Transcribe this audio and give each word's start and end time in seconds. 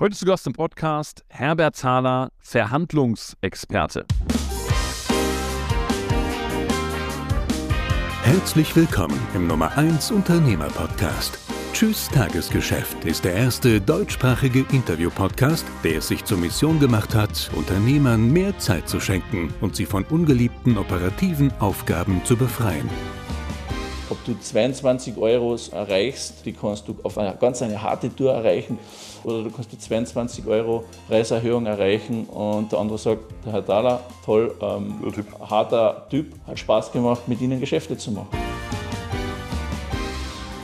Heute 0.00 0.14
zu 0.14 0.26
Gast 0.26 0.46
im 0.46 0.52
Podcast 0.52 1.24
Herbert 1.28 1.74
Zahler, 1.74 2.30
Verhandlungsexperte. 2.38 4.06
Herzlich 8.22 8.76
willkommen 8.76 9.18
im 9.34 9.48
Nummer 9.48 9.76
1 9.76 10.12
Unternehmer 10.12 10.68
Podcast. 10.68 11.40
Tschüss 11.72 12.08
Tagesgeschäft 12.10 13.04
ist 13.06 13.24
der 13.24 13.32
erste 13.32 13.80
deutschsprachige 13.80 14.64
Interview-Podcast, 14.70 15.66
der 15.82 15.98
es 15.98 16.06
sich 16.06 16.24
zur 16.24 16.38
Mission 16.38 16.78
gemacht 16.78 17.16
hat, 17.16 17.50
Unternehmern 17.56 18.32
mehr 18.32 18.56
Zeit 18.56 18.88
zu 18.88 19.00
schenken 19.00 19.52
und 19.60 19.74
sie 19.74 19.86
von 19.86 20.04
ungeliebten 20.04 20.78
operativen 20.78 21.52
Aufgaben 21.58 22.24
zu 22.24 22.36
befreien. 22.36 22.88
Ob 24.10 24.24
du 24.24 24.38
22 24.38 25.16
Euro 25.16 25.56
erreichst, 25.72 26.46
die 26.46 26.52
kannst 26.52 26.86
du 26.86 26.96
auf 27.02 27.18
eine 27.18 27.36
ganz 27.36 27.62
eine 27.62 27.82
harte 27.82 28.14
Tour 28.14 28.32
erreichen 28.32 28.78
oder 29.24 29.44
du 29.44 29.50
kannst 29.50 29.72
die 29.72 29.78
22 29.78 30.46
Euro 30.46 30.84
Preiserhöhung 31.08 31.66
erreichen 31.66 32.24
und 32.26 32.72
der 32.72 32.78
andere 32.78 32.98
sagt, 32.98 33.22
der 33.44 33.52
Herr 33.52 33.62
Dahler, 33.62 34.00
toll, 34.24 34.54
ähm, 34.60 34.94
typ. 35.12 35.26
harter 35.40 36.06
Typ, 36.10 36.34
hat 36.46 36.58
Spaß 36.58 36.92
gemacht, 36.92 37.28
mit 37.28 37.40
Ihnen 37.40 37.60
Geschäfte 37.60 37.96
zu 37.96 38.12
machen. 38.12 38.28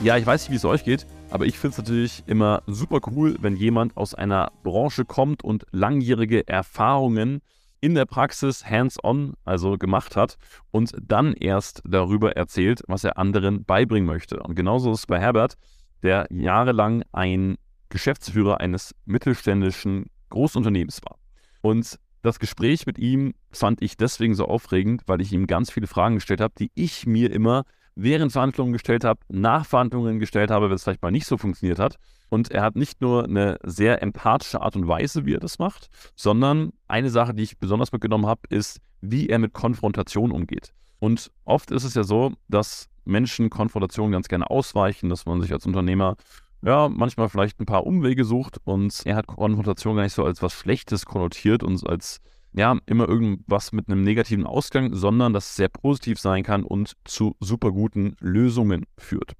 Ja, 0.03 0.17
ich 0.17 0.25
weiß 0.25 0.43
nicht, 0.43 0.51
wie 0.51 0.57
es 0.57 0.65
euch 0.65 0.83
geht, 0.83 1.07
aber 1.31 1.45
ich 1.45 1.57
finde 1.57 1.71
es 1.73 1.77
natürlich 1.79 2.23
immer 2.27 2.61
super 2.67 2.99
cool, 3.07 3.37
wenn 3.41 3.55
jemand 3.55 3.97
aus 3.97 4.13
einer 4.13 4.51
Branche 4.63 5.05
kommt 5.05 5.43
und 5.43 5.65
langjährige 5.71 6.47
Erfahrungen 6.47 7.41
in 7.81 7.95
der 7.95 8.05
Praxis 8.05 8.65
hands-on, 8.65 9.33
also 9.43 9.77
gemacht 9.77 10.15
hat 10.15 10.37
und 10.71 10.91
dann 11.01 11.33
erst 11.33 11.81
darüber 11.85 12.35
erzählt, 12.35 12.81
was 12.87 13.03
er 13.03 13.17
anderen 13.17 13.63
beibringen 13.63 14.07
möchte. 14.07 14.41
Und 14.41 14.55
genauso 14.55 14.91
ist 14.91 14.99
es 14.99 15.05
bei 15.07 15.19
Herbert, 15.19 15.55
der 16.03 16.27
jahrelang 16.29 17.03
ein 17.11 17.57
Geschäftsführer 17.95 18.59
eines 18.59 18.93
mittelständischen 19.05 20.07
Großunternehmens 20.29 20.99
war. 21.05 21.17
Und 21.61 21.97
das 22.23 22.39
Gespräch 22.39 22.85
mit 22.85 22.97
ihm 22.97 23.33
fand 23.51 23.81
ich 23.81 23.95
deswegen 23.95 24.35
so 24.35 24.45
aufregend, 24.45 25.03
weil 25.05 25.21
ich 25.21 25.31
ihm 25.31 25.47
ganz 25.47 25.71
viele 25.71 25.87
Fragen 25.87 26.15
gestellt 26.15 26.41
habe, 26.41 26.53
die 26.59 26.71
ich 26.75 27.07
mir 27.07 27.31
immer 27.31 27.63
während 27.95 28.33
Verhandlungen 28.33 28.73
gestellt 28.73 29.05
habe, 29.05 29.21
nach 29.29 29.65
Verhandlungen 29.65 30.19
gestellt 30.19 30.51
habe, 30.51 30.67
wenn 30.67 30.75
es 30.75 30.83
vielleicht 30.83 31.01
mal 31.01 31.11
nicht 31.11 31.25
so 31.25 31.37
funktioniert 31.37 31.79
hat. 31.79 31.95
Und 32.27 32.51
er 32.51 32.63
hat 32.63 32.75
nicht 32.75 32.99
nur 32.99 33.23
eine 33.23 33.57
sehr 33.63 34.03
empathische 34.03 34.61
Art 34.61 34.75
und 34.75 34.89
Weise, 34.89 35.25
wie 35.25 35.35
er 35.35 35.39
das 35.39 35.57
macht, 35.57 35.87
sondern 36.17 36.73
eine 36.89 37.09
Sache, 37.09 37.33
die 37.33 37.43
ich 37.43 37.59
besonders 37.59 37.93
mitgenommen 37.93 38.25
habe, 38.25 38.41
ist, 38.49 38.81
wie 38.99 39.29
er 39.29 39.39
mit 39.39 39.53
Konfrontation 39.53 40.31
umgeht. 40.31 40.73
Und 40.99 41.31
oft 41.45 41.71
ist 41.71 41.85
es 41.85 41.93
ja 41.93 42.03
so, 42.03 42.33
dass 42.49 42.89
Menschen 43.05 43.49
Konfrontation 43.49 44.11
ganz 44.11 44.27
gerne 44.27 44.49
ausweichen, 44.49 45.09
dass 45.09 45.25
man 45.25 45.39
sich 45.41 45.53
als 45.53 45.65
Unternehmer 45.65 46.17
ja, 46.65 46.89
manchmal 46.89 47.29
vielleicht 47.29 47.59
ein 47.59 47.65
paar 47.65 47.85
Umwege 47.85 48.25
sucht 48.25 48.59
und 48.63 49.03
er 49.05 49.15
hat 49.15 49.27
Konfrontation 49.27 49.95
gar 49.95 50.03
nicht 50.03 50.13
so 50.13 50.25
als 50.25 50.41
was 50.41 50.53
Schlechtes 50.53 51.05
konnotiert 51.05 51.63
und 51.63 51.87
als 51.87 52.21
ja, 52.53 52.77
immer 52.85 53.07
irgendwas 53.07 53.71
mit 53.71 53.87
einem 53.87 54.01
negativen 54.01 54.45
Ausgang, 54.45 54.93
sondern 54.93 55.33
dass 55.33 55.49
es 55.49 55.55
sehr 55.57 55.69
positiv 55.69 56.19
sein 56.19 56.43
kann 56.43 56.63
und 56.63 56.93
zu 57.03 57.35
super 57.39 57.71
guten 57.71 58.15
Lösungen 58.19 58.85
führt. 58.97 59.33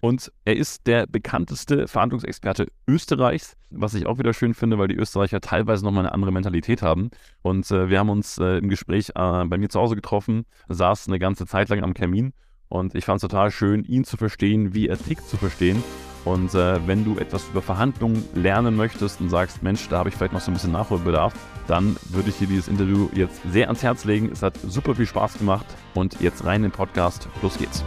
Und 0.00 0.32
er 0.44 0.56
ist 0.56 0.88
der 0.88 1.06
bekannteste 1.06 1.86
Verhandlungsexperte 1.86 2.66
Österreichs, 2.88 3.56
was 3.70 3.94
ich 3.94 4.06
auch 4.06 4.18
wieder 4.18 4.34
schön 4.34 4.52
finde, 4.52 4.76
weil 4.78 4.88
die 4.88 4.96
Österreicher 4.96 5.40
teilweise 5.40 5.84
nochmal 5.84 6.06
eine 6.06 6.14
andere 6.14 6.32
Mentalität 6.32 6.82
haben. 6.82 7.10
Und 7.42 7.70
äh, 7.70 7.88
wir 7.88 8.00
haben 8.00 8.10
uns 8.10 8.38
äh, 8.38 8.58
im 8.58 8.68
Gespräch 8.68 9.10
äh, 9.10 9.44
bei 9.44 9.58
mir 9.58 9.68
zu 9.68 9.78
Hause 9.78 9.94
getroffen, 9.94 10.44
saßen 10.68 11.12
eine 11.12 11.20
ganze 11.20 11.46
Zeit 11.46 11.68
lang 11.68 11.84
am 11.84 11.94
Kamin 11.94 12.32
und 12.68 12.96
ich 12.96 13.04
fand 13.04 13.18
es 13.18 13.28
total 13.28 13.52
schön, 13.52 13.84
ihn 13.84 14.02
zu 14.02 14.16
verstehen, 14.16 14.74
wie 14.74 14.88
er 14.88 14.98
tickt 14.98 15.28
zu 15.28 15.36
verstehen. 15.36 15.84
Und 16.24 16.54
äh, 16.54 16.86
wenn 16.86 17.04
du 17.04 17.18
etwas 17.18 17.48
über 17.48 17.62
Verhandlungen 17.62 18.24
lernen 18.34 18.76
möchtest 18.76 19.20
und 19.20 19.28
sagst, 19.28 19.62
Mensch, 19.62 19.88
da 19.88 19.98
habe 19.98 20.08
ich 20.08 20.14
vielleicht 20.14 20.32
noch 20.32 20.40
so 20.40 20.50
ein 20.50 20.54
bisschen 20.54 20.70
Nachholbedarf, 20.70 21.34
dann 21.66 21.96
würde 22.10 22.28
ich 22.28 22.38
dir 22.38 22.46
dieses 22.46 22.68
Interview 22.68 23.08
jetzt 23.12 23.40
sehr 23.50 23.66
ans 23.66 23.82
Herz 23.82 24.04
legen. 24.04 24.30
Es 24.32 24.42
hat 24.42 24.54
super 24.68 24.94
viel 24.94 25.06
Spaß 25.06 25.38
gemacht 25.38 25.66
und 25.94 26.20
jetzt 26.20 26.44
rein 26.44 26.56
in 26.56 26.70
den 26.70 26.72
Podcast. 26.72 27.28
Los 27.42 27.58
geht's. 27.58 27.84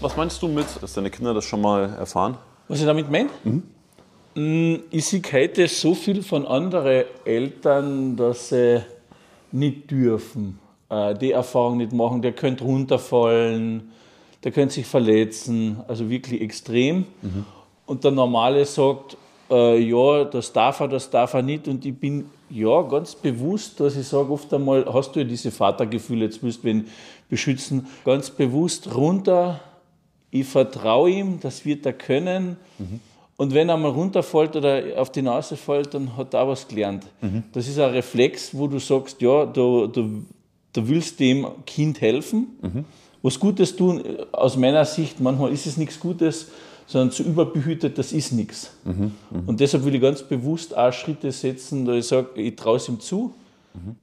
Was 0.00 0.16
meinst 0.16 0.40
du 0.42 0.48
mit, 0.48 0.66
dass 0.80 0.92
deine 0.92 1.10
Kinder 1.10 1.34
das 1.34 1.44
schon 1.44 1.60
mal 1.62 1.94
erfahren? 1.98 2.36
Was 2.68 2.80
ich 2.80 2.86
damit 2.86 3.10
meine? 3.10 3.30
Mhm. 3.42 3.62
Mm, 4.34 4.82
ich 4.90 5.06
sehe 5.06 5.22
heute 5.32 5.66
so 5.66 5.94
viel 5.94 6.22
von 6.22 6.46
anderen 6.46 7.04
Eltern, 7.24 8.16
dass 8.16 8.50
sie 8.50 8.82
nicht 9.50 9.90
dürfen, 9.90 10.58
äh, 10.90 11.14
die 11.14 11.32
Erfahrung 11.32 11.78
nicht 11.78 11.92
machen. 11.92 12.22
Der 12.22 12.32
könnte 12.32 12.64
runterfallen, 12.64 13.90
der 14.44 14.52
könnte 14.52 14.74
sich 14.74 14.86
verletzen, 14.86 15.80
also 15.88 16.08
wirklich 16.08 16.40
extrem. 16.40 17.06
Mhm. 17.22 17.44
Und 17.86 18.04
der 18.04 18.10
Normale 18.10 18.64
sagt, 18.64 19.16
äh, 19.50 19.78
ja, 19.78 20.24
das 20.24 20.52
darf 20.52 20.80
er, 20.80 20.88
das 20.88 21.10
darf 21.10 21.34
er 21.34 21.42
nicht. 21.42 21.68
Und 21.68 21.84
ich 21.84 21.98
bin 21.98 22.26
ja 22.50 22.82
ganz 22.82 23.14
bewusst, 23.14 23.80
dass 23.80 23.96
ich 23.96 24.06
sage, 24.06 24.30
oft 24.30 24.52
einmal 24.52 24.86
hast 24.92 25.12
du 25.12 25.20
ja 25.20 25.24
diese 25.24 25.50
Vatergefühle, 25.50 26.24
jetzt 26.26 26.42
müsst 26.42 26.64
du 26.64 26.68
ihn 26.68 26.86
beschützen, 27.28 27.86
ganz 28.04 28.30
bewusst 28.30 28.94
runter 28.94 29.60
ich 30.30 30.46
vertraue 30.46 31.10
ihm, 31.10 31.40
das 31.40 31.64
wird 31.64 31.86
er 31.86 31.92
können. 31.92 32.56
Mhm. 32.78 33.00
Und 33.36 33.54
wenn 33.54 33.68
er 33.68 33.76
mal 33.76 33.90
runterfällt 33.90 34.56
oder 34.56 34.82
auf 34.96 35.12
die 35.12 35.22
Nase 35.22 35.56
fällt, 35.56 35.94
dann 35.94 36.16
hat 36.16 36.34
er 36.34 36.42
auch 36.42 36.48
was 36.48 36.66
gelernt. 36.66 37.06
Mhm. 37.20 37.44
Das 37.52 37.68
ist 37.68 37.78
ein 37.78 37.90
Reflex, 37.90 38.56
wo 38.56 38.66
du 38.66 38.78
sagst, 38.78 39.22
ja, 39.22 39.46
du, 39.46 39.86
du, 39.86 40.24
du 40.72 40.88
willst 40.88 41.20
dem 41.20 41.46
Kind 41.66 42.00
helfen, 42.00 42.58
mhm. 42.62 42.84
was 43.22 43.38
Gutes 43.38 43.76
tun. 43.76 44.02
Aus 44.32 44.56
meiner 44.56 44.84
Sicht, 44.84 45.20
manchmal 45.20 45.52
ist 45.52 45.66
es 45.66 45.76
nichts 45.76 45.98
Gutes, 45.98 46.48
sondern 46.86 47.10
zu 47.10 47.22
überbehütet, 47.22 47.98
das 47.98 48.12
ist 48.12 48.32
nichts. 48.32 48.72
Mhm. 48.84 49.12
mhm. 49.30 49.42
Und 49.46 49.60
deshalb 49.60 49.84
will 49.84 49.94
ich 49.94 50.00
ganz 50.00 50.22
bewusst 50.22 50.76
auch 50.76 50.92
Schritte 50.92 51.30
setzen, 51.32 51.84
da 51.84 51.92
ich 51.92 52.06
sage, 52.06 52.40
ich 52.40 52.56
traue 52.56 52.76
es 52.76 52.88
ihm 52.88 53.00
zu. 53.00 53.34
Mhm. 53.74 53.96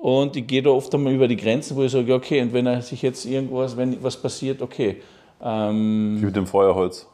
Und 0.00 0.34
ich 0.34 0.46
gehe 0.48 0.62
da 0.62 0.70
oft 0.70 0.92
einmal 0.94 1.12
über 1.12 1.28
die 1.28 1.36
Grenzen, 1.36 1.76
wo 1.76 1.84
ich 1.84 1.92
sage, 1.92 2.12
okay, 2.12 2.42
und 2.42 2.52
wenn 2.52 2.66
er 2.66 2.82
sich 2.82 3.02
jetzt 3.02 3.24
irgendwas, 3.24 3.76
wenn 3.76 4.02
was 4.02 4.16
passiert, 4.16 4.60
okay, 4.60 5.00
ähm, 5.40 6.16
wie 6.20 6.26
mit 6.26 6.36
dem 6.36 6.46
Feuerholz. 6.46 7.06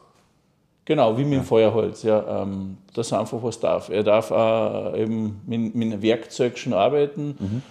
Genau, 0.85 1.15
wie 1.15 1.23
mit 1.23 1.33
dem 1.33 1.43
Feuerholz, 1.43 2.01
ja. 2.01 2.41
Ähm, 2.41 2.77
dass 2.95 3.11
er 3.11 3.19
einfach 3.19 3.43
was 3.43 3.59
darf. 3.59 3.89
Er 3.89 4.01
darf 4.01 4.31
äh, 4.31 5.03
eben 5.03 5.39
mit, 5.45 5.75
mit 5.75 5.93
einem 5.93 6.01
Werkzeug 6.01 6.57
schon 6.57 6.73
arbeiten. 6.73 7.61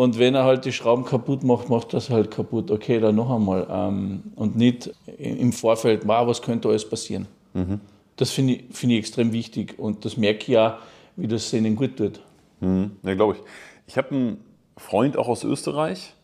Und 0.00 0.18
wenn 0.18 0.34
er 0.34 0.44
halt 0.44 0.64
die 0.64 0.72
Schrauben 0.72 1.04
kaputt 1.04 1.44
macht, 1.44 1.68
macht 1.68 1.92
das 1.92 2.08
halt 2.08 2.30
kaputt. 2.30 2.70
Okay, 2.70 3.00
dann 3.00 3.16
noch 3.16 3.30
einmal. 3.30 3.66
Ähm, 3.70 4.22
und 4.34 4.56
nicht 4.56 4.90
im 5.18 5.52
Vorfeld, 5.52 6.08
wow, 6.08 6.26
was 6.26 6.40
könnte 6.40 6.70
alles 6.70 6.88
passieren. 6.88 7.28
Mhm. 7.52 7.80
Das 8.16 8.30
finde 8.30 8.54
ich, 8.54 8.64
find 8.70 8.94
ich 8.94 8.98
extrem 8.98 9.34
wichtig. 9.34 9.78
Und 9.78 10.06
das 10.06 10.16
merke 10.16 10.40
ich 10.40 10.48
ja, 10.48 10.78
wie 11.16 11.28
das 11.28 11.52
ihnen 11.52 11.76
gut 11.76 11.98
tut. 11.98 12.18
Mhm. 12.60 12.92
Ja, 13.02 13.14
glaube 13.14 13.34
ich. 13.34 13.40
Ich 13.88 13.98
habe 13.98 14.10
einen 14.12 14.44
Freund 14.78 15.18
auch 15.18 15.28
aus 15.28 15.44
Österreich, 15.44 16.14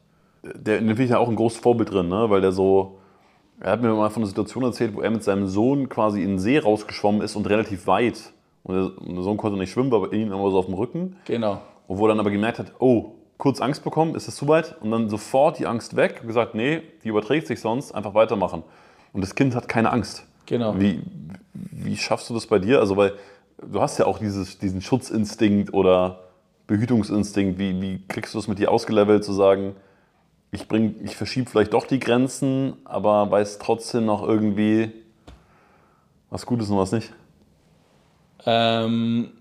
der, 0.43 0.79
den 0.79 0.87
finde 0.87 1.05
ich 1.05 1.11
ja 1.11 1.19
auch 1.19 1.29
ein 1.29 1.37
großes 1.37 1.59
Vorbild 1.59 1.93
drin, 1.93 2.09
ne? 2.09 2.31
weil 2.31 2.41
der 2.41 2.53
so 2.53 2.97
er 3.61 3.73
hat 3.73 3.83
mir 3.83 3.93
mal 3.93 4.09
von 4.09 4.23
einer 4.23 4.29
Situation 4.29 4.65
erzählt, 4.65 4.95
wo 4.97 5.03
er 5.03 5.11
mit 5.11 5.23
seinem 5.23 5.49
Sohn 5.49 5.91
quasi 5.91 6.23
in 6.23 6.29
den 6.29 6.39
See 6.39 6.57
rausgeschwommen 6.57 7.21
ist 7.21 7.37
und 7.37 7.47
relativ 7.47 7.87
weit. 7.87 8.33
Und 8.63 8.75
der, 8.75 9.23
Sohn 9.23 9.37
konnte 9.37 9.59
nicht 9.59 9.71
schwimmen, 9.71 9.91
war 9.91 10.11
ihm 10.15 10.33
immer 10.33 10.51
so 10.51 10.59
auf 10.61 10.65
dem 10.65 10.75
Rücken. 10.75 11.17
Genau. 11.27 11.61
Und 11.87 11.99
wo 11.99 12.07
er 12.07 12.09
dann 12.09 12.21
aber 12.21 12.31
gemerkt 12.31 12.59
hat, 12.59 12.73
oh, 12.79 13.16
kurz 13.39 13.61
Angst 13.61 13.85
bekommen, 13.85 14.15
ist 14.15 14.29
das 14.29 14.37
zu 14.37 14.49
weit? 14.49 14.77
Und 14.81 14.91
dann 14.91 15.09
sofort 15.09 15.59
die 15.59 15.67
Angst 15.67 15.97
weg 15.97 16.19
und 16.23 16.29
gesagt, 16.29 16.55
nee, 16.55 16.83
die 17.05 17.09
überträgt 17.09 17.47
sich 17.47 17.61
sonst, 17.61 17.93
einfach 17.93 18.15
weitermachen. 18.15 18.63
Und 19.13 19.23
das 19.23 19.35
Kind 19.35 19.55
hat 19.55 19.69
keine 19.69 19.93
Angst. 19.93 20.25
Genau. 20.47 20.79
Wie, 20.79 21.03
wie 21.53 21.97
schaffst 21.97 22.31
du 22.31 22.35
das 22.35 22.47
bei 22.47 22.59
dir? 22.59 22.81
Also, 22.81 22.97
weil 22.97 23.15
du 23.59 23.81
hast 23.81 23.99
ja 23.99 24.07
auch 24.07 24.19
dieses, 24.19 24.59
diesen 24.59 24.81
Schutzinstinkt 24.81 25.73
oder 25.73 26.21
Behütungsinstinkt. 26.67 27.59
Wie, 27.59 27.81
wie 27.81 28.07
kriegst 28.09 28.35
du 28.35 28.39
das 28.39 28.49
mit 28.49 28.59
dir 28.59 28.71
ausgelevelt, 28.71 29.25
zu 29.25 29.33
sagen, 29.33 29.77
ich, 30.51 30.67
ich 31.03 31.17
verschiebe 31.17 31.51
vielleicht 31.51 31.73
doch 31.75 31.87
die 31.87 31.99
Grenzen, 31.99 32.75
aber 32.85 33.31
weiß 33.31 33.59
trotzdem 33.59 34.07
noch 34.07 34.27
irgendwie, 34.27 34.93
was 36.31 36.47
gut 36.47 36.63
ist 36.63 36.71
und 36.71 36.79
was 36.79 36.93
nicht? 36.93 37.13
Ähm, 38.45 39.33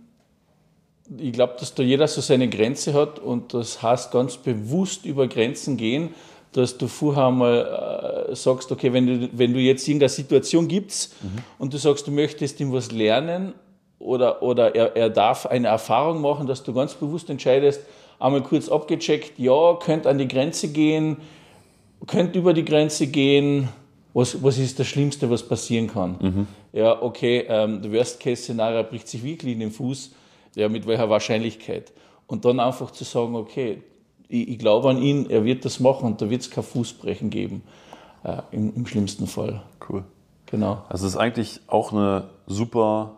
ich 1.18 1.34
glaube, 1.34 1.56
dass 1.60 1.74
da 1.74 1.84
jeder 1.84 2.08
so 2.08 2.22
seine 2.22 2.50
Grenze 2.50 2.94
hat 2.94 3.20
und 3.20 3.54
das 3.54 3.82
heißt 3.82 4.12
ganz 4.12 4.38
bewusst 4.38 5.06
über 5.06 5.28
Grenzen 5.28 5.78
gehen, 5.78 6.14
dass 6.52 6.78
du 6.78 6.88
vorher 6.88 7.32
mal 7.32 8.28
äh, 8.30 8.36
sagst, 8.36 8.72
okay, 8.72 8.94
wenn 8.94 9.06
du, 9.06 9.30
wenn 9.34 9.54
du 9.54 9.60
jetzt 9.60 9.88
irgendeine 9.88 10.10
Situation 10.10 10.68
gibst 10.68 11.14
mhm. 11.22 11.40
und 11.60 11.74
du 11.74 11.78
sagst, 11.78 12.08
du 12.08 12.12
möchtest 12.12 12.60
ihm 12.60 12.72
was 12.72 12.92
lernen 12.92 13.54
oder, 14.00 14.42
oder 14.42 14.74
er, 14.74 14.96
er 14.96 15.10
darf 15.10 15.46
eine 15.46 15.68
Erfahrung 15.68 16.22
machen, 16.22 16.48
dass 16.48 16.64
du 16.64 16.74
ganz 16.74 16.94
bewusst 16.94 17.30
entscheidest, 17.30 17.82
einmal 18.20 18.42
kurz 18.42 18.70
abgecheckt, 18.70 19.38
ja, 19.38 19.76
könnte 19.82 20.10
an 20.10 20.18
die 20.18 20.28
Grenze 20.28 20.70
gehen, 20.70 21.18
könnte 22.08 22.40
über 22.40 22.54
die 22.54 22.66
Grenze 22.66 23.08
gehen, 23.08 23.68
was, 24.14 24.42
was 24.42 24.58
ist 24.58 24.80
das 24.80 24.88
Schlimmste, 24.88 25.30
was 25.30 25.44
passieren 25.44 25.88
kann? 25.88 26.16
Mhm. 26.22 26.48
Ja, 26.72 27.02
okay, 27.02 27.46
ähm, 27.50 27.82
der 27.82 27.92
Worst-Case-Szenario 27.92 28.84
bricht 28.84 29.10
sich 29.10 29.22
wirklich 29.24 29.54
in 29.54 29.60
den 29.60 29.72
Fuß, 29.72 30.12
ja, 30.56 30.70
mit 30.70 30.88
welcher 30.88 31.10
Wahrscheinlichkeit? 31.10 31.94
Und 32.28 32.46
dann 32.46 32.60
einfach 32.60 32.92
zu 32.92 33.04
sagen, 33.04 33.36
okay, 33.36 33.84
ich, 34.28 34.48
ich 34.50 34.58
glaube 34.60 34.90
an 34.90 34.98
ihn, 35.02 35.30
er 35.30 35.46
wird 35.46 35.64
das 35.66 35.80
machen 35.80 36.06
und 36.06 36.22
da 36.22 36.30
wird 36.30 36.42
es 36.42 36.50
kein 36.50 36.64
Fußbrechen 36.64 37.30
geben. 37.30 37.62
äh, 38.24 38.42
im, 38.52 38.74
im 38.76 38.88
schlimmsten 38.88 39.28
Fall. 39.28 39.62
Cool. 39.88 40.04
Genau. 40.48 40.84
Also 40.90 41.06
es 41.06 41.14
ist 41.14 41.20
eigentlich 41.20 41.60
auch 41.68 41.92
eine 41.94 42.24
super 42.48 43.18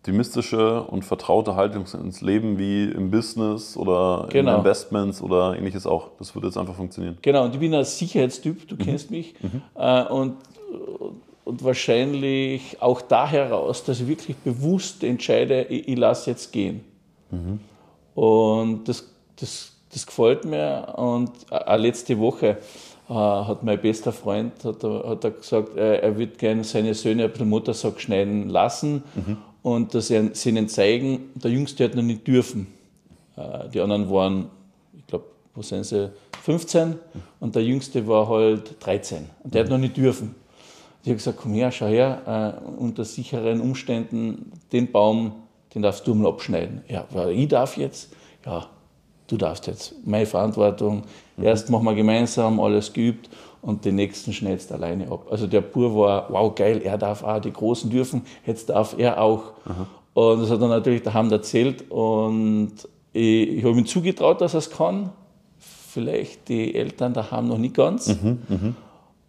optimistische 0.00 0.82
und 0.84 1.04
vertraute 1.04 1.54
Haltung 1.54 1.84
ins 2.02 2.20
Leben 2.22 2.58
wie 2.58 2.84
im 2.84 3.10
Business 3.10 3.76
oder 3.76 4.26
Genau. 4.30 4.52
in 4.52 4.58
Investments 4.58 5.20
oder 5.22 5.56
ähnliches 5.56 5.86
auch. 5.86 6.10
Das 6.18 6.34
wird 6.34 6.44
jetzt 6.44 6.56
einfach 6.56 6.74
funktionieren. 6.74 7.18
Genau, 7.22 7.44
und 7.44 7.54
ich 7.54 7.60
bin 7.60 7.74
ein 7.74 7.84
Sicherheitstyp, 7.84 8.66
du 8.68 8.76
kennst 8.76 9.10
mich. 9.10 9.34
Äh, 9.74 10.04
und, 10.04 10.36
und 11.48 11.64
wahrscheinlich 11.64 12.76
auch 12.80 13.00
da 13.00 13.26
heraus, 13.26 13.82
dass 13.82 14.00
ich 14.00 14.06
wirklich 14.06 14.36
bewusst 14.36 15.02
entscheide, 15.02 15.62
ich, 15.62 15.88
ich 15.88 15.96
lasse 15.96 16.30
jetzt 16.30 16.52
gehen. 16.52 16.84
Und 18.14 18.86
das, 18.86 19.10
das, 19.36 19.72
das 19.90 20.06
gefällt 20.06 20.44
mir. 20.44 20.92
Und 20.98 21.30
auch 21.50 21.78
letzte 21.78 22.18
Woche 22.18 22.58
äh, 23.08 23.14
hat 23.14 23.62
mein 23.62 23.80
bester 23.80 24.12
Freund 24.12 24.62
hat, 24.62 24.84
hat 24.84 25.24
er 25.24 25.30
gesagt, 25.30 25.74
äh, 25.74 26.00
er 26.00 26.18
würde 26.18 26.36
gerne 26.36 26.64
seine 26.64 26.92
Söhne 26.92 27.24
ein 27.24 27.30
bisschen 27.30 27.48
Motorsack 27.48 27.98
schneiden 27.98 28.50
lassen 28.50 29.02
und 29.62 29.94
dass 29.94 30.10
er 30.10 30.34
sie 30.34 30.50
ihnen 30.50 30.68
zeigen. 30.68 31.30
Der 31.34 31.50
Jüngste 31.50 31.84
hat 31.84 31.94
noch 31.94 32.02
nicht 32.02 32.26
dürfen. 32.26 32.66
Äh, 33.36 33.70
die 33.70 33.80
anderen 33.80 34.10
waren, 34.10 34.50
ich 34.98 35.06
glaube, 35.06 35.24
wo 35.54 35.62
sind 35.62 35.84
sie? 35.84 36.10
15 36.42 36.98
und 37.40 37.54
der 37.54 37.64
Jüngste 37.64 38.06
war 38.06 38.28
halt 38.28 38.76
13 38.84 39.30
und 39.44 39.54
der 39.54 39.64
hat 39.64 39.70
noch 39.70 39.78
nicht 39.78 39.96
dürfen. 39.96 40.34
Ich 41.02 41.08
habe 41.08 41.16
gesagt, 41.16 41.38
komm 41.40 41.54
her, 41.54 41.70
schau 41.70 41.86
her, 41.86 42.60
äh, 42.60 42.80
unter 42.80 43.04
sicheren 43.04 43.60
Umständen, 43.60 44.52
den 44.72 44.90
Baum, 44.90 45.32
den 45.74 45.82
darfst 45.82 46.06
du 46.06 46.14
mal 46.14 46.28
abschneiden. 46.28 46.82
Ja, 46.88 47.06
weil 47.10 47.30
ich 47.30 47.48
darf 47.48 47.76
jetzt? 47.76 48.12
Ja, 48.44 48.66
du 49.26 49.36
darfst 49.36 49.66
jetzt. 49.66 49.94
Meine 50.04 50.26
Verantwortung. 50.26 51.02
Erst 51.40 51.70
machen 51.70 51.84
wir 51.84 51.94
gemeinsam, 51.94 52.58
alles 52.58 52.92
geübt 52.92 53.30
und 53.62 53.84
den 53.84 53.94
nächsten 53.94 54.32
schneidest 54.32 54.70
du 54.70 54.74
alleine 54.74 55.10
ab. 55.10 55.26
Also 55.30 55.46
der 55.46 55.60
Bur 55.60 55.94
war, 55.96 56.26
wow, 56.30 56.54
geil, 56.54 56.80
er 56.82 56.98
darf 56.98 57.22
auch, 57.22 57.40
die 57.40 57.52
Großen 57.52 57.90
dürfen, 57.90 58.22
jetzt 58.44 58.70
darf 58.70 58.96
er 58.98 59.20
auch. 59.20 59.52
Und 60.14 60.40
das 60.40 60.50
hat 60.50 60.60
er 60.60 60.68
natürlich 60.68 61.02
daheim 61.02 61.30
erzählt 61.30 61.90
und 61.90 62.72
ich, 63.12 63.48
ich 63.50 63.64
habe 63.64 63.78
ihm 63.78 63.86
zugetraut, 63.86 64.40
dass 64.40 64.54
er 64.54 64.58
es 64.58 64.70
kann. 64.70 65.10
Vielleicht 65.58 66.48
die 66.48 66.74
Eltern 66.74 67.14
daheim 67.14 67.46
noch 67.48 67.58
nicht 67.58 67.74
ganz. 67.74 68.16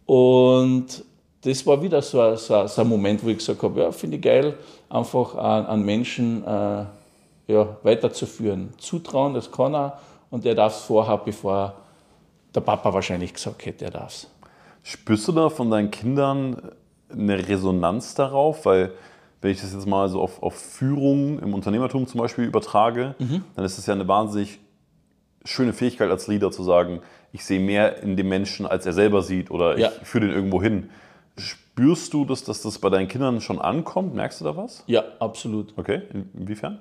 Und 0.05 1.05
das 1.41 1.65
war 1.65 1.81
wieder 1.81 2.01
so 2.01 2.19
ein, 2.21 2.37
so, 2.37 2.67
so 2.67 2.81
ein 2.81 2.87
Moment, 2.87 3.23
wo 3.23 3.29
ich 3.29 3.37
gesagt 3.37 3.61
habe, 3.63 3.81
ja, 3.81 3.91
finde 3.91 4.17
ich 4.17 4.23
geil, 4.23 4.55
einfach 4.89 5.35
an, 5.35 5.65
an 5.65 5.83
Menschen 5.83 6.43
äh, 6.45 6.85
ja, 7.47 7.77
weiterzuführen. 7.83 8.73
Zutrauen, 8.77 9.33
das 9.33 9.51
kann 9.51 9.73
er 9.73 9.99
und 10.29 10.43
der 10.45 10.55
darf 10.55 10.75
es 10.75 10.81
vorhaben, 10.83 11.23
bevor 11.25 11.73
der 12.53 12.61
Papa 12.61 12.93
wahrscheinlich 12.93 13.33
gesagt 13.33 13.65
hätte, 13.65 13.85
er 13.85 13.91
darf 13.91 14.13
es. 14.13 14.27
Spürst 14.83 15.27
du 15.27 15.31
da 15.31 15.49
von 15.49 15.69
deinen 15.69 15.91
Kindern 15.91 16.71
eine 17.11 17.47
Resonanz 17.47 18.15
darauf? 18.15 18.65
Weil, 18.65 18.91
wenn 19.41 19.51
ich 19.51 19.61
das 19.61 19.73
jetzt 19.73 19.87
mal 19.87 20.09
so 20.09 20.21
auf, 20.21 20.41
auf 20.43 20.55
Führung 20.55 21.39
im 21.39 21.53
Unternehmertum 21.53 22.07
zum 22.07 22.19
Beispiel 22.19 22.45
übertrage, 22.45 23.15
Mhm. 23.19 23.43
dann 23.55 23.65
ist 23.65 23.77
es 23.77 23.85
ja 23.85 23.93
eine 23.93 24.07
wahnsinnig 24.07 24.59
schöne 25.45 25.73
Fähigkeit 25.73 26.09
als 26.09 26.27
Leader 26.27 26.51
zu 26.51 26.63
sagen, 26.63 27.01
ich 27.31 27.45
sehe 27.45 27.59
mehr 27.59 28.01
in 28.03 28.15
dem 28.17 28.27
Menschen, 28.29 28.65
als 28.65 28.85
er 28.85 28.93
selber 28.93 29.21
sieht 29.21 29.51
oder 29.51 29.77
Ja. 29.77 29.89
ich 30.01 30.07
führe 30.07 30.25
den 30.27 30.35
irgendwo 30.35 30.61
hin. 30.61 30.89
Spürst 31.39 32.13
du, 32.13 32.25
dass, 32.25 32.43
dass 32.43 32.61
das 32.61 32.77
bei 32.77 32.89
deinen 32.89 33.07
Kindern 33.07 33.39
schon 33.41 33.59
ankommt? 33.59 34.13
Merkst 34.13 34.41
du 34.41 34.45
da 34.45 34.55
was? 34.57 34.83
Ja, 34.87 35.03
absolut. 35.19 35.73
Okay, 35.77 36.01
In- 36.13 36.29
inwiefern? 36.37 36.79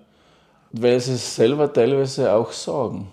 Weil 0.73 0.99
sie 1.01 1.13
es 1.15 1.35
selber 1.37 1.73
teilweise 1.73 2.33
auch 2.33 2.53
sagen. 2.53 3.09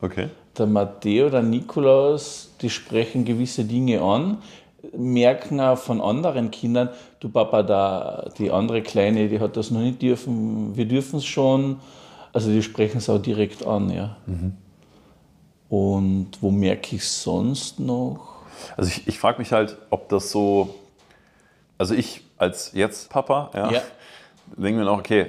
Okay. 0.00 0.28
der 0.58 0.66
Matteo, 0.66 1.30
der 1.30 1.42
Nikolaus, 1.42 2.50
die 2.60 2.70
sprechen 2.70 3.24
gewisse 3.24 3.64
Dinge 3.64 4.00
an, 4.02 4.38
merken 4.96 5.60
auch 5.60 5.78
von 5.78 6.00
anderen 6.00 6.50
Kindern, 6.50 6.88
du 7.20 7.28
Papa, 7.28 7.62
da, 7.62 8.28
die 8.36 8.50
andere 8.50 8.82
Kleine, 8.82 9.28
die 9.28 9.38
hat 9.38 9.56
das 9.56 9.70
noch 9.70 9.80
nicht 9.80 10.02
dürfen, 10.02 10.76
wir 10.76 10.86
dürfen 10.86 11.18
es 11.18 11.24
schon. 11.24 11.76
Also 12.32 12.50
die 12.50 12.62
sprechen 12.62 12.98
es 12.98 13.08
auch 13.08 13.20
direkt 13.22 13.64
an, 13.66 13.90
ja. 13.90 14.16
Und 15.68 16.28
wo 16.40 16.50
merke 16.50 16.96
ich 16.96 17.02
es 17.02 17.22
sonst 17.22 17.78
noch? 17.80 18.31
Also 18.76 18.88
ich, 18.90 19.06
ich 19.08 19.18
frage 19.18 19.38
mich 19.38 19.52
halt, 19.52 19.76
ob 19.90 20.08
das 20.08 20.30
so, 20.30 20.74
also 21.78 21.94
ich 21.94 22.22
als 22.38 22.72
jetzt 22.72 23.10
Papa, 23.10 23.50
ja, 23.54 23.70
Ja. 23.70 23.82
denke 24.56 24.78
mir 24.80 24.84
noch, 24.84 24.98
okay, 24.98 25.26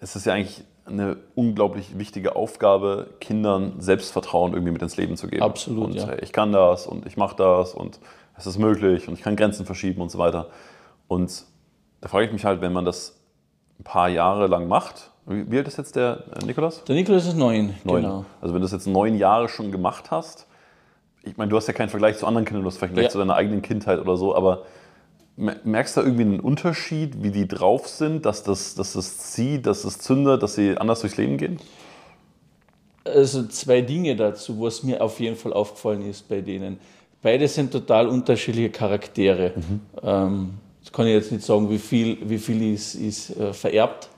es 0.00 0.16
ist 0.16 0.26
ja 0.26 0.34
eigentlich 0.34 0.62
eine 0.84 1.16
unglaublich 1.34 1.98
wichtige 1.98 2.36
Aufgabe, 2.36 3.08
Kindern 3.20 3.74
Selbstvertrauen 3.80 4.52
irgendwie 4.52 4.72
mit 4.72 4.82
ins 4.82 4.96
Leben 4.96 5.16
zu 5.16 5.26
geben. 5.26 5.42
Absolut, 5.42 5.86
und 5.86 5.94
ja. 5.94 6.06
hey, 6.06 6.18
ich 6.22 6.32
kann 6.32 6.52
das 6.52 6.86
und 6.86 7.06
ich 7.06 7.16
mache 7.16 7.36
das 7.36 7.74
und 7.74 7.98
es 8.36 8.46
ist 8.46 8.58
möglich 8.58 9.08
und 9.08 9.14
ich 9.14 9.22
kann 9.22 9.34
Grenzen 9.36 9.66
verschieben 9.66 10.00
und 10.02 10.10
so 10.10 10.18
weiter. 10.18 10.48
Und 11.08 11.44
da 12.00 12.08
frage 12.08 12.26
ich 12.26 12.32
mich 12.32 12.44
halt, 12.44 12.60
wenn 12.60 12.72
man 12.72 12.84
das 12.84 13.16
ein 13.80 13.84
paar 13.84 14.08
Jahre 14.08 14.46
lang 14.46 14.68
macht, 14.68 15.10
wie 15.26 15.58
alt 15.58 15.66
ist 15.66 15.76
jetzt 15.76 15.96
der 15.96 16.22
äh, 16.40 16.44
Nikolas? 16.44 16.84
Der 16.84 16.94
Nikolaus 16.94 17.26
ist 17.26 17.36
neun, 17.36 17.74
Neun. 17.82 18.02
genau. 18.02 18.24
Also 18.40 18.54
wenn 18.54 18.60
du 18.60 18.64
das 18.66 18.72
jetzt 18.72 18.86
neun 18.86 19.16
Jahre 19.16 19.48
schon 19.48 19.72
gemacht 19.72 20.12
hast, 20.12 20.46
ich 21.26 21.36
meine, 21.36 21.50
du 21.50 21.56
hast 21.56 21.66
ja 21.66 21.72
keinen 21.72 21.88
Vergleich 21.88 22.16
zu 22.18 22.26
anderen 22.26 22.44
Kindern, 22.44 22.62
du 22.62 22.68
hast 22.68 22.78
vielleicht 22.78 22.92
Vergleich 22.94 23.06
Ja. 23.06 23.10
zu 23.10 23.18
deiner 23.18 23.34
eigenen 23.34 23.62
Kindheit 23.62 24.00
oder 24.00 24.16
so, 24.16 24.34
aber 24.34 24.62
mer- 25.36 25.56
merkst 25.64 25.96
du 25.96 26.00
da 26.00 26.06
irgendwie 26.06 26.24
einen 26.24 26.40
Unterschied, 26.40 27.22
wie 27.22 27.30
die 27.30 27.46
drauf 27.48 27.88
sind, 27.88 28.24
dass 28.24 28.42
das, 28.42 28.74
dass 28.74 28.92
das 28.94 29.18
zieht, 29.32 29.66
dass 29.66 29.82
das 29.82 29.98
zündet, 29.98 30.42
dass 30.42 30.54
sie 30.54 30.76
anders 30.78 31.00
durchs 31.00 31.16
Leben 31.16 31.36
gehen? 31.36 31.58
Also 33.04 33.46
zwei 33.46 33.82
Dinge 33.82 34.16
dazu, 34.16 34.60
was 34.60 34.82
mir 34.82 35.02
auf 35.02 35.20
jeden 35.20 35.36
Fall 35.36 35.52
aufgefallen 35.52 36.02
ist 36.08 36.28
bei 36.28 36.40
denen. 36.40 36.78
Beide 37.22 37.46
sind 37.48 37.72
total 37.72 38.08
unterschiedliche 38.08 38.70
Charaktere. 38.70 39.52
Ähm, 40.02 40.50
das 40.82 40.92
kann 40.92 41.06
ich 41.06 41.14
jetzt 41.14 41.32
nicht 41.32 41.44
sagen, 41.44 41.68
wie 41.70 41.78
viel, 41.78 42.18
wie 42.22 42.38
viel 42.38 42.74
ist, 42.74 42.94
ist 42.94 43.36
äh, 43.36 43.52
vererbt 43.52 44.08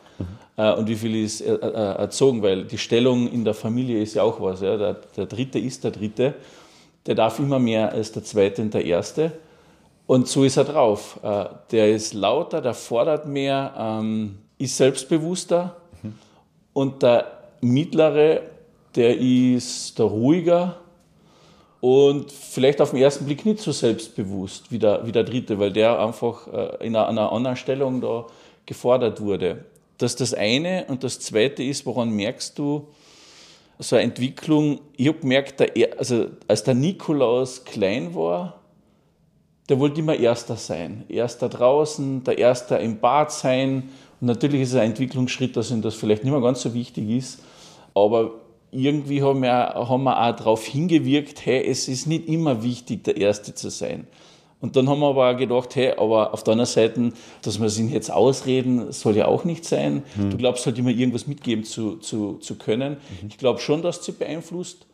äh, 0.56 0.72
und 0.74 0.88
wie 0.88 0.94
viel 0.94 1.22
ist 1.24 1.40
äh, 1.40 1.54
äh, 1.54 1.98
erzogen, 1.98 2.42
weil 2.42 2.64
die 2.64 2.76
Stellung 2.78 3.30
in 3.30 3.44
der 3.44 3.54
Familie 3.54 4.02
ist 4.02 4.14
ja 4.14 4.22
auch 4.22 4.40
was. 4.40 4.60
Ja? 4.60 4.76
Der, 4.76 4.96
der 5.16 5.26
Dritte 5.26 5.58
ist 5.58 5.84
der 5.84 5.90
Dritte. 5.90 6.34
Der 7.08 7.14
darf 7.14 7.38
immer 7.38 7.58
mehr 7.58 7.90
als 7.90 8.12
der 8.12 8.22
Zweite 8.22 8.60
und 8.60 8.74
der 8.74 8.84
Erste. 8.84 9.32
Und 10.06 10.28
so 10.28 10.44
ist 10.44 10.58
er 10.58 10.64
drauf. 10.64 11.18
Äh, 11.22 11.46
Der 11.70 11.90
ist 11.90 12.12
lauter, 12.12 12.60
der 12.60 12.74
fordert 12.74 13.26
mehr, 13.26 13.72
ähm, 13.78 14.38
ist 14.58 14.76
selbstbewusster. 14.76 15.74
Und 16.74 17.02
der 17.02 17.26
mittlere, 17.62 18.42
der 18.94 19.18
ist 19.18 19.98
der 19.98 20.04
ruhiger 20.04 20.76
und 21.80 22.30
vielleicht 22.30 22.80
auf 22.82 22.90
den 22.90 23.00
ersten 23.00 23.24
Blick 23.24 23.44
nicht 23.46 23.60
so 23.60 23.72
selbstbewusst 23.72 24.70
wie 24.70 24.78
der, 24.78 25.06
wie 25.06 25.12
der 25.12 25.24
dritte, 25.24 25.58
weil 25.58 25.72
der 25.72 25.98
einfach 25.98 26.46
äh, 26.52 26.86
in 26.86 26.94
einer, 26.94 27.08
einer 27.08 27.32
anderen 27.32 27.56
Stellung 27.56 28.02
da 28.02 28.26
gefordert 28.66 29.20
wurde. 29.20 29.64
Das 29.96 30.12
ist 30.12 30.20
das 30.20 30.34
eine. 30.34 30.84
Und 30.88 31.04
das 31.04 31.20
zweite 31.20 31.62
ist, 31.62 31.86
woran 31.86 32.10
merkst 32.10 32.58
du 32.58 32.86
so 33.78 33.96
eine 33.96 34.04
Entwicklung? 34.04 34.80
Ich 34.96 35.08
habe 35.08 35.18
gemerkt, 35.18 35.60
der, 35.60 35.76
Er- 35.76 35.98
also 35.98 36.26
als 36.46 36.64
der 36.64 36.74
Nikolaus 36.74 37.64
klein 37.64 38.14
war, 38.14 38.60
der 39.68 39.78
wollte 39.78 40.00
immer 40.00 40.14
Erster 40.16 40.56
sein. 40.56 41.04
Erster 41.08 41.48
draußen, 41.48 42.24
der 42.24 42.38
Erster 42.38 42.80
im 42.80 42.98
Bad 43.00 43.30
sein. 43.30 43.90
Und 44.20 44.26
natürlich 44.26 44.62
ist 44.62 44.70
es 44.70 44.76
ein 44.76 44.90
Entwicklungsschritt, 44.90 45.56
dass 45.56 45.70
ihm 45.70 45.82
das 45.82 45.94
vielleicht 45.94 46.24
nicht 46.24 46.32
mehr 46.32 46.40
ganz 46.40 46.62
so 46.62 46.72
wichtig 46.72 47.08
ist. 47.10 47.40
Aber 47.94 48.32
irgendwie 48.70 49.22
haben 49.22 49.42
wir, 49.42 49.52
haben 49.52 50.04
wir 50.04 50.18
auch 50.18 50.36
darauf 50.36 50.64
hingewirkt, 50.64 51.44
hey, 51.44 51.66
es 51.66 51.88
ist 51.88 52.06
nicht 52.06 52.28
immer 52.28 52.62
wichtig, 52.62 53.04
der 53.04 53.16
Erste 53.16 53.54
zu 53.54 53.70
sein. 53.70 54.06
Und 54.60 54.74
dann 54.74 54.88
haben 54.88 55.00
wir 55.00 55.08
aber 55.08 55.30
auch 55.30 55.36
gedacht, 55.36 55.76
hey, 55.76 55.92
aber 55.92 56.34
auf 56.34 56.42
der 56.42 56.52
anderen 56.52 56.66
Seite, 56.66 57.12
dass 57.42 57.60
wir 57.60 57.66
es 57.66 57.78
ihnen 57.78 57.92
jetzt 57.92 58.10
ausreden, 58.10 58.90
soll 58.90 59.16
ja 59.16 59.26
auch 59.26 59.44
nicht 59.44 59.64
sein. 59.64 60.02
Du 60.30 60.36
glaubst 60.36 60.66
halt 60.66 60.76
immer 60.78 60.90
irgendwas 60.90 61.28
mitgeben 61.28 61.64
zu, 61.64 61.96
zu, 61.96 62.34
zu 62.38 62.56
können. 62.56 62.96
Ich 63.28 63.38
glaube 63.38 63.60
schon, 63.60 63.82
dass 63.82 64.04
sie 64.04 64.12
beeinflusst. 64.12 64.86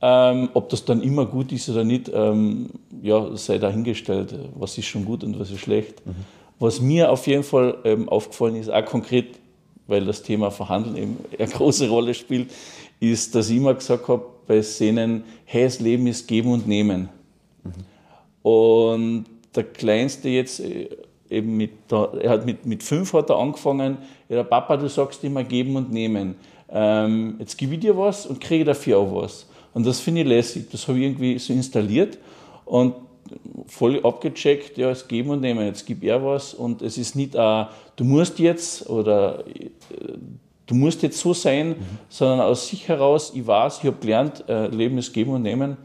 Ähm, 0.00 0.50
ob 0.54 0.68
das 0.68 0.84
dann 0.84 1.02
immer 1.02 1.26
gut 1.26 1.50
ist 1.50 1.68
oder 1.68 1.82
nicht, 1.82 2.08
ähm, 2.14 2.68
ja, 3.02 3.34
sei 3.34 3.58
dahingestellt. 3.58 4.32
Was 4.54 4.78
ist 4.78 4.86
schon 4.86 5.04
gut 5.04 5.24
und 5.24 5.40
was 5.40 5.50
ist 5.50 5.60
schlecht. 5.60 6.02
Was 6.60 6.80
mir 6.80 7.10
auf 7.10 7.26
jeden 7.26 7.42
Fall 7.42 7.78
ähm, 7.84 8.08
aufgefallen 8.08 8.56
ist, 8.56 8.70
auch 8.70 8.84
konkret, 8.84 9.38
weil 9.86 10.04
das 10.04 10.22
Thema 10.22 10.50
Verhandeln 10.50 10.96
eben 10.96 11.16
eine 11.36 11.48
große 11.52 11.88
Rolle 11.88 12.14
spielt, 12.14 12.50
ist, 13.00 13.34
dass 13.34 13.48
ich 13.48 13.56
immer 13.56 13.74
gesagt 13.74 14.06
habe 14.06 14.24
bei 14.46 14.62
Szenen, 14.62 15.24
hey, 15.44 15.64
das 15.64 15.80
Leben 15.80 16.06
ist 16.06 16.28
Geben 16.28 16.52
und 16.52 16.68
Nehmen. 16.68 17.08
Und 18.48 19.26
der 19.54 19.64
Kleinste 19.64 20.30
jetzt 20.30 20.60
äh, 20.60 20.88
eben 21.28 21.56
mit, 21.56 21.72
er 21.90 22.30
hat 22.30 22.46
mit, 22.46 22.64
mit 22.64 22.82
fünf 22.82 23.12
hat 23.12 23.28
er 23.28 23.36
angefangen, 23.36 23.98
ja, 24.28 24.36
der 24.36 24.44
Papa, 24.44 24.78
du 24.78 24.88
sagst 24.88 25.22
immer 25.22 25.44
geben 25.44 25.76
und 25.76 25.92
nehmen. 25.92 26.36
Ähm, 26.70 27.36
jetzt 27.38 27.58
gebe 27.58 27.74
ich 27.74 27.80
dir 27.80 27.96
was 27.96 28.24
und 28.26 28.40
kriege 28.40 28.64
dafür 28.64 28.98
auch 28.98 29.22
was. 29.22 29.46
Und 29.74 29.86
das 29.86 30.00
finde 30.00 30.22
ich 30.22 30.26
lässig. 30.26 30.70
Das 30.72 30.88
habe 30.88 30.98
ich 30.98 31.04
irgendwie 31.04 31.38
so 31.38 31.52
installiert 31.52 32.16
und 32.64 32.94
voll 33.66 34.00
abgecheckt, 34.02 34.78
ja, 34.78 34.90
es 34.90 35.06
geben 35.06 35.28
und 35.28 35.42
nehmen. 35.42 35.66
Jetzt 35.66 35.84
gibt 35.84 36.02
er 36.02 36.24
was 36.24 36.54
und 36.54 36.80
es 36.80 36.96
ist 36.96 37.16
nicht, 37.16 37.34
äh, 37.34 37.64
du 37.96 38.04
musst 38.04 38.38
jetzt 38.38 38.88
oder 38.88 39.44
äh, 39.46 39.68
du 40.66 40.74
musst 40.74 41.02
jetzt 41.02 41.20
so 41.20 41.34
sein, 41.34 41.76
sondern 42.08 42.40
aus 42.40 42.68
sich 42.68 42.88
heraus, 42.88 43.32
ich 43.34 43.46
weiß, 43.46 43.80
ich 43.80 43.84
habe 43.84 43.98
gelernt, 44.00 44.44
äh, 44.48 44.68
Leben 44.68 44.96
ist 44.96 45.12
geben 45.12 45.32
und 45.32 45.42
nehmen. 45.42 45.76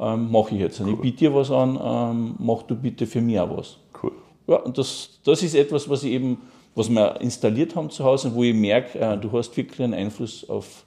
Ähm, 0.00 0.30
mache 0.30 0.54
ich 0.54 0.60
jetzt. 0.60 0.80
Cool. 0.80 0.90
Ich 0.90 1.00
biete 1.00 1.18
dir 1.18 1.34
was 1.34 1.50
an, 1.50 1.78
ähm, 1.82 2.34
mach 2.38 2.62
du 2.62 2.74
bitte 2.74 3.06
für 3.06 3.20
mich 3.20 3.38
auch 3.38 3.56
was. 3.56 3.78
Cool. 4.02 4.12
Ja, 4.46 4.56
und 4.56 4.76
das, 4.78 5.20
das 5.24 5.42
ist 5.42 5.54
etwas, 5.54 5.88
was 5.88 6.02
ich 6.04 6.12
eben, 6.12 6.42
was 6.74 6.88
wir 6.88 7.20
installiert 7.20 7.76
haben 7.76 7.90
zu 7.90 8.04
Hause 8.04 8.34
wo 8.34 8.42
ich 8.42 8.54
merke, 8.54 8.98
äh, 8.98 9.16
du 9.16 9.30
hast 9.32 9.56
wirklich 9.56 9.80
einen 9.82 9.94
Einfluss 9.94 10.48
auf, 10.48 10.84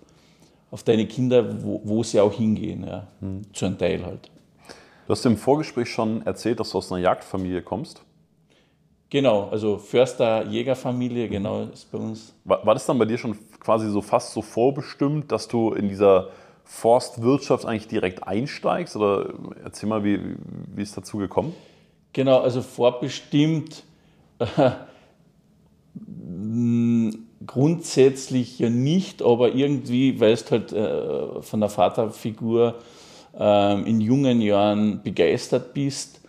auf 0.72 0.84
deine 0.84 1.06
Kinder, 1.08 1.64
wo, 1.64 1.82
wo 1.84 2.04
sie 2.04 2.20
auch 2.20 2.34
hingehen, 2.34 2.86
ja, 2.86 3.08
mhm. 3.22 3.42
zu 3.54 3.66
einem 3.66 3.78
Teil 3.78 4.06
halt. 4.06 4.30
Du 5.06 5.12
hast 5.12 5.26
im 5.26 5.38
Vorgespräch 5.38 5.90
schon 5.90 6.26
erzählt, 6.26 6.60
dass 6.60 6.72
du 6.72 6.80
aus 6.80 6.92
einer 6.92 7.02
Jagdfamilie 7.02 7.62
kommst. 7.62 8.02
Genau, 9.10 9.48
also 9.50 9.78
Förster, 9.78 10.46
Jägerfamilie, 10.48 11.30
genau, 11.30 11.64
ist 11.64 11.90
bei 11.90 11.98
uns. 11.98 12.34
War, 12.44 12.66
war 12.66 12.74
das 12.74 12.86
dann 12.86 13.00
bei 13.00 13.06
dir 13.06 13.18
schon 13.18 13.38
quasi 13.58 13.90
so 13.90 14.02
fast 14.02 14.34
so 14.34 14.42
vorbestimmt, 14.42 15.32
dass 15.32 15.48
du 15.48 15.72
in 15.72 15.88
dieser 15.88 16.30
Forstwirtschaft 16.68 17.66
eigentlich 17.66 17.88
direkt 17.88 18.28
einsteigst? 18.28 18.96
Oder 18.96 19.34
erzähl 19.64 19.90
mal, 19.90 20.04
wie, 20.04 20.20
wie 20.76 20.82
ist 20.82 20.96
dazu 20.96 21.18
gekommen? 21.18 21.54
Genau, 22.14 22.40
also 22.40 22.62
vorbestimmt 22.62 23.84
äh, 24.40 24.72
grundsätzlich 27.46 28.60
ja 28.60 28.70
nicht, 28.70 29.22
aber 29.22 29.54
irgendwie, 29.56 30.20
weil 30.20 30.34
es 30.34 30.50
halt 30.52 30.74
äh, 30.74 31.42
von 31.42 31.60
der 31.60 31.70
Vaterfigur 31.70 32.76
äh, 33.40 33.82
in 33.90 34.02
jungen 34.02 34.42
Jahren 34.42 35.02
begeistert 35.04 35.74
bist, 35.74 36.22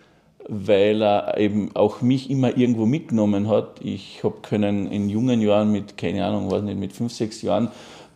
weil 0.47 1.01
er 1.03 1.37
eben 1.37 1.75
auch 1.75 2.01
mich 2.01 2.29
immer 2.29 2.57
irgendwo 2.57 2.85
mitgenommen 2.85 3.49
hat. 3.49 3.81
Ich 3.83 4.23
habe 4.23 4.37
können 4.41 4.91
in 4.91 5.09
jungen 5.09 5.41
Jahren 5.41 5.71
mit, 5.71 5.97
keine 5.97 6.25
Ahnung, 6.25 6.49
weiß 6.49 6.63
nicht, 6.63 6.79
mit 6.79 6.93
fünf, 6.93 7.13
sechs 7.13 7.41
Jahren 7.41 7.69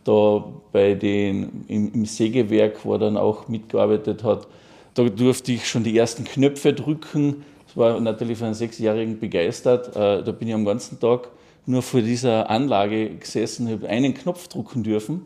da 0.04 0.44
bei 0.72 0.94
den, 0.94 1.64
im, 1.68 1.92
im 1.92 2.04
Sägewerk, 2.06 2.84
wo 2.84 2.94
er 2.94 2.98
dann 2.98 3.16
auch 3.16 3.48
mitgearbeitet 3.48 4.22
hat, 4.22 4.46
da 4.94 5.02
durfte 5.04 5.52
ich 5.52 5.68
schon 5.68 5.82
die 5.82 5.96
ersten 5.96 6.24
Knöpfe 6.24 6.72
drücken. 6.72 7.44
Das 7.66 7.76
war 7.76 7.98
natürlich 8.00 8.38
für 8.38 8.44
einen 8.44 8.54
Sechsjährigen 8.54 9.18
begeistert. 9.18 9.88
Äh, 9.96 10.22
da 10.22 10.32
bin 10.32 10.48
ich 10.48 10.54
am 10.54 10.64
ganzen 10.64 11.00
Tag 11.00 11.28
nur 11.66 11.82
vor 11.82 12.00
dieser 12.00 12.50
Anlage 12.50 13.16
gesessen, 13.16 13.68
habe 13.70 13.88
einen 13.88 14.14
Knopf 14.14 14.48
drücken 14.48 14.82
dürfen. 14.82 15.22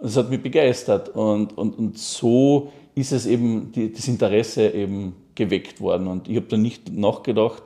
Das 0.00 0.16
hat 0.16 0.30
mich 0.30 0.42
begeistert. 0.42 1.10
Und, 1.10 1.56
und, 1.56 1.78
und 1.78 1.98
so 1.98 2.72
ist 2.94 3.12
es 3.12 3.26
eben, 3.26 3.72
die, 3.72 3.92
das 3.92 4.08
Interesse 4.08 4.70
eben 4.70 5.14
geweckt 5.34 5.80
worden. 5.80 6.08
Und 6.08 6.28
ich 6.28 6.36
habe 6.36 6.46
dann 6.46 6.62
nicht 6.62 6.92
nachgedacht, 6.92 7.62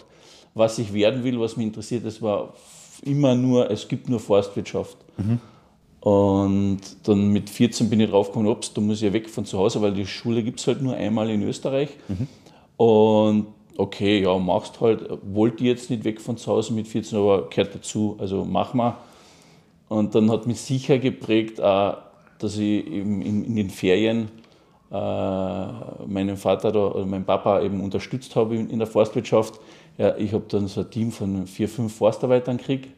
was 0.54 0.78
ich 0.78 0.92
werden 0.92 1.25
will, 1.25 1.40
was 1.40 1.57
mich 1.57 1.66
interessiert. 1.66 2.04
Es 2.04 2.21
war 2.21 2.54
immer 3.02 3.35
nur, 3.35 3.71
es 3.71 3.88
gibt 3.88 4.09
nur 4.09 4.21
Forstwirtschaft. 4.21 4.97
Mhm. 5.16 5.38
Und 6.00 6.80
dann 7.04 7.28
mit 7.28 7.50
14 7.50 7.90
bin 7.90 8.00
ich 8.00 8.11
draufgekommen, 8.11 8.50
ups, 8.50 8.73
da 8.73 8.80
muss 8.80 8.99
ich 8.99 9.02
ja 9.02 9.12
weg 9.12 9.28
von 9.28 9.45
zu 9.45 9.59
Hause, 9.59 9.83
weil 9.83 9.92
die 9.92 10.07
Schule 10.07 10.42
gibt 10.42 10.59
es 10.61 10.66
halt 10.66 10.80
nur 10.80 10.95
einmal 10.95 11.28
in 11.28 11.42
Österreich. 11.42 11.90
Mhm. 12.09 12.26
Und 12.78 13.47
okay, 13.76 14.23
ja, 14.23 14.38
machst 14.38 14.80
halt, 14.80 15.07
wollte 15.23 15.64
jetzt 15.64 15.90
nicht 15.90 16.04
weg 16.04 16.21
von 16.21 16.38
zu 16.38 16.50
Hause 16.50 16.73
mit 16.73 16.88
14, 16.88 17.19
aber 17.19 17.50
gehört 17.50 17.75
dazu, 17.75 18.16
also 18.19 18.47
mach 18.47 18.73
mal. 18.73 18.97
Und 19.88 20.14
dann 20.14 20.30
hat 20.30 20.47
mich 20.47 20.61
sicher 20.61 20.99
geprägt, 20.99 21.61
auch, 21.61 21.99
dass 22.38 22.57
ich 22.57 22.87
eben 22.87 23.21
in, 23.21 23.54
den 23.57 23.69
Ferien 23.69 24.30
äh, 24.90 24.95
meinen 24.95 26.37
Vater 26.38 26.95
oder 26.95 27.04
meinen 27.04 27.25
Papa 27.26 27.61
eben 27.61 27.83
unterstützt 27.83 28.35
habe 28.37 28.57
in, 28.57 28.71
in 28.71 28.78
der 28.78 28.88
Forstwirtschaft. 28.88 29.61
Ja, 29.99 30.16
ich 30.16 30.33
habe 30.33 30.45
dann 30.49 30.66
so 30.66 30.80
ein 30.80 30.90
Team 30.90 31.12
von 31.12 31.47
vier, 31.47 31.69
fünf 31.69 31.95
Forstarbeitern 31.95 32.57
gekriegt 32.57 32.88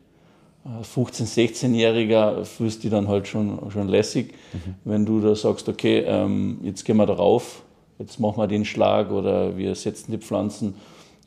15-, 0.65 1.27
16-Jähriger 1.27 2.45
fühlst 2.45 2.85
du 2.85 2.89
dann 2.89 3.09
halt 3.09 3.27
schon, 3.27 3.71
schon 3.71 3.89
lässig, 3.89 4.35
mhm. 4.53 4.75
wenn 4.85 5.07
du 5.07 5.21
da 5.21 5.35
sagst, 5.35 5.69
okay, 5.69 6.05
ähm, 6.07 6.59
jetzt 6.63 6.85
gehen 6.85 6.97
wir 6.97 7.07
da 7.07 7.15
rauf, 7.15 7.63
jetzt 7.99 8.21
machen 8.21 8.39
wir 8.39 8.47
den 8.47 8.65
Schlag 8.65 9.11
oder 9.11 9.57
wir 9.57 9.75
setzen 9.75 10.13
die 10.13 10.19
Pflanzen. 10.19 10.75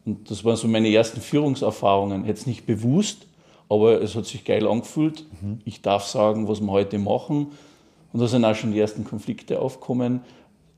Und 0.05 0.29
das 0.29 0.45
waren 0.45 0.55
so 0.55 0.67
meine 0.67 0.89
ersten 0.89 1.19
Führungserfahrungen. 1.19 2.25
Jetzt 2.25 2.47
nicht 2.47 2.65
bewusst, 2.65 3.27
aber 3.69 4.01
es 4.01 4.15
hat 4.15 4.25
sich 4.25 4.45
geil 4.45 4.67
angefühlt. 4.67 5.25
Mhm. 5.41 5.59
Ich 5.65 5.81
darf 5.81 6.05
sagen, 6.05 6.47
was 6.47 6.61
wir 6.61 6.71
heute 6.71 6.99
machen. 6.99 7.47
Und 8.13 8.21
da 8.21 8.27
sind 8.27 8.45
auch 8.45 8.55
schon 8.55 8.71
die 8.71 8.79
ersten 8.79 9.03
Konflikte 9.03 9.59
aufgekommen. 9.59 10.21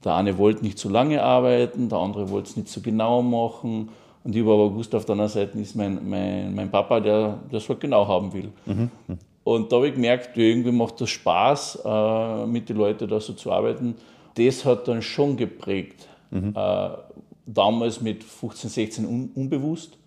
Der 0.04 0.16
eine 0.16 0.38
wollte 0.38 0.64
nicht 0.64 0.80
zu 0.80 0.90
lange 0.90 1.22
arbeiten, 1.22 1.90
der 1.90 2.00
andere 2.00 2.30
wollte 2.30 2.50
es 2.50 2.58
nicht 2.58 2.70
so 2.70 2.82
genau 2.82 3.22
machen. 3.22 3.90
Und 4.27 4.36
ich 4.36 4.41
habe 4.41 4.55
aber 4.55 4.69
gewusst, 4.72 4.93
auf 4.93 5.05
der 5.05 5.13
anderen 5.13 5.31
Seite 5.31 5.57
ist 5.57 5.74
mein, 5.74 6.01
mein, 6.07 6.53
mein 6.53 6.69
Papa, 6.69 7.00
der 7.00 7.39
das 7.50 7.69
halt 7.69 7.79
genau 7.79 8.05
haben 8.05 8.34
will. 8.34 8.51
Mhm. 8.65 8.89
Und 9.46 9.72
da 9.72 9.77
habe 9.77 9.88
ich 9.88 9.93
gemerkt, 9.93 10.38
irgendwie 10.38 10.74
macht 10.74 11.00
das 11.00 11.12
Spaß, 11.12 11.79
äh, 11.86 12.46
mit 12.46 12.67
den 12.67 12.75
Leuten 12.75 13.07
da 13.07 13.22
so 13.22 13.31
zu 13.31 13.50
arbeiten. 13.53 13.96
Das 14.36 14.65
hat 14.65 14.86
dann 14.89 15.01
schon 15.01 15.38
geprägt. 15.38 16.10
Mhm. 16.31 16.53
Äh, 16.53 16.89
damals 17.46 18.01
mit 18.01 18.22
15, 18.22 18.69
16 18.69 19.05
un 19.05 19.31
unbewusst. 19.34 19.98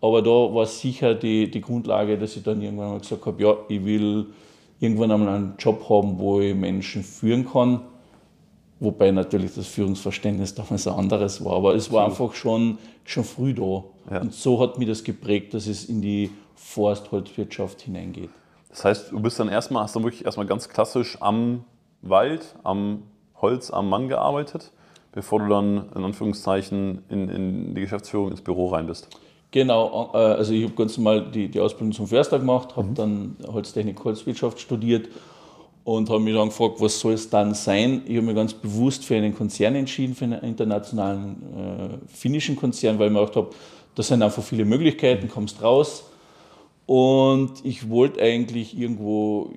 Aber 0.00 0.22
da 0.22 0.30
war 0.30 0.66
sicher 0.66 1.16
die, 1.16 1.50
die 1.50 1.60
Grundlage, 1.60 2.16
dass 2.16 2.36
ich 2.36 2.44
dann 2.44 2.62
irgendwann 2.62 2.90
mal 2.90 3.00
gesagt 3.00 3.26
habe, 3.26 3.42
ja, 3.42 3.56
ich 3.68 3.84
will 3.84 4.26
irgendwann 4.78 5.10
einmal 5.10 5.34
einen 5.34 5.54
Job 5.58 5.88
haben, 5.90 6.20
wo 6.20 6.38
ich 6.40 6.54
Menschen 6.54 7.02
führen 7.02 7.44
kann 7.50 7.80
Wobei 8.78 9.10
natürlich 9.10 9.54
das 9.54 9.66
Führungsverständnis 9.66 10.54
damals 10.54 10.86
ein 10.86 10.94
anderes 10.94 11.42
war. 11.44 11.56
Aber 11.56 11.74
es 11.74 11.90
war 11.90 12.04
einfach 12.04 12.34
schon, 12.34 12.78
schon 13.04 13.24
früh 13.24 13.54
da. 13.54 13.84
Ja. 14.10 14.20
Und 14.20 14.34
so 14.34 14.60
hat 14.60 14.78
mich 14.78 14.86
das 14.86 15.02
geprägt, 15.02 15.54
dass 15.54 15.66
es 15.66 15.86
in 15.86 16.02
die 16.02 16.30
Forstholzwirtschaft 16.56 17.80
hineingeht. 17.82 18.30
Das 18.68 18.84
heißt, 18.84 19.12
du 19.12 19.20
bist 19.20 19.40
dann 19.40 19.48
erstmal, 19.48 19.84
hast 19.84 19.96
dann 19.96 20.04
wirklich 20.04 20.26
erstmal 20.26 20.46
ganz 20.46 20.68
klassisch 20.68 21.16
am 21.20 21.64
Wald, 22.02 22.54
am 22.64 23.04
Holz, 23.40 23.70
am 23.70 23.88
Mann 23.88 24.08
gearbeitet, 24.08 24.72
bevor 25.12 25.38
du 25.38 25.48
dann 25.48 25.90
in 25.94 26.04
Anführungszeichen 26.04 27.02
in, 27.08 27.30
in 27.30 27.74
die 27.74 27.80
Geschäftsführung 27.80 28.30
ins 28.30 28.42
Büro 28.42 28.68
rein 28.68 28.86
bist. 28.86 29.08
Genau, 29.52 30.10
äh, 30.12 30.18
also 30.18 30.52
ich 30.52 30.64
habe 30.64 30.74
ganz 30.74 30.98
normal 30.98 31.30
die, 31.30 31.48
die 31.48 31.60
Ausbildung 31.60 31.92
zum 31.92 32.08
Förster 32.08 32.38
gemacht, 32.38 32.76
habe 32.76 32.88
mhm. 32.88 32.94
dann 32.94 33.36
Holztechnik, 33.46 34.04
Holzwirtschaft 34.04 34.60
studiert 34.60 35.08
und 35.86 36.10
habe 36.10 36.18
mich 36.18 36.34
dann 36.34 36.48
gefragt, 36.48 36.80
was 36.80 36.98
soll 36.98 37.12
es 37.12 37.30
dann 37.30 37.54
sein? 37.54 38.02
Ich 38.06 38.16
habe 38.16 38.26
mich 38.26 38.34
ganz 38.34 38.52
bewusst 38.52 39.04
für 39.04 39.14
einen 39.14 39.32
Konzern 39.32 39.76
entschieden, 39.76 40.16
für 40.16 40.24
einen 40.24 40.42
internationalen 40.42 41.36
äh, 41.56 42.12
finnischen 42.12 42.56
Konzern, 42.56 42.98
weil 42.98 43.06
ich 43.06 43.12
mir 43.12 43.20
gedacht 43.20 43.36
habe, 43.36 43.50
da 43.94 44.02
sind 44.02 44.20
einfach 44.20 44.42
viele 44.42 44.64
Möglichkeiten, 44.64 45.28
kommst 45.28 45.62
raus. 45.62 46.10
Und 46.86 47.64
ich 47.64 47.88
wollte 47.88 48.20
eigentlich 48.20 48.76
irgendwo, 48.76 49.52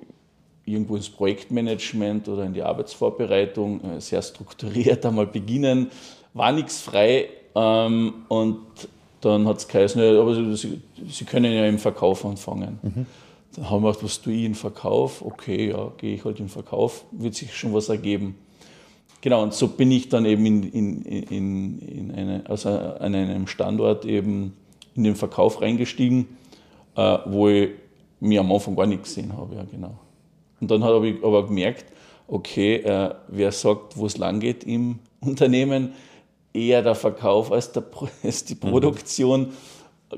irgendwo 0.64 0.94
ins 0.94 1.10
Projektmanagement 1.10 2.28
oder 2.28 2.44
in 2.44 2.52
die 2.52 2.62
Arbeitsvorbereitung 2.62 3.96
äh, 3.96 4.00
sehr 4.00 4.22
strukturiert 4.22 5.04
einmal 5.06 5.26
beginnen. 5.26 5.90
War 6.32 6.52
nichts 6.52 6.80
frei 6.80 7.28
ähm, 7.56 8.14
und 8.28 8.60
dann 9.20 9.48
hat 9.48 9.58
es 9.58 9.66
geheißen, 9.66 10.00
aber 10.00 10.54
Sie, 10.54 10.80
Sie, 11.08 11.24
können 11.24 11.52
ja 11.52 11.66
im 11.66 11.80
Verkauf 11.80 12.24
anfangen. 12.24 12.78
Mhm. 12.82 13.06
Dann 13.56 13.68
haben 13.68 13.82
wir 13.82 13.88
gedacht, 13.88 14.04
was 14.04 14.22
tue 14.22 14.32
ich 14.32 14.44
in 14.44 14.54
Verkauf? 14.54 15.22
Okay, 15.22 15.70
ja, 15.70 15.92
gehe 15.96 16.14
ich 16.14 16.24
halt 16.24 16.38
in 16.40 16.48
Verkauf, 16.48 17.04
wird 17.10 17.34
sich 17.34 17.54
schon 17.54 17.74
was 17.74 17.88
ergeben. 17.88 18.36
Genau, 19.22 19.42
und 19.42 19.52
so 19.52 19.68
bin 19.68 19.90
ich 19.90 20.08
dann 20.08 20.24
eben 20.24 20.46
in, 20.46 20.62
in, 20.62 21.02
in, 21.02 21.78
in 21.80 22.10
eine, 22.12 22.44
also 22.48 22.70
an 22.70 23.14
einem 23.14 23.46
Standort 23.46 24.04
eben 24.04 24.54
in 24.94 25.04
den 25.04 25.16
Verkauf 25.16 25.60
reingestiegen, 25.60 26.26
äh, 26.96 27.18
wo 27.26 27.48
ich 27.48 27.70
mir 28.20 28.40
am 28.40 28.52
Anfang 28.52 28.76
gar 28.76 28.86
nicht 28.86 29.02
gesehen 29.02 29.36
habe. 29.36 29.56
Ja, 29.56 29.64
genau. 29.64 29.98
Und 30.60 30.70
dann 30.70 30.84
habe 30.84 31.08
ich 31.08 31.24
aber 31.24 31.46
gemerkt, 31.46 31.86
okay, 32.28 32.76
äh, 32.76 33.14
wer 33.28 33.52
sagt, 33.52 33.96
wo 33.96 34.06
es 34.06 34.16
lang 34.16 34.40
geht 34.40 34.64
im 34.64 35.00
Unternehmen, 35.20 35.92
eher 36.52 36.82
der 36.82 36.94
Verkauf 36.94 37.52
als, 37.52 37.72
der, 37.72 37.84
als 38.22 38.44
die 38.44 38.54
mhm. 38.54 38.70
Produktion. 38.70 39.40
Mhm 39.40 39.52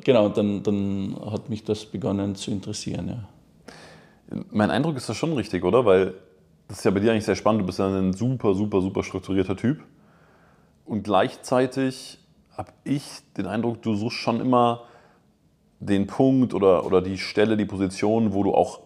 genau, 0.05 0.29
dann, 0.29 0.63
dann 0.63 1.17
hat 1.31 1.49
mich 1.49 1.65
das 1.65 1.85
begonnen 1.85 2.35
zu 2.35 2.51
interessieren. 2.51 3.09
Ja. 3.09 4.43
Mein 4.51 4.71
Eindruck 4.71 4.97
ist 4.97 5.09
das 5.09 5.17
schon 5.17 5.33
richtig, 5.35 5.65
oder? 5.65 5.85
Weil 5.85 6.15
das 6.69 6.79
ist 6.79 6.85
ja 6.85 6.91
bei 6.91 7.01
dir 7.01 7.13
eigentlich 7.13 7.25
sehr 7.25 7.37
spannend. 7.37 7.63
Du 7.63 7.67
bist 7.67 7.79
ja 7.79 7.87
ein 7.87 8.13
super, 8.13 8.55
super, 8.55 8.81
super 8.81 9.03
strukturierter 9.03 9.57
Typ. 9.57 9.83
Und 10.85 11.03
gleichzeitig 11.05 12.19
habe 12.57 12.73
ich 12.85 13.05
den 13.37 13.47
Eindruck, 13.47 13.83
du 13.83 13.95
suchst 13.95 14.19
schon 14.19 14.41
immer 14.41 14.85
den 15.81 16.07
Punkt 16.07 16.55
oder, 16.55 16.87
oder 16.87 17.03
die 17.03 17.19
Stelle, 17.19 17.57
die 17.57 17.65
Position, 17.65 18.33
wo 18.33 18.43
du 18.43 18.55
auch 18.55 18.81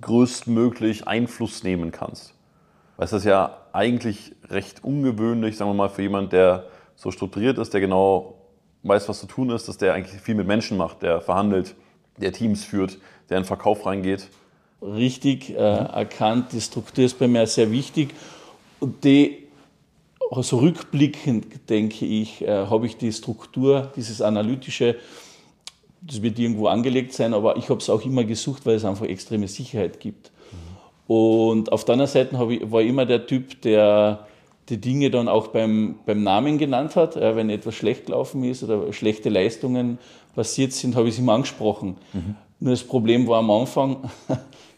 größtmöglich 0.00 1.08
Einfluss 1.08 1.64
nehmen 1.64 1.90
kannst. 1.90 2.34
Weil 2.96 3.06
es 3.06 3.12
ist 3.12 3.24
ja 3.24 3.58
eigentlich 3.72 4.34
recht 4.48 4.84
ungewöhnlich, 4.84 5.56
sagen 5.56 5.70
wir 5.70 5.74
mal, 5.74 5.88
für 5.88 6.02
jemand, 6.02 6.32
der 6.32 6.66
so 6.96 7.10
strukturiert 7.10 7.58
ist, 7.58 7.74
der 7.74 7.80
genau 7.80 8.34
weiß, 8.82 9.08
was 9.08 9.20
zu 9.20 9.26
tun 9.26 9.50
ist, 9.50 9.68
dass 9.68 9.78
der 9.78 9.94
eigentlich 9.94 10.20
viel 10.20 10.34
mit 10.34 10.46
Menschen 10.46 10.76
macht, 10.76 11.02
der 11.02 11.20
verhandelt, 11.20 11.74
der 12.16 12.32
Teams 12.32 12.64
führt, 12.64 12.98
der 13.28 13.38
in 13.38 13.42
den 13.42 13.46
Verkauf 13.46 13.86
reingeht. 13.86 14.28
Richtig 14.80 15.50
äh, 15.50 15.56
erkannt, 15.56 16.52
die 16.52 16.60
Struktur 16.60 17.04
ist 17.04 17.18
bei 17.18 17.26
mir 17.26 17.46
sehr 17.46 17.70
wichtig. 17.70 18.14
Und 18.80 19.02
die, 19.04 19.48
also 20.30 20.58
rückblickend 20.58 21.68
denke 21.68 22.06
ich, 22.06 22.42
äh, 22.42 22.66
habe 22.66 22.86
ich 22.86 22.96
die 22.96 23.12
Struktur, 23.12 23.90
dieses 23.96 24.22
analytische, 24.22 24.96
das 26.00 26.22
wird 26.22 26.38
irgendwo 26.38 26.68
angelegt 26.68 27.12
sein, 27.12 27.34
aber 27.34 27.56
ich 27.56 27.68
habe 27.70 27.80
es 27.80 27.90
auch 27.90 28.04
immer 28.04 28.22
gesucht, 28.22 28.64
weil 28.66 28.76
es 28.76 28.84
einfach 28.84 29.06
extreme 29.06 29.48
Sicherheit 29.48 29.98
gibt. 29.98 30.30
Mhm. 30.52 31.12
Und 31.12 31.72
auf 31.72 31.84
der 31.84 31.94
anderen 31.94 32.10
Seite 32.10 32.36
ich, 32.50 32.70
war 32.70 32.80
ich 32.80 32.88
immer 32.88 33.04
der 33.04 33.26
Typ, 33.26 33.60
der 33.62 34.27
die 34.68 34.80
Dinge 34.80 35.10
dann 35.10 35.28
auch 35.28 35.48
beim, 35.48 36.00
beim 36.04 36.22
Namen 36.22 36.58
genannt 36.58 36.96
hat. 36.96 37.16
Äh, 37.16 37.36
wenn 37.36 37.50
etwas 37.50 37.74
schlecht 37.74 38.06
gelaufen 38.06 38.44
ist 38.44 38.62
oder 38.62 38.92
schlechte 38.92 39.28
Leistungen 39.28 39.98
passiert 40.34 40.72
sind, 40.72 40.96
habe 40.96 41.08
ich 41.08 41.14
es 41.14 41.20
ihm 41.20 41.28
angesprochen. 41.28 41.96
Mhm. 42.12 42.36
Nur 42.60 42.72
das 42.72 42.84
Problem 42.84 43.26
war 43.26 43.38
am 43.38 43.50
Anfang, 43.50 44.10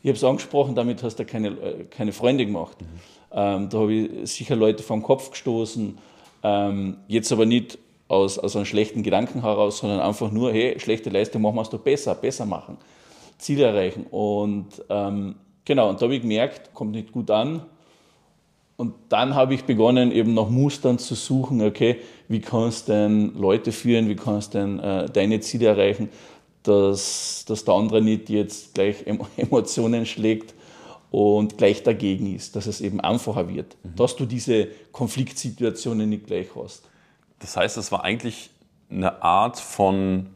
ich 0.02 0.09
habe 0.09 0.16
es 0.16 0.25
angesprochen, 0.25 0.75
damit 0.75 1.02
hast 1.02 1.16
du 1.16 1.25
keine, 1.25 1.56
keine 1.90 2.12
Freunde 2.12 2.47
gemacht. 2.47 2.80
Mhm. 2.80 2.87
Ähm, 3.32 3.68
da 3.68 3.78
habe 3.78 3.92
ich 3.92 4.30
sicher 4.30 4.56
Leute 4.56 4.82
vom 4.82 5.02
Kopf 5.02 5.30
gestoßen. 5.30 5.99
Ähm, 6.42 6.97
jetzt 7.06 7.32
aber 7.32 7.47
nicht 7.47 7.78
aus, 8.09 8.38
aus 8.38 8.56
einem 8.56 8.64
schlechten 8.64 9.02
Gedanken 9.02 9.42
heraus, 9.42 9.78
sondern 9.78 10.00
einfach 10.00 10.30
nur, 10.32 10.52
hey, 10.52 10.78
schlechte 10.80 11.11
Leistung 11.11 11.42
machen 11.42 11.54
wir 11.54 11.62
es 11.62 11.70
doch 11.70 11.80
besser, 11.80 12.14
besser 12.14 12.44
machen, 12.44 12.76
Ziele 13.38 13.64
erreichen. 13.64 14.06
Und 14.11 14.66
ähm, 14.88 15.37
genau, 15.64 15.88
und 15.88 16.00
da 16.00 16.06
habe 16.06 16.16
ich 16.16 16.23
gemerkt, 16.23 16.75
kommt 16.75 16.92
nicht 16.92 17.12
gut 17.12 17.30
an. 17.30 17.62
Und 18.80 18.94
dann 19.10 19.34
habe 19.34 19.52
ich 19.52 19.64
begonnen, 19.64 20.10
eben 20.10 20.32
nach 20.32 20.49
Mustern 20.49 20.99
zu 20.99 21.14
suchen, 21.14 21.60
okay, 21.60 22.00
wie 22.28 22.40
kannst 22.40 22.88
du 22.88 22.92
denn 22.92 23.34
Leute 23.34 23.72
führen, 23.72 24.08
wie 24.08 24.16
kannst 24.16 24.54
du 24.54 24.58
denn 24.58 24.78
äh, 24.78 25.04
deine 25.04 25.40
Ziele 25.40 25.66
erreichen, 25.66 26.08
dass, 26.62 27.44
dass 27.46 27.66
der 27.66 27.75
andere 27.75 28.00
nicht 28.00 28.30
jetzt 28.30 28.72
gleich 28.72 29.04
Emotionen 29.37 30.06
schlägt 30.06 30.54
und 31.10 31.58
gleich 31.58 31.82
dagegen 31.82 32.34
ist, 32.34 32.56
dass 32.56 32.66
es 32.66 32.80
eben 32.80 33.02
einfacher 33.02 33.50
wird, 33.50 33.76
mhm. 33.82 33.96
dass 33.96 34.16
du 34.16 34.25
diese 34.25 34.68
Konfliktsituationen 34.92 36.08
nicht 36.08 36.26
gleich 36.26 36.46
hast. 36.56 36.88
Das 37.40 37.58
heißt, 37.58 37.76
es 37.76 37.92
war 37.92 38.02
eigentlich 38.02 38.49
eine 38.90 39.22
Art 39.22 39.60
von, 39.60 40.30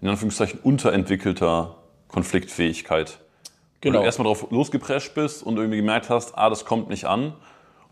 in 0.00 0.08
Anführungszeichen, 0.08 0.58
unterentwickelter 0.62 1.76
Konfliktfähigkeit. 2.08 3.18
Genau. 3.82 3.98
Wo 3.98 4.00
du 4.00 4.06
erstmal 4.06 4.24
drauf 4.24 4.46
losgeprescht 4.50 5.14
bist 5.14 5.42
und 5.42 5.58
irgendwie 5.58 5.76
gemerkt 5.76 6.08
hast, 6.08 6.38
ah, 6.38 6.48
das 6.48 6.64
kommt 6.64 6.88
nicht 6.88 7.04
an 7.04 7.34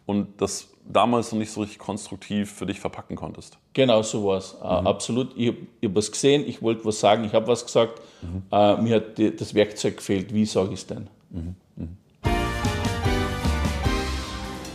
und 0.08 0.40
das 0.40 0.68
damals 0.86 1.32
noch 1.32 1.38
nicht 1.38 1.50
so 1.50 1.60
richtig 1.60 1.78
konstruktiv 1.78 2.50
für 2.50 2.64
dich 2.64 2.80
verpacken 2.80 3.14
konntest. 3.14 3.58
Genau 3.74 4.00
so 4.00 4.24
war 4.24 4.38
es. 4.38 4.54
Mhm. 4.54 4.60
Uh, 4.60 4.88
absolut. 4.88 5.36
Ich 5.36 5.48
habe 5.48 5.58
hab 5.84 5.94
was 5.94 6.10
gesehen, 6.10 6.44
ich 6.46 6.62
wollte 6.62 6.86
was 6.86 6.98
sagen, 6.98 7.24
ich 7.24 7.34
habe 7.34 7.46
was 7.46 7.66
gesagt. 7.66 8.00
Mhm. 8.22 8.42
Uh, 8.50 8.82
mir 8.82 8.96
hat 8.96 9.18
die, 9.18 9.36
das 9.36 9.52
Werkzeug 9.52 9.98
gefehlt. 9.98 10.32
Wie 10.32 10.46
sage 10.46 10.68
ich 10.68 10.80
es 10.80 10.86
denn? 10.86 11.10
Mhm. 11.28 11.54
mhm. 11.76 11.96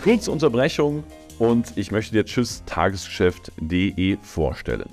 Kurze 0.03 0.31
Unterbrechung 0.31 1.03
und 1.39 1.77
ich 1.77 1.91
möchte 1.91 2.13
dir 2.13 2.25
Tschüss 2.25 2.61
Tagesgeschäft.de 2.67 4.17
vorstellen. 4.21 4.89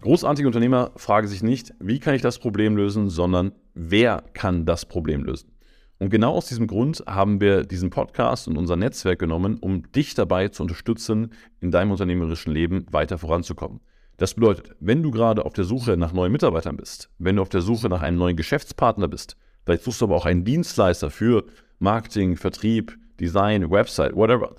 Großartige 0.00 0.48
Unternehmer 0.48 0.90
fragen 0.96 1.28
sich 1.28 1.44
nicht, 1.44 1.74
wie 1.78 2.00
kann 2.00 2.14
ich 2.14 2.22
das 2.22 2.40
Problem 2.40 2.76
lösen, 2.76 3.08
sondern 3.08 3.52
wer 3.74 4.24
kann 4.32 4.66
das 4.66 4.84
Problem 4.84 5.22
lösen. 5.22 5.55
Und 5.98 6.10
genau 6.10 6.34
aus 6.34 6.46
diesem 6.46 6.66
Grund 6.66 7.02
haben 7.06 7.40
wir 7.40 7.64
diesen 7.64 7.90
Podcast 7.90 8.48
und 8.48 8.58
unser 8.58 8.76
Netzwerk 8.76 9.18
genommen, 9.18 9.56
um 9.58 9.90
dich 9.92 10.14
dabei 10.14 10.48
zu 10.48 10.62
unterstützen, 10.62 11.32
in 11.60 11.70
deinem 11.70 11.90
unternehmerischen 11.90 12.52
Leben 12.52 12.86
weiter 12.90 13.16
voranzukommen. 13.16 13.80
Das 14.18 14.34
bedeutet, 14.34 14.74
wenn 14.80 15.02
du 15.02 15.10
gerade 15.10 15.44
auf 15.44 15.52
der 15.52 15.64
Suche 15.64 15.96
nach 15.96 16.12
neuen 16.12 16.32
Mitarbeitern 16.32 16.76
bist, 16.76 17.10
wenn 17.18 17.36
du 17.36 17.42
auf 17.42 17.48
der 17.48 17.60
Suche 17.62 17.88
nach 17.88 18.02
einem 18.02 18.18
neuen 18.18 18.36
Geschäftspartner 18.36 19.08
bist, 19.08 19.36
vielleicht 19.64 19.84
suchst 19.84 20.00
du 20.00 20.06
aber 20.06 20.16
auch 20.16 20.26
einen 20.26 20.44
Dienstleister 20.44 21.10
für 21.10 21.44
Marketing, 21.78 22.36
Vertrieb, 22.36 22.96
Design, 23.20 23.70
Website, 23.70 24.14
whatever, 24.14 24.54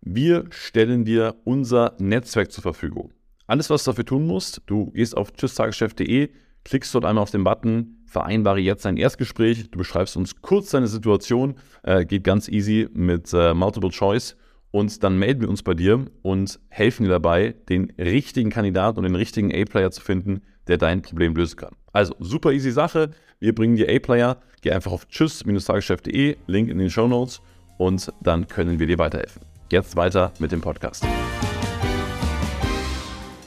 wir 0.00 0.44
stellen 0.50 1.04
dir 1.04 1.36
unser 1.44 1.94
Netzwerk 1.98 2.52
zur 2.52 2.62
Verfügung. 2.62 3.12
Alles, 3.46 3.70
was 3.70 3.84
du 3.84 3.90
dafür 3.90 4.04
tun 4.04 4.26
musst, 4.26 4.62
du 4.66 4.90
gehst 4.92 5.16
auf 5.16 5.32
tschüsstageschef.de, 5.32 6.30
klickst 6.64 6.94
dort 6.94 7.04
einmal 7.04 7.22
auf 7.22 7.30
den 7.30 7.44
Button, 7.44 7.97
vereinbare 8.08 8.60
jetzt 8.60 8.86
ein 8.86 8.96
Erstgespräch, 8.96 9.70
du 9.70 9.78
beschreibst 9.78 10.16
uns 10.16 10.40
kurz 10.40 10.70
deine 10.70 10.88
Situation, 10.88 11.54
äh, 11.82 12.04
geht 12.04 12.24
ganz 12.24 12.48
easy 12.48 12.88
mit 12.92 13.32
äh, 13.32 13.54
Multiple 13.54 13.90
Choice 13.90 14.36
und 14.70 15.02
dann 15.02 15.18
melden 15.18 15.42
wir 15.42 15.50
uns 15.50 15.62
bei 15.62 15.74
dir 15.74 16.06
und 16.22 16.58
helfen 16.68 17.04
dir 17.04 17.10
dabei, 17.10 17.54
den 17.68 17.92
richtigen 17.98 18.50
Kandidaten 18.50 18.98
und 18.98 19.04
den 19.04 19.14
richtigen 19.14 19.52
A-Player 19.54 19.90
zu 19.90 20.00
finden, 20.00 20.42
der 20.66 20.78
dein 20.78 21.02
Problem 21.02 21.34
lösen 21.34 21.56
kann. 21.56 21.74
Also 21.92 22.14
super 22.18 22.52
easy 22.52 22.70
Sache, 22.70 23.10
wir 23.40 23.54
bringen 23.54 23.76
dir 23.76 23.88
A-Player, 23.94 24.38
geh 24.62 24.72
einfach 24.72 24.92
auf 24.92 25.06
tschüss-tageschef.de, 25.08 26.36
Link 26.46 26.68
in 26.68 26.78
den 26.78 26.90
Show 26.90 27.08
Notes 27.08 27.40
und 27.76 28.12
dann 28.22 28.48
können 28.48 28.78
wir 28.78 28.86
dir 28.86 28.98
weiterhelfen. 28.98 29.42
Jetzt 29.70 29.96
weiter 29.96 30.32
mit 30.38 30.50
dem 30.50 30.60
Podcast. 30.60 31.06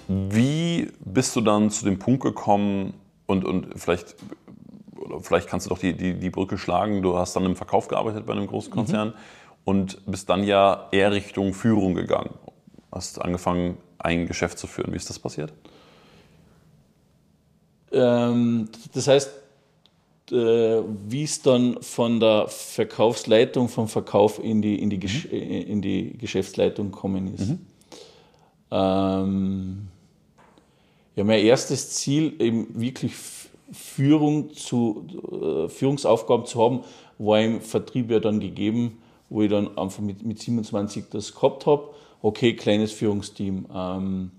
Wie 0.07 0.87
bist 1.03 1.35
du 1.35 1.41
dann 1.41 1.69
zu 1.69 1.85
dem 1.85 1.97
Punkt 1.97 2.23
gekommen 2.23 2.93
und, 3.25 3.45
und 3.45 3.67
vielleicht, 3.75 4.15
vielleicht 5.19 5.47
kannst 5.47 5.65
du 5.65 5.69
doch 5.69 5.79
die, 5.79 5.93
die, 5.93 6.13
die 6.13 6.29
Brücke 6.29 6.57
schlagen, 6.57 7.01
du 7.01 7.17
hast 7.17 7.35
dann 7.35 7.45
im 7.45 7.55
Verkauf 7.55 7.87
gearbeitet 7.87 8.25
bei 8.25 8.33
einem 8.33 8.47
großen 8.47 8.71
Konzern 8.71 9.09
mhm. 9.09 9.13
und 9.65 10.05
bist 10.05 10.29
dann 10.29 10.43
ja 10.43 10.87
eher 10.91 11.11
Richtung 11.11 11.53
Führung 11.53 11.95
gegangen. 11.95 12.33
Hast 12.91 13.21
angefangen, 13.21 13.77
ein 13.97 14.27
Geschäft 14.27 14.57
zu 14.57 14.67
führen. 14.67 14.91
Wie 14.93 14.97
ist 14.97 15.09
das 15.09 15.19
passiert? 15.19 15.53
Ähm, 17.91 18.69
das 18.93 19.07
heißt, 19.07 19.31
äh, 20.31 20.81
wie 21.07 21.23
es 21.23 21.41
dann 21.41 21.81
von 21.81 22.19
der 22.19 22.47
Verkaufsleitung, 22.47 23.67
vom 23.67 23.87
Verkauf 23.87 24.41
in 24.41 24.61
die, 24.61 24.81
in 24.81 24.89
die, 24.89 24.97
mhm. 24.97 25.39
in 25.39 25.81
die 25.81 26.17
Geschäftsleitung 26.17 26.91
gekommen 26.91 27.33
ist. 27.33 27.49
Mhm. 27.49 27.59
Ähm, 28.71 29.87
ja, 31.15 31.23
mein 31.25 31.43
erstes 31.43 31.91
Ziel, 31.91 32.35
eben 32.39 32.67
wirklich 32.79 33.13
Führung 33.71 34.53
zu, 34.53 35.05
äh, 35.31 35.69
Führungsaufgaben 35.69 36.45
zu 36.45 36.61
haben, 36.61 36.79
war 37.17 37.41
im 37.41 37.61
Vertrieb 37.61 38.11
ja 38.11 38.19
dann 38.19 38.39
gegeben, 38.39 39.01
wo 39.29 39.41
ich 39.41 39.49
dann 39.49 39.77
einfach 39.77 40.01
mit, 40.01 40.25
mit 40.25 40.39
27 40.39 41.05
das 41.11 41.33
gehabt 41.33 41.65
habe. 41.65 41.89
Okay, 42.21 42.55
kleines 42.55 42.91
Führungsteam. 42.91 43.65
Ähm, 43.73 44.31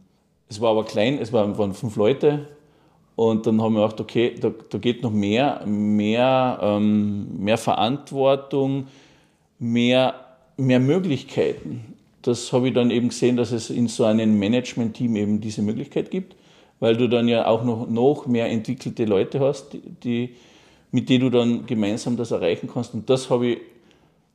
es 0.49 0.61
war 0.61 0.71
aber 0.71 0.85
klein, 0.85 1.19
es 1.19 1.33
waren, 1.33 1.57
waren 1.59 1.75
fünf 1.75 1.97
Leute, 1.97 2.47
und 3.15 3.47
dann 3.47 3.61
haben 3.61 3.75
wir 3.75 3.83
gedacht, 3.83 4.01
okay, 4.01 4.35
da, 4.41 4.53
da 4.71 4.79
geht 4.79 5.03
noch 5.03 5.13
mehr, 5.13 5.65
mehr, 5.67 6.59
ähm, 6.63 7.39
mehr 7.39 7.59
Verantwortung, 7.59 8.87
mehr, 9.59 10.15
mehr 10.57 10.81
Möglichkeiten. 10.81 11.95
Das 12.23 12.53
habe 12.53 12.69
ich 12.69 12.75
dann 12.75 12.91
eben 12.91 13.09
gesehen, 13.09 13.37
dass 13.37 13.53
es 13.53 13.69
in 13.69 13.89
so 13.89 14.05
einem 14.05 14.39
Management-Team 14.39 15.17
eben 15.17 15.41
diese 15.41 15.63
Möglichkeit 15.63 16.11
gibt, 16.11 16.37
weil 16.83 16.97
du 16.97 17.09
dann 17.09 17.29
ja 17.29 17.47
auch 17.47 17.63
noch, 17.63 17.89
noch 17.89 18.27
mehr 18.27 18.51
entwickelte 18.51 19.05
Leute 19.05 19.39
hast, 19.39 19.77
die, 20.03 20.35
mit 20.91 21.09
denen 21.09 21.31
du 21.31 21.39
dann 21.39 21.65
gemeinsam 21.65 22.17
das 22.17 22.33
erreichen 22.33 22.69
kannst. 22.75 22.93
Und 22.93 23.09
das 23.09 23.31
habe 23.31 23.47
ich 23.47 23.59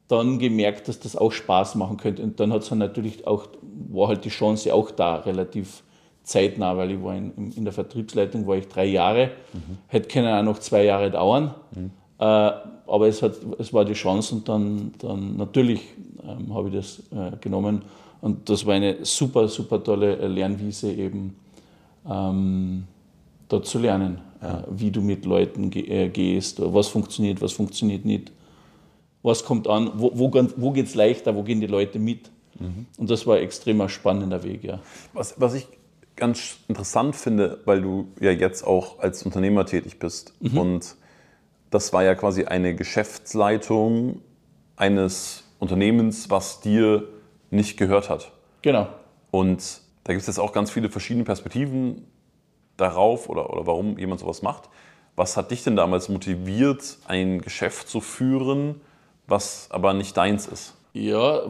dann 0.08 0.40
gemerkt, 0.40 0.88
dass 0.88 0.98
das 0.98 1.18
auch 1.18 1.34
Spaß 1.34 1.76
machen 1.76 1.98
könnte. 1.98 2.24
Und 2.24 2.40
dann 2.40 2.54
hat 2.54 2.62
es 2.62 2.72
natürlich 2.72 3.28
auch, 3.28 3.48
war 3.90 4.08
halt 4.08 4.24
die 4.24 4.30
Chance 4.30 4.74
auch 4.74 4.92
da, 4.92 5.18
relativ 5.18 5.84
zeitnah, 6.24 6.78
weil 6.78 6.92
ich 6.92 7.04
war 7.04 7.18
in, 7.18 7.52
in 7.52 7.66
der 7.66 7.74
Vertriebsleitung 7.74 8.48
war 8.48 8.56
ich 8.56 8.70
drei 8.70 8.86
Jahre, 8.86 9.32
mhm. 9.52 9.80
hätte 9.88 10.08
können 10.08 10.34
auch 10.34 10.44
noch 10.44 10.60
zwei 10.60 10.86
Jahre 10.86 11.12
dauern, 11.12 11.54
mhm. 11.76 11.92
äh, 12.18 12.24
aber 12.24 13.08
es, 13.10 13.22
hat, 13.22 13.34
es 13.60 13.74
war 13.74 13.84
die 13.84 13.92
Chance 13.92 14.36
und 14.36 14.48
dann, 14.48 14.94
dann 15.00 15.36
natürlich 15.36 15.82
ähm, 16.26 16.54
habe 16.54 16.70
ich 16.70 16.76
das 16.76 17.00
äh, 17.12 17.36
genommen 17.42 17.82
und 18.22 18.50
das 18.50 18.66
war 18.66 18.76
eine 18.76 19.04
super, 19.04 19.50
super 19.50 19.84
tolle 19.84 20.16
Lernwiese 20.28 20.94
eben 20.94 21.36
ähm, 22.10 22.86
dort 23.50 23.65
zu 23.65 23.80
lernen, 23.80 24.22
ja. 24.41 24.60
äh, 24.60 24.63
wie 24.70 24.91
du 24.91 25.02
mit 25.02 25.26
Leuten 25.26 25.70
ge 25.70 25.88
äh, 25.88 26.10
gehst, 26.10 26.62
was 26.62 26.88
funktioniert, 26.88 27.41
was 27.41 27.54
funktioniert 27.54 28.06
nicht, 28.06 28.32
was 29.24 29.43
kommt 29.43 29.67
an, 29.67 29.91
wo, 29.96 30.12
wo, 30.13 30.32
wo 30.56 30.72
geht 30.72 30.88
es 30.88 30.96
leichter, 30.96 31.36
wo 31.36 31.43
gehen 31.43 31.62
die 31.62 31.67
Leute 31.67 32.00
mit. 32.00 32.30
Mhm. 32.60 32.86
Und 32.98 33.10
das 33.10 33.28
war 33.28 33.38
ein 33.38 33.43
extrem 33.43 33.88
spannender 33.89 34.43
Weg, 34.43 34.63
ja. 34.63 34.80
Was, 35.13 35.39
was 35.39 35.54
ich 35.54 35.67
ganz 36.15 36.58
interessant 36.67 37.15
finde, 37.15 37.60
weil 37.65 37.82
du 37.82 38.08
ja 38.20 38.32
jetzt 38.32 38.65
auch 38.65 39.00
als 39.00 39.24
Unternehmer 39.24 39.65
tätig 39.65 40.00
bist. 40.00 40.34
Mhm. 40.39 40.58
Und 40.58 40.96
das 41.70 41.93
war 41.93 42.04
ja 42.04 42.15
quasi 42.15 42.46
eine 42.46 42.76
Geschäftsleitung 42.76 44.22
eines 44.76 45.43
Unternehmens, 45.60 46.30
was 46.30 46.62
dir 46.62 47.08
nicht 47.50 47.78
gehört 47.78 48.10
hat. 48.10 48.32
Genau. 48.62 48.88
Und 49.32 49.82
da 50.08 50.13
gibt 50.13 50.22
es 50.22 50.28
jetzt 50.28 50.39
auch 50.39 50.54
ganz 50.54 50.72
viele 50.72 50.89
verschiedene 50.89 51.26
Perspektiven 51.26 52.08
darauf 52.78 53.28
oder, 53.28 53.52
oder 53.52 53.67
warum 53.67 53.98
jemand 54.00 54.22
sowas 54.22 54.41
macht. 54.41 54.70
Was 55.17 55.36
hat 55.36 55.52
dich 55.52 55.65
denn 55.65 55.76
damals 55.76 56.08
motiviert, 56.08 56.98
ein 57.08 57.41
Geschäft 57.41 57.89
zu 57.89 58.00
führen, 58.00 58.80
was 59.28 59.67
aber 59.70 59.93
nicht 59.93 60.15
deins 60.15 60.48
ist? 60.48 60.76
Ja, 60.93 61.41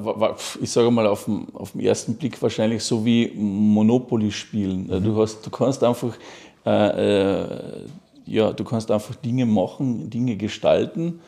ich 0.59 0.71
sage 0.71 0.89
mal 0.89 1.05
auf 1.05 1.25
den, 1.25 1.47
auf 1.53 1.73
den 1.73 1.81
ersten 1.81 2.15
Blick 2.15 2.41
wahrscheinlich 2.41 2.83
so 2.83 3.05
wie 3.05 3.31
Monopoly 3.35 4.31
spielen. 4.31 4.87
Mhm. 4.87 5.03
Du, 5.03 5.21
hast, 5.21 5.45
du 5.45 5.51
kannst 5.51 5.83
einfach 5.83 6.17
äh, 6.65 7.41
äh, 7.41 7.85
ja, 8.25 8.51
du 8.51 8.63
kannst 8.63 8.89
einfach 8.89 9.13
Dinge 9.15 9.45
machen, 9.45 10.09
Dinge 10.09 10.35
gestalten 10.35 11.21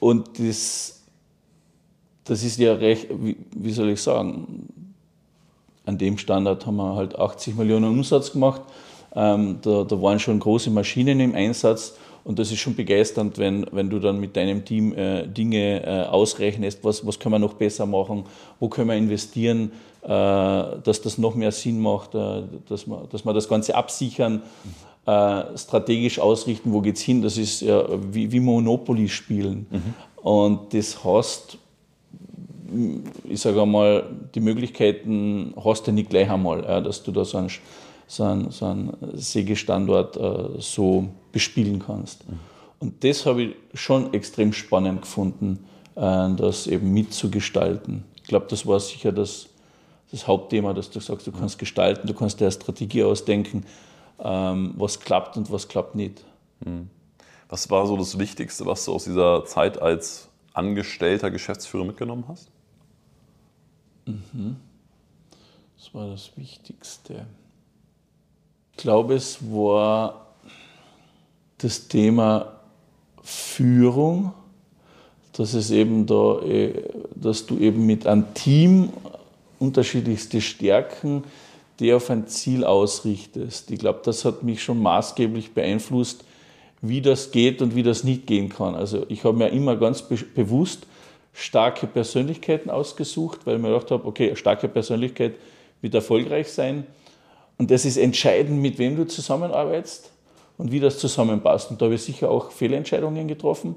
und 0.00 0.38
das, 0.38 1.02
das 2.24 2.44
ist 2.44 2.58
ja 2.58 2.74
recht, 2.74 3.08
wie, 3.10 3.38
wie 3.54 3.72
soll 3.72 3.88
ich 3.88 4.02
sagen, 4.02 4.85
an 5.86 5.98
dem 5.98 6.18
Standard 6.18 6.66
haben 6.66 6.76
wir 6.76 6.94
halt 6.94 7.18
80 7.18 7.56
Millionen 7.56 7.90
Umsatz 7.90 8.32
gemacht. 8.32 8.60
Ähm, 9.14 9.58
da, 9.62 9.84
da 9.84 10.02
waren 10.02 10.18
schon 10.18 10.38
große 10.38 10.70
Maschinen 10.70 11.20
im 11.20 11.34
Einsatz 11.34 11.94
Und 12.26 12.40
das 12.40 12.50
ist 12.50 12.58
schon 12.58 12.74
begeisternd, 12.74 13.38
wenn, 13.38 13.64
wenn 13.70 13.88
du 13.88 14.00
dann 14.00 14.18
mit 14.18 14.36
deinem 14.36 14.64
Team 14.64 14.92
äh, 14.94 15.28
Dinge 15.28 15.86
äh, 15.86 16.02
ausrechnest, 16.06 16.80
was, 16.82 17.06
was 17.06 17.20
können 17.20 17.34
wir 17.34 17.38
noch 17.38 17.54
besser 17.54 17.86
machen, 17.86 18.24
wo 18.58 18.68
können 18.68 18.88
wir 18.88 18.96
investieren, 18.96 19.70
äh, 20.02 20.08
dass 20.08 21.00
das 21.02 21.18
noch 21.18 21.36
mehr 21.36 21.52
Sinn 21.52 21.80
macht, 21.80 22.16
äh, 22.16 22.42
dass, 22.68 22.88
wir, 22.88 23.06
dass 23.12 23.24
wir 23.24 23.32
das 23.32 23.48
Ganze 23.48 23.76
absichern, 23.76 24.42
äh, 25.06 25.56
strategisch 25.56 26.18
ausrichten, 26.18 26.72
wo 26.72 26.80
geht 26.80 26.96
es 26.96 27.02
hin. 27.02 27.22
Das 27.22 27.38
ist 27.38 27.60
ja 27.60 27.86
wie, 28.12 28.32
wie 28.32 28.40
Monopoly 28.40 29.08
spielen. 29.08 29.66
Mhm. 29.70 29.94
Und 30.20 30.74
das 30.74 31.04
hast 31.04 31.58
ich 33.24 33.40
sage 33.40 33.62
einmal, 33.62 34.04
die 34.34 34.40
Möglichkeiten 34.40 35.54
hast 35.62 35.86
du 35.86 35.92
nicht 35.92 36.10
gleich 36.10 36.30
einmal, 36.30 36.62
ja, 36.64 36.80
dass 36.80 37.02
du 37.02 37.12
da 37.12 37.24
so 37.24 37.38
einen, 37.38 37.50
so 38.06 38.24
einen, 38.24 38.50
so 38.50 38.66
einen 38.66 38.96
Sägestandort 39.14 40.16
äh, 40.16 40.60
so 40.60 41.08
bespielen 41.32 41.82
kannst. 41.84 42.28
Mhm. 42.28 42.38
Und 42.78 43.04
das 43.04 43.26
habe 43.26 43.42
ich 43.42 43.54
schon 43.74 44.12
extrem 44.12 44.52
spannend 44.52 45.02
gefunden, 45.02 45.64
äh, 45.96 46.28
das 46.36 46.66
eben 46.66 46.92
mitzugestalten. 46.92 48.04
Ich 48.16 48.24
glaube, 48.24 48.46
das 48.48 48.66
war 48.66 48.80
sicher 48.80 49.12
das, 49.12 49.48
das 50.10 50.26
Hauptthema, 50.26 50.72
dass 50.72 50.90
du 50.90 51.00
sagst, 51.00 51.26
du 51.26 51.32
kannst 51.32 51.58
gestalten, 51.58 52.06
du 52.06 52.14
kannst 52.14 52.40
dir 52.40 52.46
eine 52.46 52.52
Strategie 52.52 53.02
ausdenken, 53.02 53.64
ähm, 54.18 54.74
was 54.76 55.00
klappt 55.00 55.36
und 55.36 55.50
was 55.50 55.68
klappt 55.68 55.94
nicht. 55.94 56.24
Mhm. 56.64 56.90
Was 57.48 57.70
war 57.70 57.86
so 57.86 57.96
das 57.96 58.18
Wichtigste, 58.18 58.66
was 58.66 58.84
du 58.84 58.92
aus 58.92 59.04
dieser 59.04 59.44
Zeit 59.44 59.80
als 59.80 60.28
angestellter 60.52 61.30
Geschäftsführer 61.30 61.84
mitgenommen 61.84 62.24
hast? 62.28 62.50
Mhm. 64.06 64.56
Das 65.76 65.94
war 65.94 66.08
das 66.08 66.30
Wichtigste. 66.36 67.26
Ich 68.72 68.78
glaube, 68.78 69.14
es 69.14 69.38
war 69.42 70.26
das 71.58 71.88
Thema 71.88 72.52
Führung, 73.22 74.32
dass 75.32 75.54
es 75.54 75.70
eben 75.70 76.06
da, 76.06 76.40
äh, 76.42 76.82
dass 77.14 77.46
du 77.46 77.58
eben 77.58 77.84
mit 77.86 78.06
einem 78.06 78.32
Team 78.34 78.90
unterschiedlichste 79.58 80.40
Stärken, 80.40 81.24
die 81.78 81.92
auf 81.92 82.08
ein 82.10 82.26
Ziel 82.26 82.64
ausrichtest. 82.64 83.70
Ich 83.70 83.78
glaube, 83.78 84.00
das 84.04 84.24
hat 84.24 84.42
mich 84.42 84.62
schon 84.62 84.80
maßgeblich 84.80 85.52
beeinflusst, 85.52 86.24
wie 86.80 87.00
das 87.00 87.30
geht 87.30 87.62
und 87.62 87.74
wie 87.74 87.82
das 87.82 88.04
nicht 88.04 88.26
gehen 88.26 88.48
kann. 88.48 88.74
Also 88.74 89.04
ich 89.08 89.24
habe 89.24 89.36
mir 89.36 89.48
immer 89.48 89.76
ganz 89.76 90.02
be 90.02 90.16
bewusst 90.16 90.86
starke 91.36 91.86
Persönlichkeiten 91.86 92.70
ausgesucht, 92.70 93.40
weil 93.44 93.56
ich 93.56 93.62
mir 93.62 93.68
gedacht 93.68 93.90
habe, 93.90 94.06
okay, 94.06 94.34
starke 94.36 94.68
Persönlichkeit 94.68 95.34
wird 95.82 95.94
erfolgreich 95.94 96.48
sein. 96.48 96.86
Und 97.58 97.70
das 97.70 97.84
ist 97.84 97.98
entscheidend, 97.98 98.62
mit 98.62 98.78
wem 98.78 98.96
du 98.96 99.06
zusammenarbeitest 99.06 100.10
und 100.56 100.72
wie 100.72 100.80
das 100.80 100.98
zusammenpasst. 100.98 101.70
Und 101.70 101.80
da 101.80 101.86
habe 101.86 101.94
ich 101.96 102.02
sicher 102.02 102.30
auch 102.30 102.50
Fehlentscheidungen 102.50 103.28
getroffen, 103.28 103.76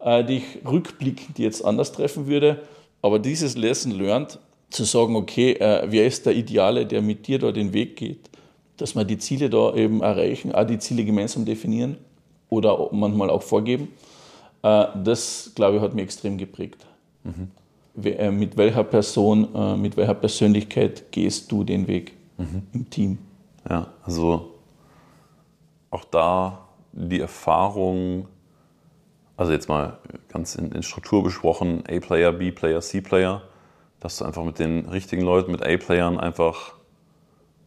äh, 0.00 0.24
die 0.24 0.38
ich 0.38 0.44
rückblickend 0.68 1.38
jetzt 1.38 1.64
anders 1.64 1.92
treffen 1.92 2.26
würde. 2.26 2.62
Aber 3.00 3.20
dieses 3.20 3.56
Lesson 3.56 3.92
learned, 3.92 4.40
zu 4.70 4.84
sagen, 4.84 5.14
okay, 5.14 5.52
äh, 5.52 5.86
wer 5.86 6.06
ist 6.06 6.26
der 6.26 6.34
Ideale, 6.34 6.86
der 6.86 7.02
mit 7.02 7.28
dir 7.28 7.38
da 7.38 7.52
den 7.52 7.72
Weg 7.72 7.96
geht, 7.96 8.30
dass 8.78 8.96
wir 8.96 9.04
die 9.04 9.18
Ziele 9.18 9.50
da 9.50 9.74
eben 9.74 10.02
erreichen, 10.02 10.52
auch 10.52 10.64
die 10.64 10.78
Ziele 10.78 11.04
gemeinsam 11.04 11.44
definieren 11.44 11.98
oder 12.48 12.88
manchmal 12.90 13.30
auch 13.30 13.42
vorgeben 13.42 13.88
das, 14.62 15.52
glaube 15.54 15.76
ich, 15.76 15.82
hat 15.82 15.94
mich 15.94 16.04
extrem 16.04 16.38
geprägt. 16.38 16.86
Mhm. 17.24 17.50
Mit 18.38 18.56
welcher 18.56 18.84
Person, 18.84 19.54
äh, 19.54 19.76
mit 19.76 19.96
welcher 19.96 20.14
Persönlichkeit 20.14 21.10
gehst 21.12 21.52
du 21.52 21.62
den 21.64 21.88
Weg 21.88 22.14
mhm. 22.38 22.62
im 22.72 22.88
Team? 22.88 23.18
Ja, 23.68 23.88
also 24.02 24.54
auch 25.90 26.04
da 26.04 26.68
die 26.92 27.20
Erfahrung, 27.20 28.28
also 29.36 29.52
jetzt 29.52 29.68
mal 29.68 29.98
ganz 30.28 30.54
in, 30.54 30.72
in 30.72 30.82
Struktur 30.82 31.22
besprochen, 31.22 31.84
A-Player, 31.88 32.32
B-Player, 32.32 32.80
C-Player, 32.80 33.42
dass 34.00 34.18
du 34.18 34.24
einfach 34.24 34.44
mit 34.44 34.58
den 34.58 34.88
richtigen 34.88 35.22
Leuten, 35.22 35.52
mit 35.52 35.62
A-Playern 35.62 36.18
einfach 36.18 36.74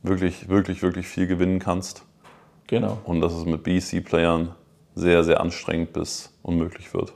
wirklich, 0.02 0.50
wirklich, 0.50 0.82
wirklich 0.82 1.08
viel 1.08 1.28
gewinnen 1.28 1.60
kannst. 1.60 2.04
Genau. 2.68 2.98
Und 3.04 3.22
dass 3.22 3.34
es 3.34 3.46
mit 3.46 3.64
B, 3.64 3.80
C-Playern 3.80 4.56
sehr, 4.96 5.24
sehr 5.24 5.42
anstrengend 5.42 5.94
bis 5.94 6.34
unmöglich 6.42 6.94
wird. 6.94 7.14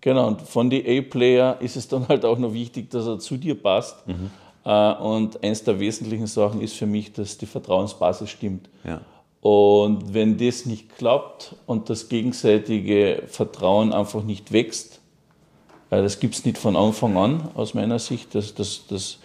Genau, 0.00 0.28
und 0.28 0.42
von 0.42 0.70
den 0.70 0.86
A-Player 0.86 1.60
ist 1.60 1.76
es 1.76 1.88
dann 1.88 2.06
halt 2.08 2.24
auch 2.24 2.38
noch 2.38 2.52
wichtig, 2.52 2.90
dass 2.90 3.06
er 3.06 3.18
zu 3.18 3.36
dir 3.36 3.60
passt. 3.60 4.06
Mhm. 4.06 4.30
Äh, 4.64 4.94
und 4.94 5.42
eins 5.42 5.64
der 5.64 5.80
wesentlichen 5.80 6.26
Sachen 6.26 6.60
ist 6.60 6.74
für 6.74 6.86
mich, 6.86 7.12
dass 7.12 7.38
die 7.38 7.46
Vertrauensbasis 7.46 8.30
stimmt. 8.30 8.68
Ja. 8.84 9.00
Und 9.40 10.14
wenn 10.14 10.36
das 10.36 10.66
nicht 10.66 10.96
klappt 10.96 11.56
und 11.66 11.90
das 11.90 12.08
gegenseitige 12.08 13.22
Vertrauen 13.26 13.92
einfach 13.92 14.22
nicht 14.22 14.52
wächst, 14.52 15.00
äh, 15.90 16.02
das 16.02 16.20
gibt 16.20 16.34
es 16.34 16.44
nicht 16.44 16.58
von 16.58 16.76
Anfang 16.76 17.16
an 17.16 17.48
aus 17.54 17.74
meiner 17.74 17.98
Sicht, 17.98 18.34
das, 18.34 18.54
das, 18.54 18.86
das, 18.88 19.18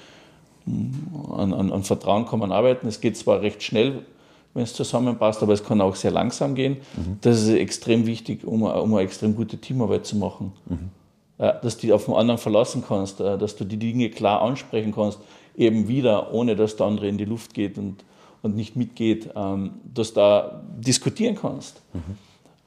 an, 0.66 1.54
an, 1.54 1.72
an 1.72 1.84
Vertrauen 1.84 2.26
kann 2.26 2.40
man 2.40 2.52
arbeiten. 2.52 2.88
Es 2.88 3.02
geht 3.02 3.18
zwar 3.18 3.42
recht 3.42 3.62
schnell, 3.62 4.06
wenn 4.54 4.64
es 4.64 4.74
zusammenpasst, 4.74 5.42
aber 5.42 5.54
es 5.54 5.64
kann 5.64 5.82
auch 5.82 5.96
sehr 5.96 6.12
langsam 6.12 6.56
gehen. 6.56 6.78
Mhm. 6.96 7.18
Das 7.22 7.42
ist 7.42 7.50
extrem 7.50 8.06
wichtig, 8.06 8.46
um, 8.46 8.64
um 8.64 8.94
eine 8.94 9.04
extrem 9.04 9.36
gute 9.36 9.58
Teamarbeit 9.58 10.06
zu 10.06 10.16
machen. 10.18 10.54
Mhm. 10.68 10.90
Dass 11.38 11.76
du 11.76 11.82
dich 11.82 11.94
auf 11.94 12.06
den 12.06 12.14
anderen 12.14 12.38
verlassen 12.38 12.84
kannst, 12.88 13.20
äh, 13.20 13.38
dass 13.38 13.56
du 13.56 13.66
die 13.66 13.78
Dinge 13.78 14.10
klar 14.10 14.42
ansprechen 14.42 14.94
kannst, 14.94 15.20
eben 15.58 15.88
wieder, 15.88 16.34
ohne 16.34 16.56
dass 16.56 16.76
der 16.76 16.86
andere 16.86 17.08
in 17.08 17.18
die 17.18 17.26
Luft 17.26 17.54
geht 17.54 17.78
und, 17.78 18.04
und 18.42 18.56
nicht 18.56 18.76
mitgeht, 18.76 19.30
ähm, 19.36 19.72
dass 19.94 20.14
du 20.14 20.20
da 20.20 20.62
diskutieren 20.78 21.36
kannst. 21.36 21.82
Mhm. 21.94 22.18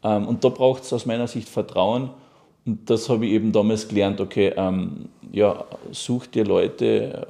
Ähm, 0.02 0.28
und 0.28 0.44
da 0.44 0.48
braucht 0.48 0.82
es 0.82 0.92
aus 0.92 1.06
meiner 1.06 1.26
Sicht 1.28 1.48
Vertrauen. 1.48 2.10
Und 2.66 2.90
das 2.90 3.08
habe 3.08 3.26
ich 3.26 3.32
eben 3.32 3.52
damals 3.52 3.86
gelernt, 3.86 4.20
okay, 4.20 4.52
ähm, 4.56 5.08
ja, 5.30 5.64
such 5.92 6.26
dir 6.26 6.44
Leute, 6.44 7.26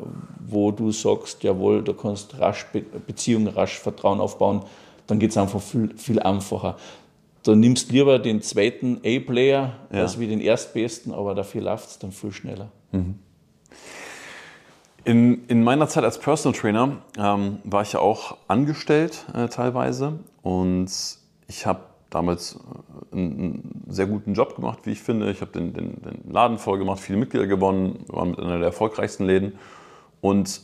wo 0.47 0.71
du 0.71 0.91
sagst, 0.91 1.43
jawohl, 1.43 1.83
du 1.83 1.93
kannst 1.93 2.39
rasch 2.41 2.67
Be 2.73 2.81
Beziehungen, 2.81 3.49
rasch 3.49 3.79
Vertrauen 3.79 4.21
aufbauen, 4.21 4.63
dann 5.07 5.19
geht 5.19 5.31
es 5.31 5.37
einfach 5.37 5.61
viel, 5.61 5.95
viel 5.97 6.21
einfacher. 6.21 6.77
Du 7.43 7.55
nimmst 7.55 7.93
lieber 7.93 8.19
den 8.19 8.43
zweiten 8.43 9.01
A-Player 9.05 9.73
ja. 9.93 10.01
als 10.01 10.19
wie 10.19 10.27
den 10.27 10.41
erstbesten, 10.41 11.13
aber 11.13 11.35
dafür 11.35 11.63
läuft 11.63 11.89
es 11.91 11.99
dann 11.99 12.13
viel 12.13 12.33
schneller. 12.33 12.71
Mhm. 12.93 13.19
In, 15.05 15.47
in, 15.47 15.63
meiner 15.63 15.87
Zeit 15.87 16.03
als 16.03 16.19
Personal 16.19 16.59
Trainer 16.59 16.97
ähm, 17.17 17.59
war 17.63 17.83
ich 17.83 17.93
ja 17.93 18.01
auch 18.01 18.39
angestellt 18.49 19.25
äh, 19.35 19.47
teilweise 19.47 20.19
und 20.43 20.91
ich 21.47 21.67
habe 21.67 21.81
damals 22.11 22.59
äh, 23.13 23.17
einen, 23.17 23.85
sehr 23.89 24.07
guten 24.07 24.35
Job 24.35 24.57
gemacht, 24.57 24.81
wie 24.85 24.93
ich 24.93 25.01
finde. 25.01 25.31
Ich 25.31 25.41
habe 25.41 25.53
den, 25.53 25.73
den, 25.73 26.03
den, 26.03 26.31
Laden 26.31 26.59
voll 26.59 26.79
gemacht, 26.79 27.01
viele 27.01 27.19
Mitglieder 27.19 27.47
gewonnen, 27.47 28.05
war 28.09 28.25
mit 28.25 28.39
einer 28.39 28.59
der 28.59 28.67
erfolgreichsten 28.67 29.25
Läden 29.25 29.59
und 30.21 30.61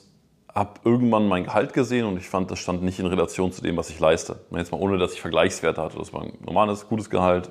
habe 0.54 0.80
irgendwann 0.84 1.28
mein 1.28 1.44
Gehalt 1.44 1.72
gesehen 1.72 2.04
und 2.04 2.18
ich 2.18 2.28
fand, 2.28 2.50
das 2.50 2.58
stand 2.58 2.82
nicht 2.82 2.98
in 2.98 3.06
Relation 3.06 3.52
zu 3.52 3.62
dem, 3.62 3.76
was 3.76 3.88
ich 3.88 3.98
leiste. 3.98 4.40
Jetzt 4.50 4.70
mal 4.70 4.78
ohne, 4.78 4.98
dass 4.98 5.14
ich 5.14 5.20
Vergleichswerte 5.20 5.80
hatte. 5.80 5.98
Das 5.98 6.12
war 6.12 6.22
ein 6.22 6.34
normales, 6.44 6.88
gutes 6.88 7.08
Gehalt, 7.08 7.50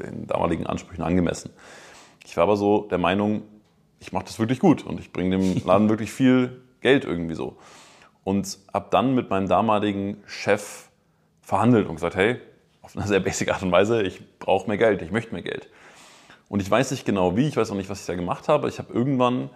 den 0.00 0.26
damaligen 0.26 0.66
Ansprüchen 0.66 1.02
angemessen. 1.02 1.50
Ich 2.24 2.36
war 2.36 2.44
aber 2.44 2.56
so 2.56 2.82
der 2.90 2.98
Meinung, 2.98 3.42
ich 4.00 4.12
mache 4.12 4.24
das 4.24 4.38
wirklich 4.38 4.60
gut 4.60 4.84
und 4.86 4.98
ich 4.98 5.12
bringe 5.12 5.36
dem 5.36 5.62
Laden 5.66 5.88
wirklich 5.90 6.10
viel 6.10 6.62
Geld 6.80 7.04
irgendwie 7.04 7.34
so. 7.34 7.56
Und 8.24 8.58
habe 8.72 8.86
dann 8.90 9.14
mit 9.14 9.30
meinem 9.30 9.48
damaligen 9.48 10.22
Chef 10.26 10.88
verhandelt 11.42 11.88
und 11.88 11.96
gesagt, 11.96 12.16
hey, 12.16 12.40
auf 12.88 12.96
eine 12.96 13.06
sehr 13.06 13.20
basic 13.20 13.52
Art 13.52 13.62
und 13.62 13.70
Weise, 13.70 14.02
ich 14.02 14.20
brauche 14.38 14.66
mehr 14.66 14.78
Geld, 14.78 15.02
ich 15.02 15.10
möchte 15.10 15.32
mehr 15.32 15.42
Geld. 15.42 15.68
Und 16.48 16.60
ich 16.60 16.70
weiß 16.70 16.90
nicht 16.90 17.04
genau 17.04 17.36
wie, 17.36 17.46
ich 17.46 17.56
weiß 17.56 17.70
auch 17.70 17.76
nicht, 17.76 17.90
was 17.90 18.00
ich 18.00 18.06
da 18.06 18.14
gemacht 18.14 18.48
habe. 18.48 18.68
Ich 18.68 18.78
habe 18.78 18.92
irgendwann 18.92 19.50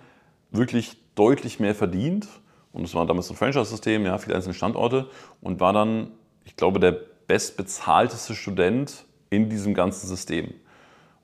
wirklich 0.51 0.99
deutlich 1.15 1.59
mehr 1.59 1.75
verdient. 1.75 2.29
Und 2.73 2.85
es 2.85 2.95
war 2.95 3.07
damals 3.07 3.31
ein 3.31 3.37
Franchise-System, 3.37 4.05
ja, 4.05 4.19
viele 4.19 4.37
einzelne 4.37 4.55
Standorte. 4.55 5.09
Und 5.41 5.61
war 5.61 5.73
dann, 5.73 6.09
ich 6.45 6.57
glaube, 6.57 6.79
der 6.81 6.95
bestbezahlteste 7.27 8.35
Student 8.35 9.05
in 9.31 9.49
diesem 9.49 9.73
ganzen 9.73 10.07
System. 10.07 10.53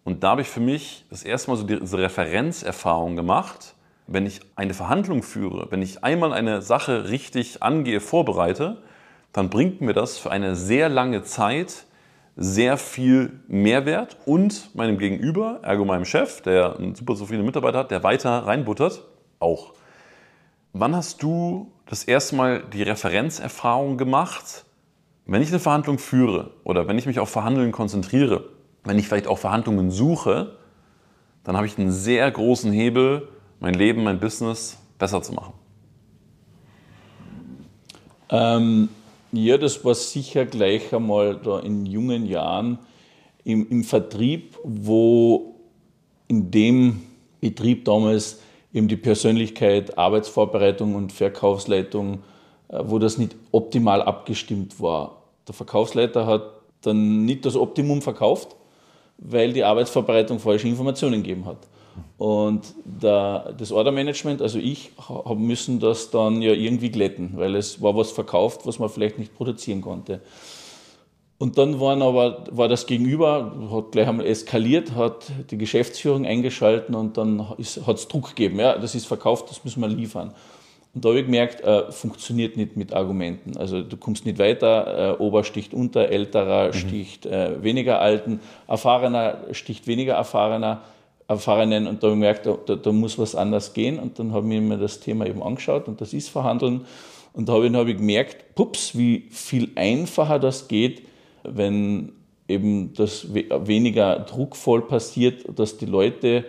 Und 0.04 0.22
da 0.22 0.30
habe 0.30 0.40
ich 0.40 0.48
für 0.48 0.60
mich 0.60 1.04
das 1.10 1.22
erste 1.22 1.50
Mal 1.50 1.56
so 1.58 1.64
diese 1.64 1.98
Referenzerfahrung 1.98 3.14
gemacht, 3.16 3.74
wenn 4.06 4.24
ich 4.24 4.40
eine 4.56 4.72
Verhandlung 4.72 5.22
führe, 5.22 5.66
wenn 5.70 5.82
ich 5.82 6.02
einmal 6.02 6.32
eine 6.32 6.62
Sache 6.62 7.10
richtig 7.10 7.62
angehe, 7.62 8.00
vorbereite, 8.00 8.82
dann 9.34 9.50
bringt 9.50 9.82
mir 9.82 9.92
das 9.92 10.16
für 10.16 10.30
eine 10.30 10.56
sehr 10.56 10.88
lange 10.88 11.24
Zeit 11.24 11.84
sehr 12.40 12.76
viel 12.76 13.40
Mehrwert 13.48 14.16
und 14.24 14.72
meinem 14.76 14.96
Gegenüber, 14.96 15.58
ergo 15.62 15.84
meinem 15.84 16.04
Chef, 16.04 16.40
der 16.40 16.76
einen 16.76 16.94
super 16.94 17.16
zufriedenen 17.16 17.46
Mitarbeiter 17.46 17.78
hat, 17.78 17.90
der 17.90 18.04
weiter 18.04 18.30
reinbuttert, 18.30 19.02
auch. 19.40 19.74
Wann 20.72 20.94
hast 20.94 21.20
du 21.24 21.72
das 21.86 22.04
erste 22.04 22.36
Mal 22.36 22.62
die 22.72 22.84
Referenzerfahrung 22.84 23.98
gemacht, 23.98 24.64
wenn 25.26 25.42
ich 25.42 25.48
eine 25.48 25.58
Verhandlung 25.58 25.98
führe 25.98 26.52
oder 26.62 26.86
wenn 26.86 26.96
ich 26.96 27.06
mich 27.06 27.18
auf 27.18 27.28
Verhandeln 27.28 27.72
konzentriere, 27.72 28.44
wenn 28.84 28.98
ich 29.00 29.08
vielleicht 29.08 29.26
auch 29.26 29.38
Verhandlungen 29.38 29.90
suche, 29.90 30.56
dann 31.42 31.56
habe 31.56 31.66
ich 31.66 31.76
einen 31.76 31.90
sehr 31.90 32.30
großen 32.30 32.70
Hebel, 32.70 33.28
mein 33.58 33.74
Leben, 33.74 34.04
mein 34.04 34.20
Business 34.20 34.78
besser 34.96 35.22
zu 35.22 35.32
machen? 35.32 35.54
Ähm, 38.30 38.88
ja, 39.32 39.58
das 39.58 39.84
war 39.84 39.94
sicher 39.94 40.46
gleich 40.46 40.92
einmal 40.94 41.36
da 41.36 41.60
in 41.60 41.86
jungen 41.86 42.26
Jahren 42.26 42.78
im, 43.44 43.68
im 43.68 43.84
Vertrieb, 43.84 44.58
wo 44.64 45.54
in 46.28 46.50
dem 46.50 47.00
Betrieb 47.40 47.84
damals 47.84 48.40
eben 48.72 48.88
die 48.88 48.96
Persönlichkeit, 48.96 49.96
Arbeitsvorbereitung 49.96 50.94
und 50.94 51.12
Verkaufsleitung, 51.12 52.22
äh, 52.68 52.80
wo 52.84 52.98
das 52.98 53.18
nicht 53.18 53.36
optimal 53.52 54.02
abgestimmt 54.02 54.80
war. 54.80 55.22
Der 55.46 55.54
Verkaufsleiter 55.54 56.26
hat 56.26 56.42
dann 56.82 57.24
nicht 57.24 57.44
das 57.44 57.56
Optimum 57.56 58.02
verkauft, 58.02 58.56
weil 59.18 59.52
die 59.52 59.64
Arbeitsvorbereitung 59.64 60.38
falsche 60.38 60.68
Informationen 60.68 61.22
gegeben 61.22 61.46
hat. 61.46 61.58
Und 62.16 62.74
der, 62.84 63.54
das 63.56 63.72
Ordermanagement, 63.72 64.42
also 64.42 64.58
ich, 64.58 64.92
habe 65.08 65.36
müssen 65.36 65.80
das 65.80 66.10
dann 66.10 66.42
ja 66.42 66.52
irgendwie 66.52 66.90
glätten, 66.90 67.32
weil 67.36 67.54
es 67.54 67.80
war 67.80 67.96
was 67.96 68.10
verkauft, 68.10 68.62
was 68.64 68.78
man 68.78 68.88
vielleicht 68.88 69.18
nicht 69.18 69.34
produzieren 69.34 69.80
konnte. 69.80 70.20
Und 71.38 71.56
dann 71.56 71.78
waren 71.78 72.02
aber, 72.02 72.44
war 72.50 72.66
das 72.66 72.86
Gegenüber, 72.86 73.70
hat 73.70 73.92
gleich 73.92 74.08
einmal 74.08 74.26
eskaliert, 74.26 74.96
hat 74.96 75.30
die 75.50 75.58
Geschäftsführung 75.58 76.26
eingeschalten 76.26 76.96
und 76.96 77.16
dann 77.16 77.48
hat 77.50 77.58
es 77.96 78.08
Druck 78.08 78.30
gegeben. 78.30 78.58
Ja, 78.58 78.76
das 78.76 78.96
ist 78.96 79.06
verkauft, 79.06 79.48
das 79.48 79.64
müssen 79.64 79.80
wir 79.80 79.88
liefern. 79.88 80.34
Und 80.94 81.04
da 81.04 81.10
habe 81.10 81.20
ich 81.20 81.26
gemerkt, 81.26 81.60
äh, 81.60 81.92
funktioniert 81.92 82.56
nicht 82.56 82.76
mit 82.76 82.92
Argumenten. 82.92 83.56
Also 83.56 83.82
du 83.82 83.96
kommst 83.96 84.26
nicht 84.26 84.38
weiter, 84.40 85.16
äh, 85.16 85.22
Ober 85.22 85.44
sticht 85.44 85.74
unter, 85.74 86.08
Älterer 86.08 86.68
mhm. 86.68 86.72
sticht 86.72 87.24
äh, 87.24 87.62
weniger 87.62 88.00
Alten, 88.00 88.40
Erfahrener 88.66 89.38
sticht 89.52 89.86
weniger 89.86 90.14
Erfahrener, 90.14 90.80
Erfahrenen. 91.28 91.86
Und 91.86 92.02
da 92.02 92.08
habe 92.08 92.16
ich 92.16 92.20
gemerkt, 92.20 92.46
da, 92.46 92.74
da 92.74 92.92
muss 92.92 93.18
was 93.18 93.34
anders 93.34 93.74
gehen. 93.74 93.98
Und 93.98 94.18
dann 94.18 94.32
habe 94.32 94.52
ich 94.52 94.60
mir 94.60 94.78
das 94.78 95.00
Thema 95.00 95.26
eben 95.26 95.42
angeschaut 95.42 95.86
und 95.86 96.00
das 96.00 96.12
ist 96.12 96.30
Verhandeln. 96.30 96.86
Und 97.34 97.48
da 97.48 97.52
habe 97.52 97.66
ich, 97.66 97.74
hab 97.74 97.86
ich 97.86 97.96
gemerkt, 97.98 98.54
pups, 98.54 98.96
wie 98.96 99.28
viel 99.30 99.70
einfacher 99.76 100.38
das 100.38 100.66
geht, 100.66 101.02
wenn 101.44 102.12
eben 102.48 102.94
das 102.94 103.32
weniger 103.32 104.20
druckvoll 104.20 104.82
passiert, 104.82 105.44
dass 105.56 105.76
die 105.76 105.86
Leute 105.86 106.46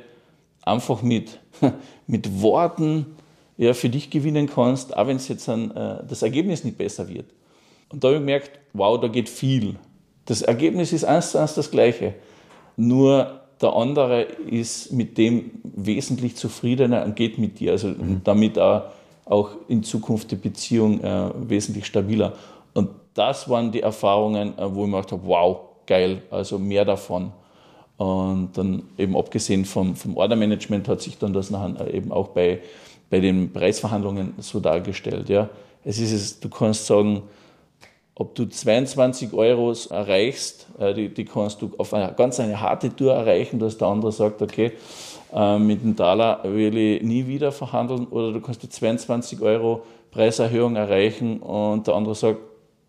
einfach 0.62 1.02
mit, 1.02 1.40
mit 2.08 2.42
Worten 2.42 3.18
ja, 3.58 3.74
für 3.74 3.90
dich 3.90 4.10
gewinnen 4.10 4.48
kannst, 4.48 4.96
auch 4.96 5.08
wenn 5.08 5.18
es 5.18 5.28
jetzt 5.28 5.50
ein, 5.50 5.72
äh, 5.72 6.04
das 6.08 6.22
Ergebnis 6.22 6.64
nicht 6.64 6.78
besser 6.78 7.10
wird. 7.10 7.26
Und 7.90 8.04
da 8.04 8.08
habe 8.08 8.18
ich 8.18 8.22
gemerkt, 8.22 8.52
wow, 8.72 9.00
da 9.00 9.10
geht 9.10 9.28
viel. 9.28 9.76
Das 10.26 10.42
Ergebnis 10.42 10.94
ist 10.94 11.04
eins 11.04 11.32
zu 11.32 11.40
eins 11.40 11.56
das 11.56 11.70
gleiche. 11.70 12.14
Nur 12.78 13.39
der 13.62 13.74
andere 13.74 14.24
ist 14.24 14.94
mit 14.94 15.18
dem 15.18 15.52
wesentlich 15.64 16.36
zufriedener 16.36 17.04
und 17.04 17.16
geht 17.16 17.38
mit 17.38 17.60
dir. 17.60 17.72
Also 17.72 17.90
mhm. 17.90 18.22
damit 18.24 18.58
auch, 18.58 18.84
auch 19.26 19.50
in 19.68 19.84
Zukunft 19.84 20.32
die 20.32 20.36
Beziehung 20.36 21.02
äh, 21.02 21.30
wesentlich 21.36 21.86
stabiler. 21.86 22.34
Und 22.74 22.90
das 23.14 23.50
waren 23.50 23.72
die 23.72 23.82
Erfahrungen, 23.82 24.58
äh, 24.58 24.74
wo 24.74 24.86
ich 24.86 24.90
mir 24.90 24.98
gedacht 24.98 25.12
habe, 25.12 25.22
wow, 25.26 25.60
geil, 25.86 26.22
also 26.32 26.58
mehr 26.58 26.86
davon. 26.86 27.32
Und 27.98 28.52
dann 28.54 28.84
eben 28.98 29.18
abgesehen 29.18 29.66
vom, 29.66 29.96
vom 29.96 30.16
Ordermanagement 30.16 30.88
hat 30.88 31.02
sich 31.02 31.18
dann 31.18 31.34
das 31.34 31.50
nachher 31.50 31.86
äh, 31.86 31.98
eben 31.98 32.14
auch 32.14 32.30
bei, 32.30 32.62
bei 33.10 33.20
den 33.20 33.52
Preisverhandlungen 33.52 34.36
so 34.38 34.62
dargestellt. 34.62 35.28
Ja. 35.28 35.50
Es 35.84 36.00
ist 36.00 36.14
es, 36.14 36.40
du 36.40 36.48
kannst 36.48 36.86
sagen, 36.86 37.24
ob 38.20 38.36
du 38.36 38.46
22 38.46 39.34
Euro 39.34 39.74
erreichst, 39.90 40.68
äh, 40.78 40.94
die, 40.94 41.10
die 41.12 41.26
kannst 41.26 41.64
du 41.64 41.72
auf 41.80 41.94
eine 41.96 42.14
ganz 42.14 42.40
eine 42.40 42.62
harte 42.62 42.96
Tour 42.96 43.14
erreichen, 43.14 43.58
dass 43.58 43.78
der 43.78 43.88
andere 43.88 44.12
sagt, 44.12 44.42
okay, 44.42 44.74
mit 45.32 45.84
dem 45.84 45.96
Taler 45.96 46.40
will 46.44 46.76
ich 46.76 47.04
nie 47.04 47.28
wieder 47.28 47.52
verhandeln, 47.52 48.08
oder 48.08 48.32
du 48.32 48.42
kannst 48.42 48.64
die 48.64 48.70
22 48.70 49.40
Euro 49.44 49.84
Preiserhöhung 50.10 50.76
erreichen 50.76 51.40
und 51.40 51.86
der 51.86 51.96
andere 51.96 52.16
sagt, 52.16 52.40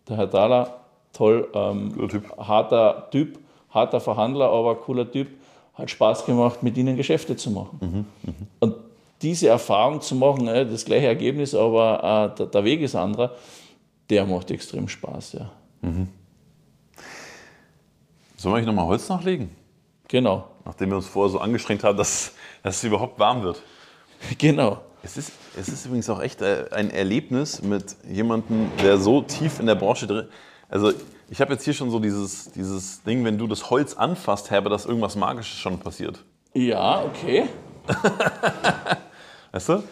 der 0.09 0.17
Herr 0.17 0.29
Thaler, 0.29 0.81
toll, 1.13 1.47
ähm, 1.53 2.09
typ. 2.09 2.35
harter 2.37 3.07
Typ, 3.11 3.39
harter 3.69 3.99
Verhandler, 3.99 4.49
aber 4.49 4.75
cooler 4.75 5.09
Typ, 5.09 5.27
hat 5.73 5.89
Spaß 5.89 6.25
gemacht, 6.25 6.63
mit 6.63 6.77
ihnen 6.77 6.97
Geschäfte 6.97 7.35
zu 7.35 7.51
machen. 7.51 7.79
Mhm, 7.81 8.05
mh. 8.23 8.33
Und 8.59 8.75
diese 9.21 9.47
Erfahrung 9.47 10.01
zu 10.01 10.15
machen, 10.15 10.47
äh, 10.47 10.65
das 10.65 10.85
gleiche 10.85 11.07
Ergebnis, 11.07 11.53
aber 11.53 12.31
äh, 12.33 12.37
der, 12.37 12.47
der, 12.47 12.63
Weg 12.63 12.81
ist 12.81 12.95
anderer, 12.95 13.31
der 14.11 14.25
macht 14.25 14.51
extrem 14.51 14.87
Spaß. 14.87 15.33
Ja. 15.33 15.51
Mhm. 15.81 16.09
Sollen 18.37 18.53
wir 18.53 18.59
nicht 18.59 18.67
nochmal 18.67 18.85
Holz 18.85 19.09
nachlegen? 19.09 19.49
Genau. 20.07 20.47
Nachdem 20.65 20.89
wir 20.89 20.97
uns 20.97 21.07
vorher 21.07 21.31
so 21.31 21.39
angestrengt 21.39 21.83
haben, 21.83 21.97
dass, 21.97 22.33
dass 22.61 22.77
es 22.77 22.83
überhaupt 22.83 23.17
warm 23.17 23.41
wird. 23.41 23.63
Genau. 24.37 24.81
Es 25.01 25.17
ist, 25.17 25.31
es 25.57 25.67
ist 25.67 25.87
übrigens 25.87 26.07
auch 26.11 26.21
echt 26.21 26.43
äh, 26.43 26.65
ein 26.71 26.91
Erlebnis 26.91 27.63
mit 27.63 27.95
jemandem, 28.07 28.69
der 28.83 28.99
so 28.99 29.23
tief 29.23 29.59
in 29.59 29.65
der 29.65 29.73
Branche 29.73 30.05
drin 30.05 30.27
ist. 30.27 30.29
Also 30.69 30.93
ich 31.27 31.41
habe 31.41 31.53
jetzt 31.53 31.63
hier 31.63 31.73
schon 31.73 31.89
so 31.89 31.99
dieses, 31.99 32.51
dieses 32.51 33.01
Ding, 33.01 33.25
wenn 33.25 33.39
du 33.39 33.47
das 33.47 33.71
Holz 33.71 33.95
anfasst, 33.95 34.51
Herbe, 34.51 34.69
dass 34.69 34.85
irgendwas 34.85 35.15
Magisches 35.15 35.57
schon 35.57 35.79
passiert. 35.79 36.23
Ja, 36.53 37.03
okay. 37.03 37.49
weißt 39.51 39.69
du? 39.69 39.83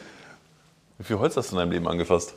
Wie 0.99 1.03
viel 1.03 1.17
Holz 1.17 1.35
hast 1.35 1.51
du 1.51 1.55
in 1.55 1.59
deinem 1.59 1.71
Leben 1.71 1.87
angefasst? 1.87 2.35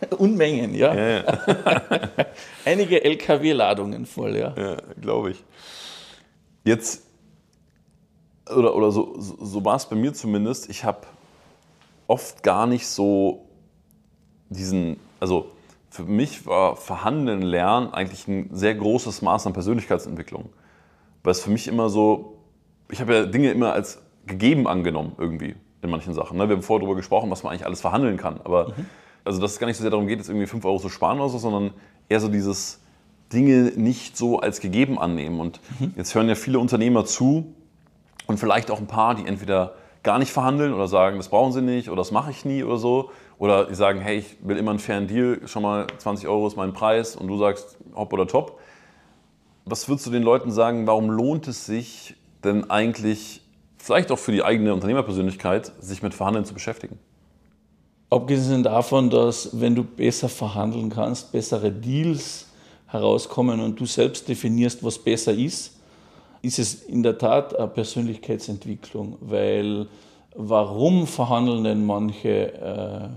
Unmengen, 0.18 0.74
ja. 0.74 0.94
ja, 0.94 1.08
ja. 1.08 1.24
Einige 2.64 3.04
LKW-Ladungen 3.04 4.06
voll, 4.06 4.36
ja. 4.36 4.54
Ja, 4.56 4.76
glaube 5.00 5.32
ich. 5.32 5.44
Jetzt, 6.64 7.06
oder, 8.48 8.74
oder 8.74 8.90
so, 8.90 9.14
so, 9.18 9.64
war 9.64 9.76
es 9.76 9.86
bei 9.86 9.96
mir 9.96 10.12
zumindest, 10.12 10.68
ich 10.68 10.84
habe 10.84 11.06
oft 12.06 12.42
gar 12.42 12.66
nicht 12.66 12.86
so 12.86 13.46
diesen, 14.48 14.98
also 15.20 15.50
für 15.90 16.04
mich 16.04 16.46
war 16.46 16.76
Verhandeln 16.76 17.42
lernen 17.42 17.92
eigentlich 17.92 18.28
ein 18.28 18.50
sehr 18.52 18.74
großes 18.74 19.22
Maß 19.22 19.46
an 19.46 19.52
Persönlichkeitsentwicklung. 19.52 20.50
Weil 21.22 21.32
es 21.32 21.40
für 21.40 21.50
mich 21.50 21.68
immer 21.68 21.90
so, 21.90 22.38
ich 22.90 23.00
habe 23.00 23.14
ja 23.14 23.26
Dinge 23.26 23.50
immer 23.50 23.72
als 23.72 24.00
gegeben 24.26 24.66
angenommen 24.68 25.12
irgendwie 25.18 25.56
in 25.82 25.90
manchen 25.90 26.14
Sachen. 26.14 26.38
Ne? 26.38 26.48
Wir 26.48 26.56
haben 26.56 26.62
vorher 26.62 26.80
darüber 26.80 26.96
gesprochen, 26.96 27.30
was 27.30 27.42
man 27.42 27.52
eigentlich 27.52 27.66
alles 27.66 27.80
verhandeln 27.80 28.16
kann. 28.16 28.40
Aber 28.44 28.68
mhm. 28.68 28.86
Also 29.24 29.40
dass 29.40 29.52
es 29.52 29.58
gar 29.58 29.66
nicht 29.66 29.76
so 29.76 29.82
sehr 29.82 29.90
darum 29.90 30.06
geht, 30.06 30.18
jetzt 30.18 30.28
irgendwie 30.28 30.46
5 30.46 30.64
Euro 30.64 30.78
zu 30.78 30.88
sparen 30.88 31.18
oder 31.18 31.28
so, 31.28 31.38
sondern 31.38 31.72
eher 32.08 32.20
so 32.20 32.28
dieses 32.28 32.80
Dinge 33.32 33.72
nicht 33.76 34.16
so 34.16 34.40
als 34.40 34.60
gegeben 34.60 34.98
annehmen. 34.98 35.40
Und 35.40 35.60
mhm. 35.78 35.94
jetzt 35.96 36.14
hören 36.14 36.28
ja 36.28 36.34
viele 36.34 36.58
Unternehmer 36.58 37.04
zu 37.04 37.54
und 38.26 38.38
vielleicht 38.38 38.70
auch 38.70 38.78
ein 38.78 38.86
paar, 38.86 39.14
die 39.14 39.26
entweder 39.26 39.74
gar 40.02 40.18
nicht 40.18 40.32
verhandeln 40.32 40.72
oder 40.72 40.88
sagen, 40.88 41.18
das 41.18 41.28
brauchen 41.28 41.52
sie 41.52 41.62
nicht 41.62 41.88
oder 41.88 41.98
das 41.98 42.10
mache 42.10 42.30
ich 42.30 42.44
nie 42.44 42.64
oder 42.64 42.76
so. 42.76 43.10
Oder 43.38 43.66
die 43.66 43.74
sagen, 43.74 44.00
hey, 44.00 44.18
ich 44.18 44.36
will 44.42 44.58
immer 44.58 44.70
einen 44.70 44.80
fairen 44.80 45.06
Deal, 45.06 45.40
schon 45.46 45.62
mal 45.62 45.86
20 45.96 46.28
Euro 46.28 46.46
ist 46.46 46.56
mein 46.56 46.74
Preis 46.74 47.16
und 47.16 47.26
du 47.26 47.38
sagst 47.38 47.78
hopp 47.94 48.12
oder 48.12 48.26
top. 48.26 48.58
Was 49.64 49.88
würdest 49.88 50.06
du 50.06 50.10
den 50.10 50.22
Leuten 50.22 50.50
sagen, 50.50 50.86
warum 50.86 51.10
lohnt 51.10 51.48
es 51.48 51.64
sich 51.64 52.16
denn 52.44 52.70
eigentlich, 52.70 53.42
vielleicht 53.78 54.10
auch 54.10 54.18
für 54.18 54.32
die 54.32 54.42
eigene 54.42 54.74
Unternehmerpersönlichkeit, 54.74 55.72
sich 55.80 56.02
mit 56.02 56.12
Verhandeln 56.12 56.44
zu 56.44 56.54
beschäftigen? 56.54 56.98
Abgesehen 58.10 58.64
davon, 58.64 59.08
dass 59.08 59.60
wenn 59.60 59.76
du 59.76 59.84
besser 59.84 60.28
verhandeln 60.28 60.90
kannst, 60.90 61.30
bessere 61.30 61.70
Deals 61.70 62.48
herauskommen 62.88 63.60
und 63.60 63.78
du 63.78 63.86
selbst 63.86 64.28
definierst, 64.28 64.82
was 64.82 64.98
besser 64.98 65.32
ist, 65.32 65.76
ist 66.42 66.58
es 66.58 66.74
in 66.82 67.04
der 67.04 67.18
Tat 67.18 67.56
eine 67.56 67.68
Persönlichkeitsentwicklung, 67.68 69.16
weil 69.20 69.86
warum 70.34 71.06
verhandeln 71.06 71.62
denn 71.62 71.86
manche 71.86 72.52
äh, 72.52 73.08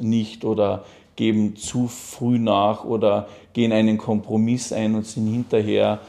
nicht 0.00 0.46
oder 0.46 0.84
geben 1.16 1.56
zu 1.56 1.88
früh 1.88 2.38
nach 2.38 2.84
oder 2.84 3.28
gehen 3.52 3.72
einen 3.72 3.98
Kompromiss 3.98 4.72
ein 4.72 4.94
und 4.94 5.06
sind 5.06 5.26
hinterher 5.26 6.00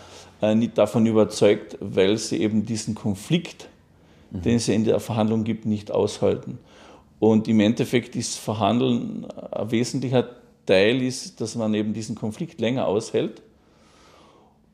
äh, 0.42 0.56
nicht 0.56 0.78
davon 0.78 1.06
überzeugt, 1.06 1.78
weil 1.82 2.18
sie 2.18 2.40
eben 2.40 2.66
diesen 2.66 2.96
Konflikt, 2.96 3.68
mhm. 4.32 4.42
den 4.44 4.56
es 4.56 4.70
in 4.70 4.86
der 4.86 5.02
Verhandlung 5.02 5.44
gibt, 5.44 5.66
nicht 5.66 5.92
aushalten. 5.92 6.60
Und 7.24 7.48
im 7.48 7.62
Endeffekt 7.62 8.18
ist 8.18 8.38
Verhandeln 8.38 9.26
ein 9.54 9.72
wesentlicher 9.72 10.28
Teil, 10.66 11.02
ist, 11.02 11.40
dass 11.40 11.56
man 11.56 11.74
eben 11.74 11.94
diesen 11.94 12.16
Konflikt 12.16 12.60
länger 12.60 12.86
aushält. 12.86 13.42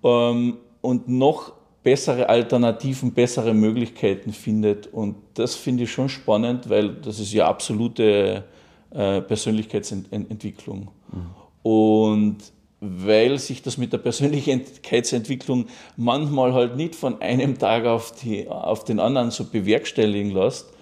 Ähm, 0.04 0.58
und 0.82 1.08
noch 1.08 1.54
bessere 1.84 2.28
Alternativen, 2.28 3.14
bessere 3.14 3.54
Möglichkeiten 3.54 4.34
findet. 4.34 4.88
Und 4.88 5.18
das 5.36 5.54
finde 5.54 5.84
ich 5.84 5.92
schon 5.92 6.10
spannend, 6.10 6.72
weil 6.72 6.96
das 6.96 7.20
ist 7.20 7.34
ja 7.34 7.48
absolute 7.48 8.46
äh, 8.90 9.22
Persönlichkeitsentwicklung. 9.22 10.90
Mhm. 11.12 11.30
Und 11.62 12.38
weil 12.80 13.38
sich 13.38 13.62
das 13.62 13.78
mit 13.78 13.94
der 13.94 14.00
Persönlichkeitsentwicklung 14.00 15.68
manchmal 15.98 16.54
halt 16.54 16.78
nicht 16.78 16.96
von 16.96 17.22
einem 17.22 17.60
Tag 17.60 17.86
auf, 17.86 18.12
die, 18.12 18.48
auf 18.48 18.86
den 18.86 19.00
anderen 19.00 19.30
so 19.30 19.44
bewerkstelligen 19.44 20.32
lässt, 20.32 20.74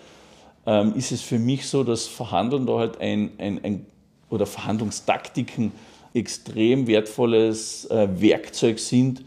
ähm, 0.67 0.93
ist 0.95 1.11
es 1.11 1.21
für 1.21 1.39
mich 1.39 1.67
so, 1.67 1.83
dass 1.83 2.05
Verhandeln 2.05 2.67
da 2.67 2.77
halt 2.77 3.01
ein, 3.01 3.31
ein, 3.39 3.63
ein 3.63 3.85
oder 4.29 4.45
Verhandlungstaktiken 4.45 5.71
extrem 6.13 6.85
wertvolles 6.85 7.85
äh, 7.85 8.07
Werkzeug 8.19 8.77
sind, 8.77 9.23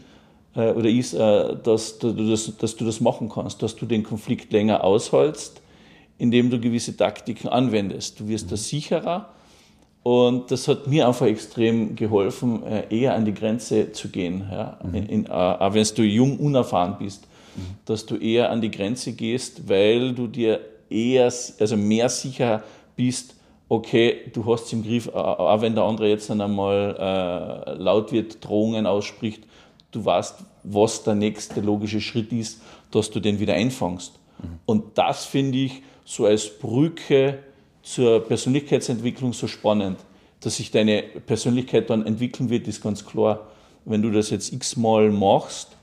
äh, 0.55 0.71
oder 0.71 0.89
ist, 0.89 1.13
äh, 1.13 1.55
dass, 1.63 1.99
du 1.99 2.13
das, 2.13 2.55
dass 2.57 2.75
du 2.75 2.85
das 2.85 3.01
machen 3.01 3.29
kannst, 3.29 3.61
dass 3.63 3.75
du 3.75 3.85
den 3.85 4.03
Konflikt 4.03 4.53
länger 4.53 4.83
ausholst, 4.83 5.61
indem 6.17 6.49
du 6.49 6.59
gewisse 6.59 6.95
Taktiken 6.95 7.49
anwendest. 7.49 8.19
Du 8.19 8.27
wirst 8.27 8.51
da 8.51 8.57
sicherer 8.57 9.29
Und 10.03 10.51
das 10.51 10.67
hat 10.67 10.87
mir 10.87 11.07
einfach 11.07 11.27
extrem 11.27 11.95
geholfen, 11.95 12.63
äh, 12.63 12.83
eher 12.89 13.15
an 13.15 13.25
die 13.25 13.33
Grenze 13.33 13.91
zu 13.91 14.09
gehen. 14.09 14.45
Ja? 14.51 14.79
Mhm. 14.83 14.95
In, 14.95 15.05
in, 15.07 15.25
äh, 15.25 15.29
auch 15.29 15.73
wenn 15.73 15.87
du 15.95 16.03
jung, 16.03 16.37
unerfahren 16.39 16.97
bist, 16.99 17.23
mhm. 17.55 17.61
dass 17.85 18.05
du 18.05 18.15
eher 18.17 18.51
an 18.51 18.61
die 18.61 18.71
Grenze 18.71 19.13
gehst, 19.13 19.69
weil 19.69 20.13
du 20.13 20.27
dir 20.27 20.59
eher, 20.91 21.25
also 21.25 21.77
mehr 21.77 22.09
sicher 22.09 22.63
bist, 22.95 23.35
okay, 23.69 24.29
du 24.33 24.45
hast 24.51 24.65
es 24.65 24.73
im 24.73 24.83
Griff, 24.83 25.07
auch 25.07 25.61
wenn 25.61 25.75
der 25.75 25.85
andere 25.85 26.09
jetzt 26.09 26.29
dann 26.29 26.41
einmal 26.41 26.95
äh, 26.99 27.73
laut 27.75 28.11
wird, 28.11 28.43
Drohungen 28.43 28.85
ausspricht, 28.85 29.43
du 29.91 30.03
weißt, 30.03 30.35
was 30.63 31.03
der 31.03 31.15
nächste 31.15 31.61
logische 31.61 32.01
Schritt 32.01 32.33
ist, 32.33 32.61
dass 32.91 33.09
du 33.09 33.19
den 33.19 33.39
wieder 33.39 33.53
einfangst. 33.53 34.19
Mhm. 34.41 34.59
Und 34.65 34.97
das 34.97 35.25
finde 35.25 35.57
ich 35.57 35.83
so 36.03 36.25
als 36.25 36.49
Brücke 36.59 37.39
zur 37.81 38.19
Persönlichkeitsentwicklung 38.21 39.33
so 39.33 39.47
spannend. 39.47 39.99
Dass 40.41 40.57
sich 40.57 40.71
deine 40.71 41.03
Persönlichkeit 41.03 41.89
dann 41.89 42.05
entwickeln 42.05 42.49
wird, 42.49 42.67
ist 42.67 42.81
ganz 42.81 43.05
klar. 43.05 43.47
Wenn 43.85 44.01
du 44.01 44.11
das 44.11 44.31
jetzt 44.31 44.51
x-mal 44.51 45.11
machst, 45.11 45.77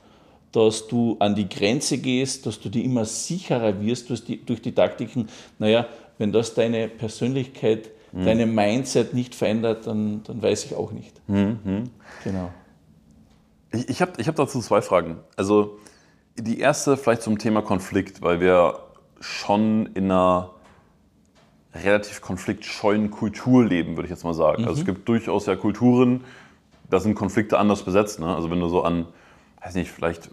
dass 0.51 0.87
du 0.87 1.17
an 1.19 1.35
die 1.35 1.47
Grenze 1.47 1.97
gehst, 1.97 2.45
dass 2.45 2.59
du 2.59 2.69
dir 2.69 2.83
immer 2.83 3.05
sicherer 3.05 3.81
wirst 3.81 4.09
durch 4.09 4.23
die, 4.23 4.43
durch 4.43 4.61
die 4.61 4.73
Taktiken. 4.73 5.27
Naja, 5.59 5.87
wenn 6.17 6.31
das 6.31 6.53
deine 6.53 6.87
Persönlichkeit, 6.87 7.89
mhm. 8.11 8.25
deine 8.25 8.45
Mindset 8.45 9.13
nicht 9.13 9.35
verändert, 9.35 9.87
dann, 9.87 10.23
dann 10.23 10.41
weiß 10.41 10.65
ich 10.65 10.75
auch 10.75 10.91
nicht. 10.91 11.21
Mhm. 11.27 11.89
Genau. 12.23 12.51
Ich, 13.71 13.89
ich 13.89 14.01
habe 14.01 14.13
ich 14.17 14.27
hab 14.27 14.35
dazu 14.35 14.59
zwei 14.61 14.81
Fragen. 14.81 15.17
Also 15.35 15.77
die 16.35 16.59
erste 16.59 16.97
vielleicht 16.97 17.21
zum 17.21 17.37
Thema 17.37 17.61
Konflikt, 17.61 18.21
weil 18.21 18.39
wir 18.39 18.79
schon 19.19 19.87
in 19.93 20.05
einer 20.05 20.51
relativ 21.75 22.21
konfliktscheuen 22.21 23.11
Kultur 23.11 23.63
leben, 23.63 23.95
würde 23.95 24.05
ich 24.05 24.11
jetzt 24.11 24.23
mal 24.23 24.33
sagen. 24.33 24.63
Mhm. 24.63 24.67
Also 24.67 24.81
es 24.81 24.87
mhm. 24.87 24.93
gibt 24.93 25.07
durchaus 25.07 25.45
ja 25.45 25.55
Kulturen, 25.55 26.23
da 26.89 26.99
sind 26.99 27.13
Konflikte 27.13 27.59
anders 27.59 27.83
besetzt. 27.83 28.19
Ne? 28.19 28.35
Also 28.35 28.49
wenn 28.49 28.59
du 28.59 28.67
so 28.67 28.81
an, 28.81 29.05
weiß 29.61 29.75
nicht, 29.75 29.91
vielleicht 29.91 30.29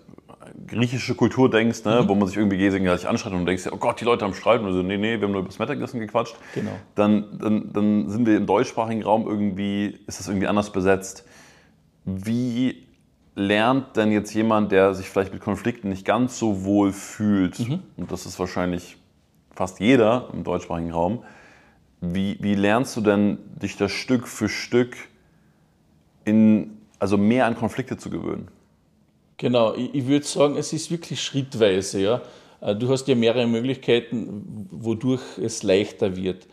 griechische 0.67 1.15
Kultur 1.15 1.51
denkst, 1.51 1.85
ne, 1.85 2.03
mhm. 2.03 2.09
wo 2.09 2.15
man 2.15 2.29
sich 2.29 2.37
irgendwie 2.37 2.59
gegenseitig 2.59 3.09
anschreit 3.09 3.33
und 3.33 3.47
denkst, 3.47 3.69
oh 3.71 3.77
Gott, 3.77 4.01
die 4.01 4.05
Leute 4.05 4.25
haben 4.25 4.35
Streit 4.35 4.61
und 4.61 4.73
so, 4.73 4.83
nee, 4.83 4.97
nee, 4.97 5.19
wir 5.19 5.23
haben 5.23 5.33
nur 5.33 5.41
über 5.41 5.49
das 5.49 5.59
Mittagessen 5.59 6.01
gequatscht, 6.01 6.37
genau. 6.55 6.73
dann, 6.95 7.39
dann, 7.39 7.73
dann 7.73 8.09
sind 8.11 8.27
wir 8.27 8.37
im 8.37 8.47
deutschsprachigen 8.47 9.03
Raum 9.03 9.27
irgendwie, 9.27 9.99
ist 10.07 10.21
das 10.21 10.29
irgendwie 10.29 10.47
anders 10.47 10.71
besetzt. 10.71 11.25
Wie 12.05 12.87
lernt 13.35 13.97
denn 13.97 14.12
jetzt 14.12 14.33
jemand, 14.35 14.73
der 14.73 14.95
sich 14.95 15.09
vielleicht 15.09 15.33
mit 15.33 15.43
Konflikten 15.43 15.89
nicht 15.89 16.05
ganz 16.05 16.39
so 16.39 16.65
wohl 16.65 16.93
fühlt, 16.93 17.59
mhm. 17.59 17.81
und 17.97 18.11
das 18.11 18.27
ist 18.27 18.39
wahrscheinlich 18.39 18.97
fast 19.55 19.81
jeder 19.81 20.29
im 20.33 20.45
deutschsprachigen 20.45 20.93
Raum, 20.93 21.25
wie, 22.01 22.37
wie 22.41 22.55
lernst 22.55 22.97
du 22.97 23.01
denn, 23.01 23.39
dich 23.61 23.77
das 23.77 23.91
Stück 23.91 24.29
für 24.29 24.49
Stück 24.49 24.97
in, 26.25 26.79
also 26.99 27.17
mehr 27.17 27.47
an 27.47 27.57
Konflikte 27.57 27.97
zu 27.97 28.11
gewöhnen? 28.11 28.49
Genau, 29.38 29.75
ich, 29.75 29.94
ich 29.94 30.07
würde 30.07 30.27
sagen, 30.27 30.57
es 30.57 30.72
ist 30.72 30.90
wirklich 30.90 31.22
schrittweise. 31.22 32.01
Ja? 32.01 32.22
Äh, 32.61 32.75
du 32.75 32.88
hast 32.88 33.07
ja 33.09 33.14
mehrere 33.14 33.46
Möglichkeiten, 33.46 34.68
wodurch 34.70 35.22
es 35.42 35.62
leichter 35.62 36.16
wird. 36.16 36.44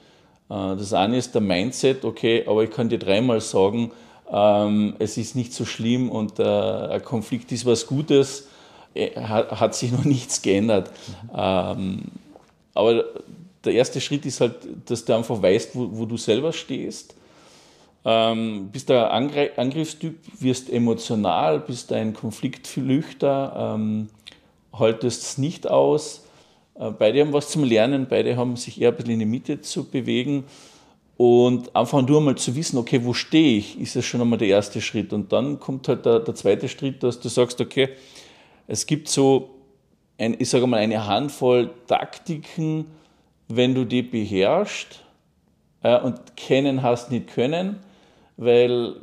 Äh, 0.50 0.76
das 0.76 0.94
eine 0.94 1.18
ist 1.18 1.34
der 1.34 1.42
Mindset, 1.42 2.04
okay, 2.04 2.44
aber 2.46 2.64
ich 2.64 2.72
kann 2.72 2.90
dir 2.90 3.00
dreimal 3.00 3.42
sagen, 3.42 3.92
ähm, 4.32 4.96
es 5.00 5.18
ist 5.18 5.36
nicht 5.36 5.54
so 5.54 5.66
schlimm 5.66 6.10
und 6.10 6.40
äh, 6.40 6.44
ein 6.44 7.04
Konflikt 7.04 7.52
ist 7.52 7.66
was 7.66 7.88
Gutes, 7.88 8.48
hat, 8.96 9.74
sich 9.74 9.92
noch 9.94 10.06
nichts 10.06 10.42
geändert. 10.42 10.92
Ähm, 11.36 12.04
aber 12.74 13.06
der 13.64 13.74
erste 13.74 14.02
Schritt 14.02 14.26
ist 14.26 14.42
halt, 14.42 14.56
dass 14.86 15.06
du 15.06 15.16
einfach 15.16 15.42
weißt, 15.42 15.76
wo, 15.76 15.90
wo 15.92 16.06
du 16.06 16.18
selber 16.18 16.52
stehst 16.52 17.16
ähm, 18.06 18.70
bist 18.72 18.92
ein 18.92 19.52
Angriffstyp, 19.56 20.16
wirst 20.40 20.70
emotional, 20.70 21.60
bist 21.60 21.94
ein 21.94 22.14
Konfliktflüchter, 22.14 23.76
ähm, 23.76 24.10
haltest 24.74 25.24
es 25.24 25.38
nicht 25.38 25.70
aus. 25.70 26.26
Äh, 26.76 26.92
beide 26.92 27.22
haben 27.22 27.34
was 27.34 27.50
zum 27.50 27.64
Lernen, 27.64 28.08
beide 28.10 28.36
haben 28.36 28.56
sich 28.58 28.82
eher 28.82 28.90
ein 28.90 28.96
bisschen 28.96 29.14
in 29.14 29.20
die 29.20 29.26
Mitte 29.26 29.62
zu 29.62 29.86
bewegen. 29.86 30.44
Und 31.16 31.76
einfach 31.76 32.02
nur 32.02 32.20
mal 32.22 32.36
zu 32.36 32.56
wissen, 32.56 32.78
okay, 32.78 33.00
wo 33.04 33.14
stehe 33.14 33.58
ich, 33.58 33.80
ist 33.80 33.96
das 33.96 34.04
schon 34.04 34.20
einmal 34.20 34.40
der 34.40 34.48
erste 34.48 34.82
Schritt. 34.82 35.14
Und 35.14 35.32
dann 35.32 35.60
kommt 35.60 35.88
halt 35.88 36.06
der, 36.06 36.20
der 36.20 36.36
zweite 36.36 36.68
Schritt, 36.68 37.04
dass 37.04 37.20
du 37.20 37.30
sagst, 37.30 37.62
okay, 37.62 37.90
es 38.68 38.86
gibt 38.86 39.08
so, 39.08 39.52
ein, 40.18 40.36
ich 40.40 40.50
sage 40.50 40.68
mal, 40.68 40.78
eine 40.78 41.06
Handvoll 41.06 41.70
Taktiken, 41.88 42.86
wenn 43.48 43.76
du 43.76 43.86
die 43.86 44.02
beherrschst 44.02 45.04
äh, 45.84 46.00
und 46.00 46.36
kennen 46.36 46.82
hast 46.82 47.12
nicht 47.12 47.28
können, 47.28 47.80
weil 48.38 48.96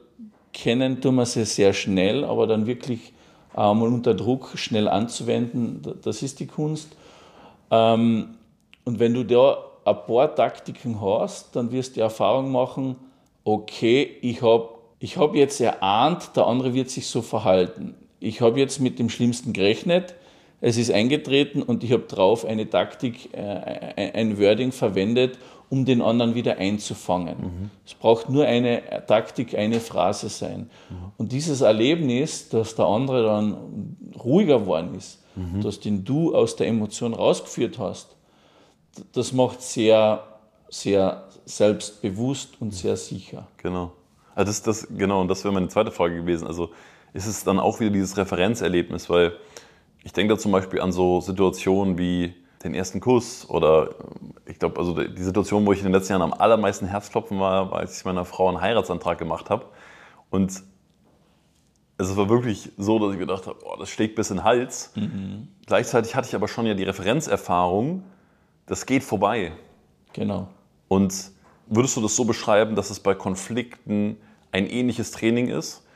kennen 0.52 1.00
tun 1.00 1.16
wir 1.16 1.26
sie 1.26 1.44
sehr 1.44 1.72
schnell, 1.72 2.24
aber 2.24 2.46
dann 2.46 2.66
wirklich 2.66 3.12
einmal 3.54 3.88
unter 3.88 4.14
Druck 4.14 4.52
schnell 4.54 4.88
anzuwenden, 4.88 5.82
das 6.02 6.22
ist 6.22 6.40
die 6.40 6.46
Kunst. 6.46 6.96
Ähm, 7.70 8.34
und 8.84 8.98
wenn 8.98 9.14
du 9.14 9.24
da 9.24 9.58
ein 9.84 9.96
paar 10.06 10.34
Taktiken 10.34 11.00
hast, 11.00 11.54
dann 11.56 11.72
wirst 11.72 11.92
du 11.92 11.94
die 11.94 12.00
Erfahrung 12.00 12.52
machen, 12.52 12.96
okay, 13.44 14.18
ich 14.22 14.42
habe 14.42 14.68
ich 15.02 15.16
hab 15.16 15.34
jetzt 15.34 15.60
erahnt, 15.60 16.36
der 16.36 16.46
andere 16.46 16.74
wird 16.74 16.90
sich 16.90 17.06
so 17.06 17.22
verhalten. 17.22 17.94
Ich 18.18 18.42
habe 18.42 18.60
jetzt 18.60 18.80
mit 18.80 18.98
dem 18.98 19.08
Schlimmsten 19.08 19.54
gerechnet, 19.54 20.14
es 20.60 20.76
ist 20.76 20.90
eingetreten 20.90 21.62
und 21.62 21.82
ich 21.82 21.92
habe 21.92 22.02
drauf 22.02 22.44
eine 22.44 22.68
Taktik, 22.68 23.32
äh, 23.32 24.10
ein 24.12 24.38
Wording 24.38 24.72
verwendet, 24.72 25.38
um 25.70 25.84
den 25.84 26.02
anderen 26.02 26.34
wieder 26.34 26.58
einzufangen. 26.58 27.36
Mhm. 27.38 27.70
Es 27.86 27.94
braucht 27.94 28.28
nur 28.28 28.44
eine 28.44 28.82
Taktik, 29.06 29.56
eine 29.56 29.80
Phrase 29.80 30.28
sein. 30.28 30.68
Mhm. 30.90 30.96
Und 31.16 31.32
dieses 31.32 31.60
Erlebnis, 31.60 32.48
dass 32.48 32.74
der 32.74 32.86
andere 32.86 33.22
dann 33.22 33.96
ruhiger 34.22 34.60
geworden 34.60 34.94
ist, 34.96 35.22
mhm. 35.36 35.62
dass 35.62 35.78
den 35.78 36.04
du 36.04 36.34
aus 36.34 36.56
der 36.56 36.66
Emotion 36.66 37.14
rausgeführt 37.14 37.78
hast, 37.78 38.16
das 39.12 39.32
macht 39.32 39.62
sehr, 39.62 40.24
sehr 40.68 41.28
selbstbewusst 41.44 42.60
und 42.60 42.74
sehr 42.74 42.96
sicher. 42.96 43.46
Genau. 43.58 43.92
Also 44.34 44.50
das, 44.50 44.62
das, 44.62 44.88
genau, 44.90 45.20
und 45.20 45.28
das 45.28 45.44
wäre 45.44 45.54
meine 45.54 45.68
zweite 45.68 45.92
Frage 45.92 46.16
gewesen. 46.16 46.48
Also 46.48 46.70
ist 47.12 47.26
es 47.26 47.44
dann 47.44 47.60
auch 47.60 47.78
wieder 47.78 47.90
dieses 47.90 48.16
Referenzerlebnis, 48.16 49.08
weil 49.08 49.34
ich 50.02 50.12
denke 50.12 50.34
da 50.34 50.38
zum 50.38 50.50
Beispiel 50.50 50.80
an 50.80 50.90
so 50.90 51.20
Situationen 51.20 51.96
wie 51.96 52.34
den 52.62 52.74
ersten 52.74 53.00
Kuss 53.00 53.48
oder 53.48 53.90
ich 54.44 54.58
glaube, 54.58 54.78
also 54.78 54.94
die 54.94 55.22
Situation, 55.22 55.64
wo 55.64 55.72
ich 55.72 55.78
in 55.78 55.84
den 55.84 55.92
letzten 55.92 56.12
Jahren 56.12 56.22
am 56.22 56.34
allermeisten 56.34 56.86
Herzklopfen 56.86 57.40
war, 57.40 57.70
war, 57.70 57.80
als 57.80 57.98
ich 57.98 58.04
meiner 58.04 58.24
Frau 58.24 58.48
einen 58.48 58.60
Heiratsantrag 58.60 59.18
gemacht 59.18 59.48
habe. 59.48 59.66
Und 60.28 60.62
es 61.96 62.16
war 62.16 62.28
wirklich 62.28 62.70
so, 62.76 62.98
dass 62.98 63.12
ich 63.12 63.18
gedacht 63.18 63.46
habe, 63.46 63.58
oh, 63.64 63.76
das 63.78 63.90
schlägt 63.90 64.14
bis 64.14 64.30
in 64.30 64.38
den 64.38 64.44
Hals. 64.44 64.92
Mhm. 64.94 65.48
Gleichzeitig 65.66 66.14
hatte 66.14 66.28
ich 66.28 66.34
aber 66.34 66.48
schon 66.48 66.66
ja 66.66 66.74
die 66.74 66.84
Referenzerfahrung, 66.84 68.02
das 68.66 68.86
geht 68.86 69.02
vorbei. 69.02 69.52
Genau. 70.12 70.48
Und 70.88 71.32
würdest 71.66 71.96
du 71.96 72.00
das 72.00 72.16
so 72.16 72.24
beschreiben, 72.24 72.74
dass 72.74 72.90
es 72.90 73.00
bei 73.00 73.14
Konflikten 73.14 74.16
ein 74.52 74.66
ähnliches 74.66 75.12
Training 75.12 75.48
ist? 75.48 75.86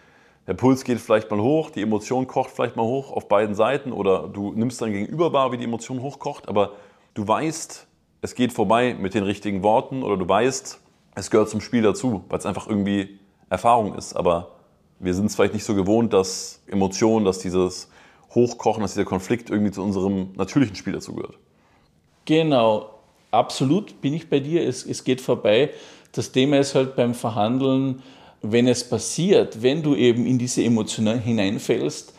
Der 0.47 0.55
Puls 0.55 0.85
geht 0.85 1.01
vielleicht 1.01 1.31
mal 1.31 1.41
hoch, 1.41 1.71
die 1.71 1.83
Emotion 1.83 2.27
kocht 2.27 2.51
vielleicht 2.51 2.77
mal 2.77 2.85
hoch 2.85 3.13
auf 3.13 3.29
beiden 3.29 3.55
Seiten 3.55 3.93
oder 3.93 4.29
du 4.29 4.53
nimmst 4.53 4.81
dann 4.83 4.93
gegenüber 4.93 5.33
wahr, 5.33 5.53
wie 5.53 5.57
die 5.57 5.65
Emotion 5.65 6.03
hochkocht, 6.03 6.49
aber 6.49 6.73
du 7.15 7.27
weißt, 7.27 7.87
es 8.21 8.35
geht 8.35 8.53
vorbei 8.53 8.95
mit 8.99 9.15
den 9.15 9.25
richtigen 9.25 9.63
Worten 9.63 10.03
oder 10.03 10.17
du 10.17 10.29
weißt, 10.29 10.81
es 11.15 11.31
gehört 11.31 11.49
zum 11.49 11.61
Spiel 11.61 11.83
dazu, 11.83 12.25
weil 12.29 12.39
es 12.39 12.47
einfach 12.47 12.67
irgendwie 12.67 13.19
Erfahrung 13.49 13.95
ist. 13.95 14.15
Aber 14.15 14.53
wir 14.99 15.15
sind 15.15 15.27
es 15.27 15.37
vielleicht 15.37 15.55
nicht 15.55 15.65
so 15.65 15.75
gewohnt, 15.75 16.13
dass 16.13 16.63
Emotionen, 16.67 17.25
dass 17.25 17.39
dieses 17.39 17.91
Hochkochen, 18.35 18.83
dass 18.83 18.95
dieser 18.95 19.05
Konflikt 19.05 19.51
irgendwie 19.51 19.71
zu 19.71 19.83
unserem 19.83 20.33
natürlichen 20.37 20.75
Spiel 20.75 20.95
dazugehört. 20.95 21.39
Genau, 22.25 22.91
absolut 23.31 24.01
bin 24.01 24.15
ich 24.15 24.29
bei 24.29 24.41
dir. 24.41 24.67
Es, 24.67 24.85
es 24.85 25.05
geht 25.05 25.21
vorbei. 25.21 25.71
Das 26.13 26.33
Thema 26.33 26.59
ist 26.59 26.75
halt 26.75 26.97
beim 26.97 27.15
Verhandeln, 27.15 28.03
wenn 28.47 28.69
es 28.69 28.85
passiert, 28.85 29.63
wenn 29.63 29.83
du 29.83 29.95
eben 29.95 30.27
in 30.27 30.39
diese 30.39 30.63
Emotionen 30.63 31.19
hineinfällst, 31.19 32.13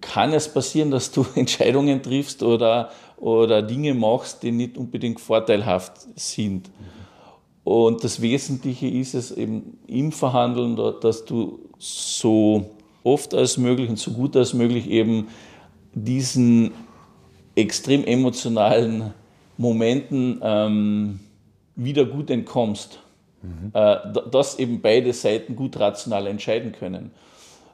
kann 0.00 0.32
es 0.32 0.52
passieren, 0.52 0.90
dass 0.90 1.10
du 1.10 1.26
Entscheidungen 1.34 2.02
triffst 2.02 2.42
oder, 2.42 2.90
oder 3.16 3.60
Dinge 3.60 3.94
machst, 3.94 4.42
die 4.42 4.52
nicht 4.52 4.78
unbedingt 4.78 5.20
vorteilhaft 5.20 5.92
sind. 6.14 6.70
Und 7.64 8.04
das 8.04 8.22
Wesentliche 8.22 8.88
ist 8.88 9.14
es 9.14 9.32
eben 9.32 9.78
im 9.86 10.12
Verhandeln, 10.12 10.76
dass 11.00 11.24
du 11.24 11.58
so 11.78 12.70
oft 13.02 13.34
als 13.34 13.58
möglich 13.58 13.90
und 13.90 13.98
so 13.98 14.12
gut 14.12 14.36
als 14.36 14.54
möglich 14.54 14.88
eben 14.88 15.28
diesen 15.94 16.72
extrem 17.54 18.04
emotionalen 18.04 19.12
Momenten 19.56 20.40
ähm, 20.42 21.20
wieder 21.74 22.04
gut 22.04 22.30
entkommst. 22.30 23.00
Mhm. 23.42 23.72
dass 24.30 24.58
eben 24.58 24.82
beide 24.82 25.14
Seiten 25.14 25.56
gut 25.56 25.78
rational 25.80 26.26
entscheiden 26.26 26.72
können. 26.72 27.10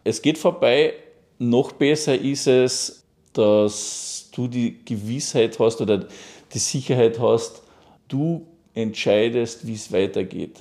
Es 0.05 0.23
geht 0.23 0.39
vorbei, 0.39 0.95
noch 1.39 1.73
besser 1.73 2.17
ist 2.17 2.47
es, 2.47 3.05
dass 3.33 4.31
du 4.33 4.47
die 4.47 4.85
Gewissheit 4.85 5.59
hast 5.59 5.81
oder 5.81 6.07
die 6.55 6.59
Sicherheit 6.59 7.19
hast, 7.19 7.63
du 8.09 8.47
entscheidest, 8.75 9.67
wie 9.67 9.75
es 9.75 9.93
weitergeht. 9.93 10.61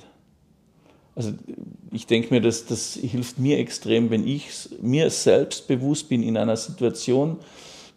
Also 1.14 1.32
ich 1.92 2.06
denke 2.06 2.34
mir, 2.34 2.40
dass 2.40 2.66
das 2.66 2.94
hilft 2.94 3.38
mir 3.38 3.58
extrem, 3.58 4.10
wenn 4.10 4.26
ich 4.26 4.48
mir 4.82 5.08
selbst 5.10 5.66
bewusst 5.66 6.08
bin 6.08 6.22
in 6.22 6.36
einer 6.36 6.56
Situation. 6.56 7.38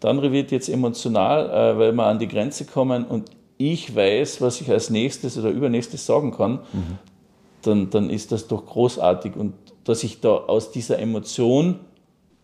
Der 0.02 0.10
andere 0.10 0.32
wird 0.32 0.52
jetzt 0.52 0.70
emotional, 0.70 1.50
äh, 1.50 1.78
weil 1.78 1.92
wir 1.92 2.06
an 2.06 2.20
die 2.20 2.28
Grenze 2.28 2.66
kommen 2.66 3.06
und 3.06 3.30
ich 3.60 3.94
weiß, 3.94 4.42
was 4.42 4.62
ich 4.62 4.72
als 4.72 4.90
nächstes 4.90 5.38
oder 5.38 5.50
übernächstes 5.50 6.06
sagen 6.06 6.32
kann, 6.32 6.62
mhm. 6.72 6.98
dann, 7.62 7.90
dann 7.90 8.10
ist 8.10 8.32
das 8.32 8.48
doch 8.48 8.66
großartig. 8.66 9.36
Und 9.36 9.54
dass 9.84 10.04
ich 10.04 10.22
da 10.22 10.30
aus 10.30 10.72
dieser 10.72 10.98
Emotion 10.98 11.80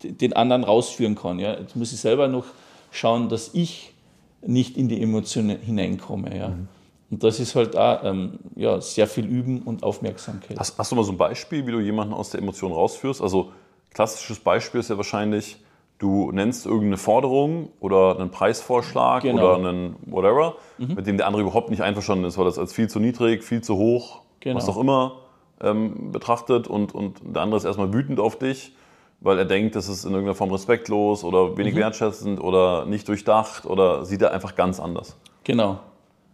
den 0.02 0.34
anderen 0.34 0.62
rausführen 0.62 1.14
kann. 1.14 1.38
Ja. 1.38 1.58
Jetzt 1.58 1.74
muss 1.74 1.92
ich 1.92 2.00
selber 2.00 2.28
noch 2.28 2.44
schauen, 2.90 3.30
dass 3.30 3.54
ich 3.54 3.94
nicht 4.42 4.76
in 4.76 4.88
die 4.88 5.02
Emotionen 5.02 5.58
hineinkomme. 5.58 6.36
Ja. 6.36 6.48
Mhm. 6.48 6.68
Und 7.10 7.24
das 7.24 7.40
ist 7.40 7.54
halt 7.54 7.76
auch 7.76 8.04
ähm, 8.04 8.38
ja, 8.54 8.78
sehr 8.80 9.06
viel 9.06 9.24
Üben 9.24 9.62
und 9.62 9.84
Aufmerksamkeit. 9.84 10.58
Hast, 10.58 10.76
hast, 10.76 10.92
du 10.92 10.96
mal 10.96 11.04
so 11.04 11.12
ein 11.12 11.18
Beispiel, 11.18 11.66
wie 11.66 11.72
du 11.72 11.80
jemanden 11.80 12.12
aus 12.12 12.30
der 12.30 12.40
Emotion 12.40 12.72
rausführst? 12.72 13.22
Also 13.22 13.52
klassisches 13.90 14.38
Beispiel 14.38 14.80
ist 14.80 14.90
ja 14.90 14.98
wahrscheinlich, 14.98 15.56
du 15.98 16.30
nennst 16.32 16.66
irgendeine 16.66 16.98
Forderung 16.98 17.70
oder 17.80 18.18
einen 18.18 18.30
Preisvorschlag 18.30 19.22
genau. 19.22 19.42
oder 19.42 19.68
einen 19.68 19.96
whatever, 20.06 20.56
mhm. 20.78 20.94
mit 20.94 21.06
dem 21.06 21.16
der 21.16 21.26
andere 21.26 21.42
überhaupt 21.42 21.70
nicht 21.70 21.82
einverstanden 21.82 22.24
ist, 22.24 22.36
weil 22.38 22.44
das 22.44 22.58
als 22.58 22.72
viel 22.72 22.88
zu 22.88 23.00
niedrig, 23.00 23.44
viel 23.44 23.62
zu 23.62 23.76
hoch, 23.76 24.22
genau. 24.40 24.56
was 24.56 24.68
auch 24.68 24.76
immer 24.76 25.18
ähm, 25.60 26.12
betrachtet 26.12 26.68
und, 26.68 26.94
und 26.94 27.20
der 27.24 27.42
andere 27.42 27.58
ist 27.58 27.64
erstmal 27.64 27.92
wütend 27.92 28.20
auf 28.20 28.38
dich 28.38 28.72
weil 29.20 29.38
er 29.38 29.44
denkt, 29.44 29.76
das 29.76 29.88
ist 29.88 30.04
in 30.04 30.10
irgendeiner 30.10 30.34
Form 30.34 30.50
respektlos 30.50 31.24
oder 31.24 31.56
wenig 31.56 31.74
mhm. 31.74 31.78
wertschätzend 31.78 32.40
oder 32.40 32.84
nicht 32.86 33.08
durchdacht 33.08 33.66
oder 33.66 34.04
sieht 34.04 34.22
er 34.22 34.32
einfach 34.32 34.54
ganz 34.54 34.80
anders. 34.80 35.16
Genau. 35.44 35.80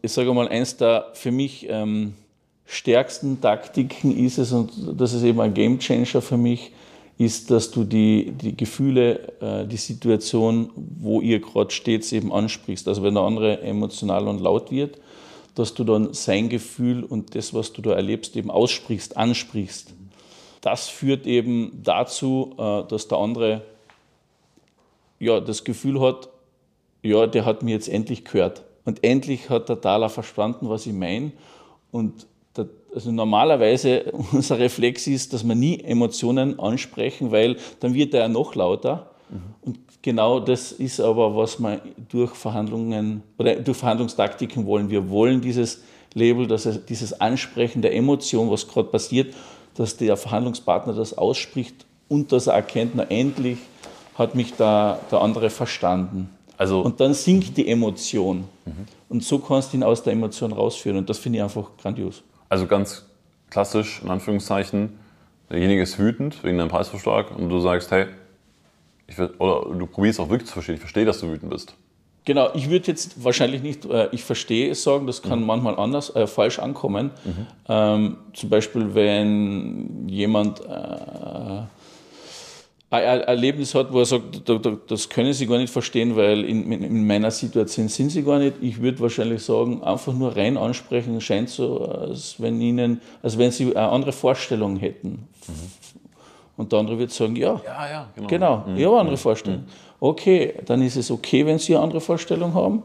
Ich 0.03 0.13
sage 0.13 0.33
mal, 0.35 0.49
eins 0.49 0.77
der 0.77 1.07
für 1.13 1.31
mich 1.31 1.67
ähm, 1.71 2.15
stärksten 2.67 3.41
Taktiken 3.41 4.17
ist 4.17 4.39
es, 4.39 4.53
und 4.53 4.73
das 5.01 5.13
ist 5.13 5.23
eben 5.23 5.41
ein 5.41 5.55
Game 5.55 5.79
Changer 5.79 6.21
für 6.21 6.37
mich, 6.37 6.73
ist, 7.25 7.51
dass 7.51 7.71
du 7.71 7.85
die, 7.85 8.33
die 8.33 8.57
Gefühle, 8.57 9.33
äh, 9.41 9.67
die 9.67 9.77
Situation, 9.77 10.71
wo 10.77 11.21
ihr 11.21 11.41
gerade 11.41 11.71
steht, 11.71 12.11
eben 12.13 12.33
ansprichst. 12.33 12.89
Also 12.89 13.03
wenn 13.03 13.15
der 13.15 13.23
andere 13.23 13.61
emotional 13.63 14.29
und 14.29 14.41
laut 14.41 14.71
wird, 14.71 14.99
dass 15.55 15.75
du 15.75 15.85
dann 15.85 16.15
sein 16.15 16.49
Gefühl 16.49 17.05
und 17.05 17.35
das, 17.35 17.53
was 17.53 17.73
du 17.73 17.83
da 17.83 17.93
erlebst, 17.93 18.37
eben 18.37 18.51
aussprichst, 18.51 19.17
ansprichst 19.17 19.93
das 20.63 20.89
führt 20.89 21.27
eben 21.27 21.83
dazu, 21.83 22.55
äh, 22.57 22.85
dass 22.89 23.09
der 23.09 23.19
andere 23.19 23.63
ja, 25.19 25.41
das 25.41 25.65
Gefühl 25.65 26.01
hat, 26.01 26.31
ja, 27.03 27.27
der 27.27 27.45
hat 27.45 27.63
mir 27.63 27.73
jetzt 27.73 27.89
endlich 27.89 28.25
gehört. 28.25 28.63
Und 28.85 29.05
endlich 29.05 29.51
hat 29.51 29.69
der 29.69 29.81
Thaler 29.81 30.09
verstanden, 30.09 30.69
was 30.69 30.87
ich 30.87 30.93
meine. 30.93 31.33
Und 31.91 32.27
also 32.95 33.11
normalerweise 33.11 34.13
unser 34.33 34.59
Reflex 34.59 35.07
ist, 35.07 35.33
dass 35.33 35.47
wir 35.47 35.55
nie 35.55 35.81
Emotionen 35.81 36.59
ansprechen, 36.59 37.31
weil 37.31 37.57
dann 37.81 37.95
wird 37.95 38.15
er 38.15 38.21
ja 38.21 38.29
noch 38.29 38.55
lauter. 38.55 39.11
Mhm. 39.31 39.39
Und 39.63 39.79
genau 40.03 40.41
das 40.41 40.73
ist 40.73 41.01
aber, 41.01 41.37
was 41.37 41.59
wir 41.59 41.81
durch 42.09 42.33
Verhandlungen 42.35 43.23
oder 43.39 43.57
durch 43.57 43.79
Verhandlungstaktiken 43.79 44.67
wollen. 44.67 44.91
Wir 44.91 45.09
wollen 45.09 45.41
dieses 45.41 45.83
Label, 46.15 46.47
dass 46.47 46.85
dieses 46.87 47.19
Ansprechen 47.21 47.83
der 47.83 47.95
Emotion, 47.95 48.51
was 48.51 48.69
gerade 48.69 48.89
passiert, 48.89 49.35
dass 49.75 49.97
der 49.97 50.17
Verhandlungspartner 50.17 50.93
das 50.93 51.17
ausspricht 51.17 51.87
und 52.09 52.33
dass 52.33 52.47
er 52.47 52.55
erkennt, 52.55 52.93
na 52.95 53.05
endlich 53.05 53.59
hat 54.17 54.35
mich 54.35 54.55
da 54.55 54.99
der 55.11 55.23
andere 55.23 55.49
verstanden. 55.49 56.29
Also, 56.59 56.81
und 56.81 57.01
dann 57.01 57.15
sinkt 57.15 57.57
die 57.57 57.67
Emotion. 57.67 58.45
Mhm. 58.67 58.73
Und 59.09 59.25
so 59.25 59.39
kannst 59.39 59.73
du 59.73 59.79
ihn 59.79 59.83
aus 59.83 60.03
der 60.03 60.13
Emotion 60.13 60.53
rausführen. 60.53 60.99
Und 60.99 61.09
das 61.09 61.19
finde 61.19 61.39
ich 61.39 61.43
einfach 61.43 61.71
grandios. 61.81 62.23
Also 62.53 62.67
ganz 62.67 63.07
klassisch, 63.49 64.03
in 64.05 64.11
Anführungszeichen, 64.11 64.99
derjenige 65.49 65.81
ist 65.81 65.99
wütend 65.99 66.45
wegen 66.45 66.59
deinem 66.59 66.69
Preisvorschlag 66.69 67.35
und 67.35 67.49
du 67.49 67.61
sagst, 67.61 67.91
hey, 67.91 68.09
ich 69.07 69.17
will, 69.17 69.31
oder 69.39 69.75
du 69.75 69.87
probierst 69.87 70.21
auch 70.21 70.29
wirklich 70.29 70.49
zu 70.49 70.53
verstehen, 70.53 70.75
ich 70.75 70.81
verstehe, 70.83 71.07
dass 71.07 71.19
du 71.21 71.31
wütend 71.31 71.49
bist. 71.49 71.73
Genau, 72.27 72.51
ich 72.53 72.69
würde 72.69 72.89
jetzt 72.89 73.25
wahrscheinlich 73.25 73.63
nicht, 73.63 73.87
äh, 73.87 74.11
ich 74.13 74.23
verstehe 74.23 74.71
es 74.71 74.83
sagen, 74.83 75.07
das 75.07 75.23
kann 75.23 75.41
mhm. 75.41 75.47
manchmal 75.47 75.79
anders, 75.79 76.15
äh, 76.15 76.27
falsch 76.27 76.59
ankommen. 76.59 77.13
Mhm. 77.25 77.47
Ähm, 77.71 78.17
zum 78.35 78.51
Beispiel, 78.51 78.95
wenn 78.95 80.07
jemand 80.11 80.61
äh, 80.61 81.63
ein 82.93 83.23
Erlebnis 83.23 83.75
hat, 83.75 83.91
wo 83.91 84.01
er 84.01 84.05
sagt, 84.05 84.43
das 84.89 85.09
können 85.09 85.33
Sie 85.33 85.47
gar 85.47 85.57
nicht 85.57 85.73
verstehen, 85.73 86.15
weil 86.15 86.45
in, 86.45 86.71
in 86.71 87.07
meiner 87.07 87.31
Situation 87.31 87.89
sind 87.89 88.11
Sie 88.11 88.23
gar 88.23 88.39
nicht. 88.39 88.57
Ich 88.61 88.83
würde 88.83 89.01
wahrscheinlich 89.01 89.43
sagen, 89.43 89.83
einfach 89.83 90.13
nur 90.13 90.37
rein 90.37 90.59
ansprechen, 90.59 91.19
scheint 91.23 91.49
so, 91.49 91.81
als 91.81 92.37
wenn 92.39 92.61
Ihnen, 92.61 93.01
als 93.23 93.39
wenn 93.39 93.51
Sie 93.51 93.75
eine 93.75 93.89
andere 93.89 94.13
Vorstellung 94.13 94.77
hätten. 94.77 95.27
Mhm. 95.49 95.53
Und 96.59 96.71
der 96.71 96.81
andere 96.81 96.99
wird 96.99 97.13
sagen, 97.13 97.35
ja, 97.35 97.61
ja, 97.65 97.91
ja 97.91 98.09
genau, 98.15 98.29
genau 98.29 98.57
mhm. 98.67 98.77
ich 98.77 98.85
habe 98.85 98.95
eine 98.95 99.01
andere 99.01 99.17
mhm. 99.17 99.21
Vorstellung. 99.21 99.61
Mhm. 99.61 99.67
Okay, 99.99 100.55
dann 100.67 100.83
ist 100.83 100.97
es 100.97 101.11
okay, 101.11 101.47
wenn 101.47 101.59
Sie 101.59 101.75
eine 101.75 101.85
andere 101.85 102.01
Vorstellung 102.03 102.53
haben. 102.53 102.83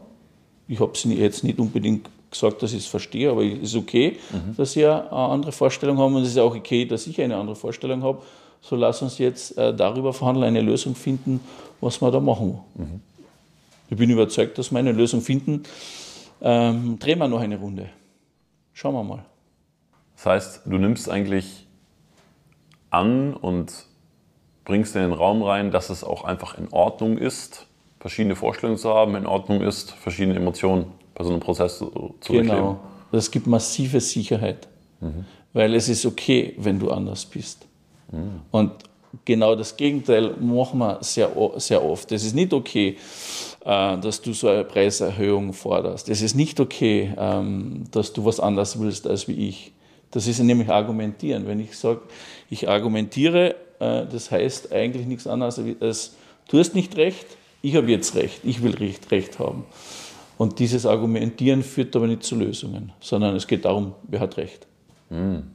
Ich 0.68 0.80
habe 0.80 0.92
es 0.92 1.04
jetzt 1.04 1.44
nicht 1.44 1.58
unbedingt 1.58 2.08
gesagt, 2.30 2.62
dass 2.62 2.72
ich 2.72 2.78
es 2.78 2.86
verstehe, 2.86 3.30
aber 3.30 3.44
es 3.44 3.58
ist 3.58 3.76
okay, 3.76 4.16
mhm. 4.30 4.56
dass 4.56 4.72
Sie 4.72 4.86
eine 4.86 5.12
andere 5.12 5.52
Vorstellung 5.52 5.98
haben 5.98 6.14
und 6.14 6.22
es 6.22 6.30
ist 6.30 6.38
auch 6.38 6.56
okay, 6.56 6.86
dass 6.86 7.06
ich 7.06 7.20
eine 7.20 7.36
andere 7.36 7.56
Vorstellung 7.56 8.02
habe. 8.02 8.22
So 8.60 8.76
lass 8.76 9.02
uns 9.02 9.18
jetzt 9.18 9.56
äh, 9.56 9.74
darüber 9.74 10.12
verhandeln, 10.12 10.46
eine 10.46 10.60
Lösung 10.60 10.94
finden, 10.94 11.40
was 11.80 12.00
wir 12.00 12.10
da 12.10 12.20
machen. 12.20 12.58
Mhm. 12.74 13.00
Ich 13.90 13.96
bin 13.96 14.10
überzeugt, 14.10 14.58
dass 14.58 14.70
wir 14.70 14.78
eine 14.78 14.92
Lösung 14.92 15.20
finden. 15.20 15.62
Ähm, 16.40 16.98
drehen 16.98 17.18
wir 17.18 17.28
noch 17.28 17.40
eine 17.40 17.58
Runde. 17.58 17.88
Schauen 18.74 18.94
wir 18.94 19.02
mal. 19.02 19.24
Das 20.16 20.26
heißt, 20.26 20.60
du 20.66 20.78
nimmst 20.78 21.08
eigentlich 21.08 21.66
an 22.90 23.34
und 23.34 23.86
bringst 24.64 24.94
in 24.96 25.02
den 25.02 25.12
Raum 25.12 25.42
rein, 25.42 25.70
dass 25.70 25.90
es 25.90 26.04
auch 26.04 26.24
einfach 26.24 26.58
in 26.58 26.68
Ordnung 26.70 27.18
ist, 27.18 27.66
verschiedene 28.00 28.36
Vorstellungen 28.36 28.78
zu 28.78 28.92
haben, 28.92 29.16
in 29.16 29.26
Ordnung 29.26 29.62
ist, 29.62 29.92
verschiedene 29.92 30.36
Emotionen 30.36 30.86
bei 31.14 31.24
so 31.24 31.30
einem 31.30 31.40
Prozess 31.40 31.78
zu, 31.78 31.90
Genau. 31.90 32.16
Durchleben. 32.26 32.76
Das 33.10 33.30
gibt 33.30 33.46
massive 33.46 34.00
Sicherheit, 34.00 34.68
mhm. 35.00 35.24
weil 35.52 35.74
es 35.74 35.88
ist 35.88 36.04
okay, 36.04 36.54
wenn 36.58 36.78
du 36.78 36.90
anders 36.90 37.24
bist. 37.24 37.67
Mhm. 38.10 38.40
Und 38.50 38.72
genau 39.24 39.54
das 39.54 39.76
Gegenteil 39.76 40.34
machen 40.40 40.78
wir 40.78 40.98
sehr, 41.02 41.30
sehr 41.56 41.84
oft. 41.84 42.12
Es 42.12 42.24
ist 42.24 42.34
nicht 42.34 42.52
okay, 42.52 42.96
äh, 43.64 43.98
dass 43.98 44.20
du 44.22 44.32
so 44.32 44.48
eine 44.48 44.64
Preiserhöhung 44.64 45.52
forderst. 45.52 46.08
Es 46.08 46.22
ist 46.22 46.34
nicht 46.34 46.60
okay, 46.60 47.12
ähm, 47.16 47.84
dass 47.90 48.12
du 48.12 48.24
was 48.24 48.40
anderes 48.40 48.78
willst 48.80 49.06
als 49.06 49.28
wie 49.28 49.48
ich. 49.48 49.72
Das 50.10 50.26
ist 50.26 50.38
nämlich 50.40 50.70
argumentieren. 50.70 51.46
Wenn 51.46 51.60
ich 51.60 51.76
sage, 51.76 52.00
ich 52.48 52.68
argumentiere 52.68 53.54
äh, 53.78 54.06
das 54.06 54.30
heißt 54.30 54.72
eigentlich 54.72 55.06
nichts 55.06 55.26
anderes 55.26 55.60
als, 55.80 56.16
du 56.48 56.58
hast 56.58 56.74
nicht 56.74 56.96
recht, 56.96 57.26
ich 57.62 57.74
habe 57.76 57.90
jetzt 57.90 58.14
recht, 58.14 58.40
ich 58.44 58.62
will 58.62 58.74
recht, 58.74 59.10
recht 59.10 59.38
haben. 59.38 59.64
Und 60.36 60.60
dieses 60.60 60.86
Argumentieren 60.86 61.62
führt 61.62 61.96
aber 61.96 62.06
nicht 62.06 62.22
zu 62.22 62.36
Lösungen, 62.36 62.92
sondern 63.00 63.34
es 63.34 63.46
geht 63.46 63.64
darum, 63.64 63.94
wer 64.04 64.20
hat 64.20 64.36
recht. 64.36 64.66
Mhm. 65.10 65.50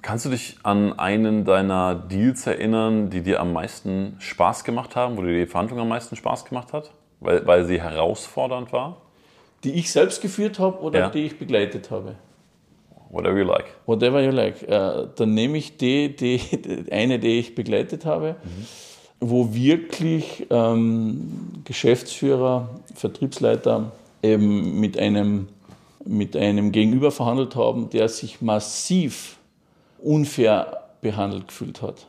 Kannst 0.00 0.24
du 0.24 0.30
dich 0.30 0.56
an 0.62 0.98
einen 0.98 1.44
deiner 1.44 1.94
Deals 1.94 2.46
erinnern, 2.46 3.10
die 3.10 3.22
dir 3.22 3.40
am 3.40 3.52
meisten 3.52 4.16
Spaß 4.20 4.64
gemacht 4.64 4.94
haben, 4.94 5.16
wo 5.16 5.22
dir 5.22 5.44
die 5.44 5.46
Verhandlung 5.46 5.80
am 5.80 5.88
meisten 5.88 6.14
Spaß 6.14 6.44
gemacht 6.44 6.72
hat, 6.72 6.92
weil, 7.20 7.44
weil 7.46 7.64
sie 7.64 7.80
herausfordernd 7.80 8.72
war? 8.72 8.98
Die 9.64 9.72
ich 9.72 9.90
selbst 9.90 10.22
geführt 10.22 10.60
habe 10.60 10.80
oder 10.80 10.98
ja. 11.00 11.10
die 11.10 11.24
ich 11.24 11.38
begleitet 11.38 11.90
habe? 11.90 12.14
Whatever 13.10 13.38
you 13.38 13.44
like. 13.44 13.64
Whatever 13.86 14.22
you 14.22 14.30
like. 14.30 14.62
Äh, 14.62 15.08
dann 15.16 15.34
nehme 15.34 15.58
ich 15.58 15.76
die, 15.76 16.14
die, 16.14 16.40
eine, 16.92 17.18
die 17.18 17.40
ich 17.40 17.56
begleitet 17.56 18.04
habe, 18.04 18.36
mhm. 18.44 18.66
wo 19.20 19.52
wirklich 19.52 20.46
ähm, 20.50 21.62
Geschäftsführer, 21.64 22.68
Vertriebsleiter 22.94 23.90
eben 24.22 24.78
mit 24.78 24.96
einem, 24.96 25.48
mit 26.04 26.36
einem 26.36 26.70
Gegenüber 26.70 27.10
verhandelt 27.10 27.56
haben, 27.56 27.90
der 27.90 28.08
sich 28.08 28.40
massiv 28.40 29.37
unfair 30.02 30.84
behandelt 31.00 31.48
gefühlt 31.48 31.82
hat. 31.82 32.06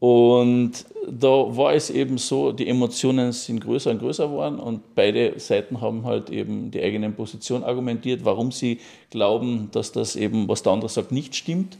Und 0.00 0.72
da 1.06 1.28
war 1.28 1.74
es 1.74 1.90
eben 1.90 2.16
so, 2.16 2.52
die 2.52 2.68
Emotionen 2.68 3.32
sind 3.32 3.60
größer 3.60 3.90
und 3.90 3.98
größer 3.98 4.28
geworden 4.28 4.58
und 4.58 4.94
beide 4.94 5.38
Seiten 5.38 5.82
haben 5.82 6.06
halt 6.06 6.30
eben 6.30 6.70
die 6.70 6.82
eigene 6.82 7.10
Position 7.10 7.62
argumentiert, 7.62 8.24
warum 8.24 8.50
sie 8.50 8.80
glauben, 9.10 9.68
dass 9.72 9.92
das 9.92 10.16
eben, 10.16 10.48
was 10.48 10.62
der 10.62 10.72
andere 10.72 10.88
sagt, 10.88 11.12
nicht 11.12 11.36
stimmt. 11.36 11.76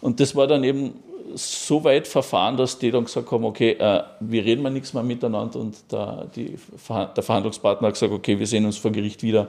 Und 0.00 0.18
das 0.18 0.34
war 0.34 0.48
dann 0.48 0.64
eben 0.64 0.94
so 1.34 1.84
weit 1.84 2.08
verfahren, 2.08 2.56
dass 2.56 2.80
die 2.80 2.90
dann 2.90 3.04
gesagt 3.04 3.30
haben, 3.30 3.44
okay, 3.44 3.72
äh, 3.78 4.02
wir 4.18 4.44
reden 4.44 4.62
mal 4.62 4.70
nichts 4.70 4.92
mehr 4.92 5.04
miteinander 5.04 5.60
und 5.60 5.76
der, 5.92 6.26
die, 6.34 6.56
der 6.88 7.22
Verhandlungspartner 7.22 7.86
hat 7.86 7.94
gesagt, 7.94 8.12
okay, 8.12 8.40
wir 8.40 8.46
sehen 8.48 8.66
uns 8.66 8.76
vor 8.76 8.90
Gericht 8.90 9.22
wieder. 9.22 9.48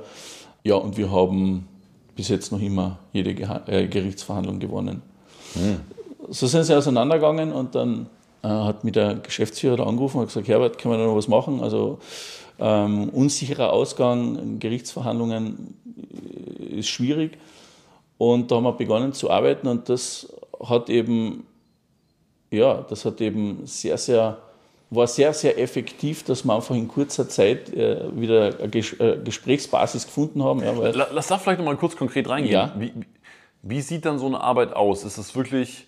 Ja, 0.63 0.75
und 0.75 0.97
wir 0.97 1.11
haben 1.11 1.67
bis 2.15 2.29
jetzt 2.29 2.51
noch 2.51 2.61
immer 2.61 2.99
jede 3.11 3.31
äh, 3.67 3.87
Gerichtsverhandlung 3.87 4.59
gewonnen. 4.59 5.01
Hm 5.53 5.79
so 6.29 6.47
sind 6.47 6.63
sie 6.63 6.75
auseinandergegangen 6.75 7.51
und 7.51 7.75
dann 7.75 8.07
äh, 8.43 8.47
hat 8.47 8.83
mich 8.83 8.93
der 8.93 9.15
Geschäftsführer 9.15 9.77
da 9.77 9.83
angerufen 9.83 10.19
und 10.19 10.27
gesagt, 10.27 10.47
Herbert, 10.47 10.77
können 10.77 10.95
wir 10.95 10.97
da 10.99 11.05
noch 11.05 11.15
was 11.15 11.27
machen? 11.27 11.61
Also 11.61 11.99
ähm, 12.59 13.09
unsicherer 13.09 13.71
Ausgang, 13.71 14.59
Gerichtsverhandlungen 14.59 15.75
ist 16.75 16.89
schwierig. 16.89 17.37
Und 18.17 18.51
da 18.51 18.55
haben 18.55 18.63
wir 18.63 18.73
begonnen 18.73 19.13
zu 19.13 19.29
arbeiten 19.29 19.67
und 19.67 19.89
das 19.89 20.31
hat 20.63 20.89
eben, 20.89 21.45
ja, 22.51 22.85
das 22.87 23.05
hat 23.05 23.19
eben 23.21 23.65
sehr, 23.65 23.97
sehr, 23.97 24.37
war 24.95 25.07
sehr, 25.07 25.33
sehr 25.33 25.59
effektiv, 25.59 26.23
dass 26.23 26.43
wir 26.43 26.53
einfach 26.53 26.75
in 26.75 26.87
kurzer 26.87 27.27
Zeit 27.29 27.73
äh, 27.73 27.99
wieder 28.19 28.57
eine 28.59 28.69
Ges 28.69 28.93
äh, 28.99 29.17
Gesprächsbasis 29.23 30.05
gefunden 30.05 30.43
haben. 30.43 30.61
Ja, 30.61 30.71
Lass 31.11 31.27
da 31.27 31.37
vielleicht 31.37 31.59
nochmal 31.59 31.77
kurz 31.77 31.95
konkret 31.95 32.29
reingehen. 32.29 32.53
Ja. 32.53 32.73
Wie, 32.77 32.93
wie 33.61 33.81
sieht 33.81 34.05
dann 34.05 34.19
so 34.19 34.27
eine 34.27 34.41
Arbeit 34.41 34.73
aus? 34.73 35.03
Ist 35.03 35.17
es 35.17 35.35
wirklich, 35.35 35.87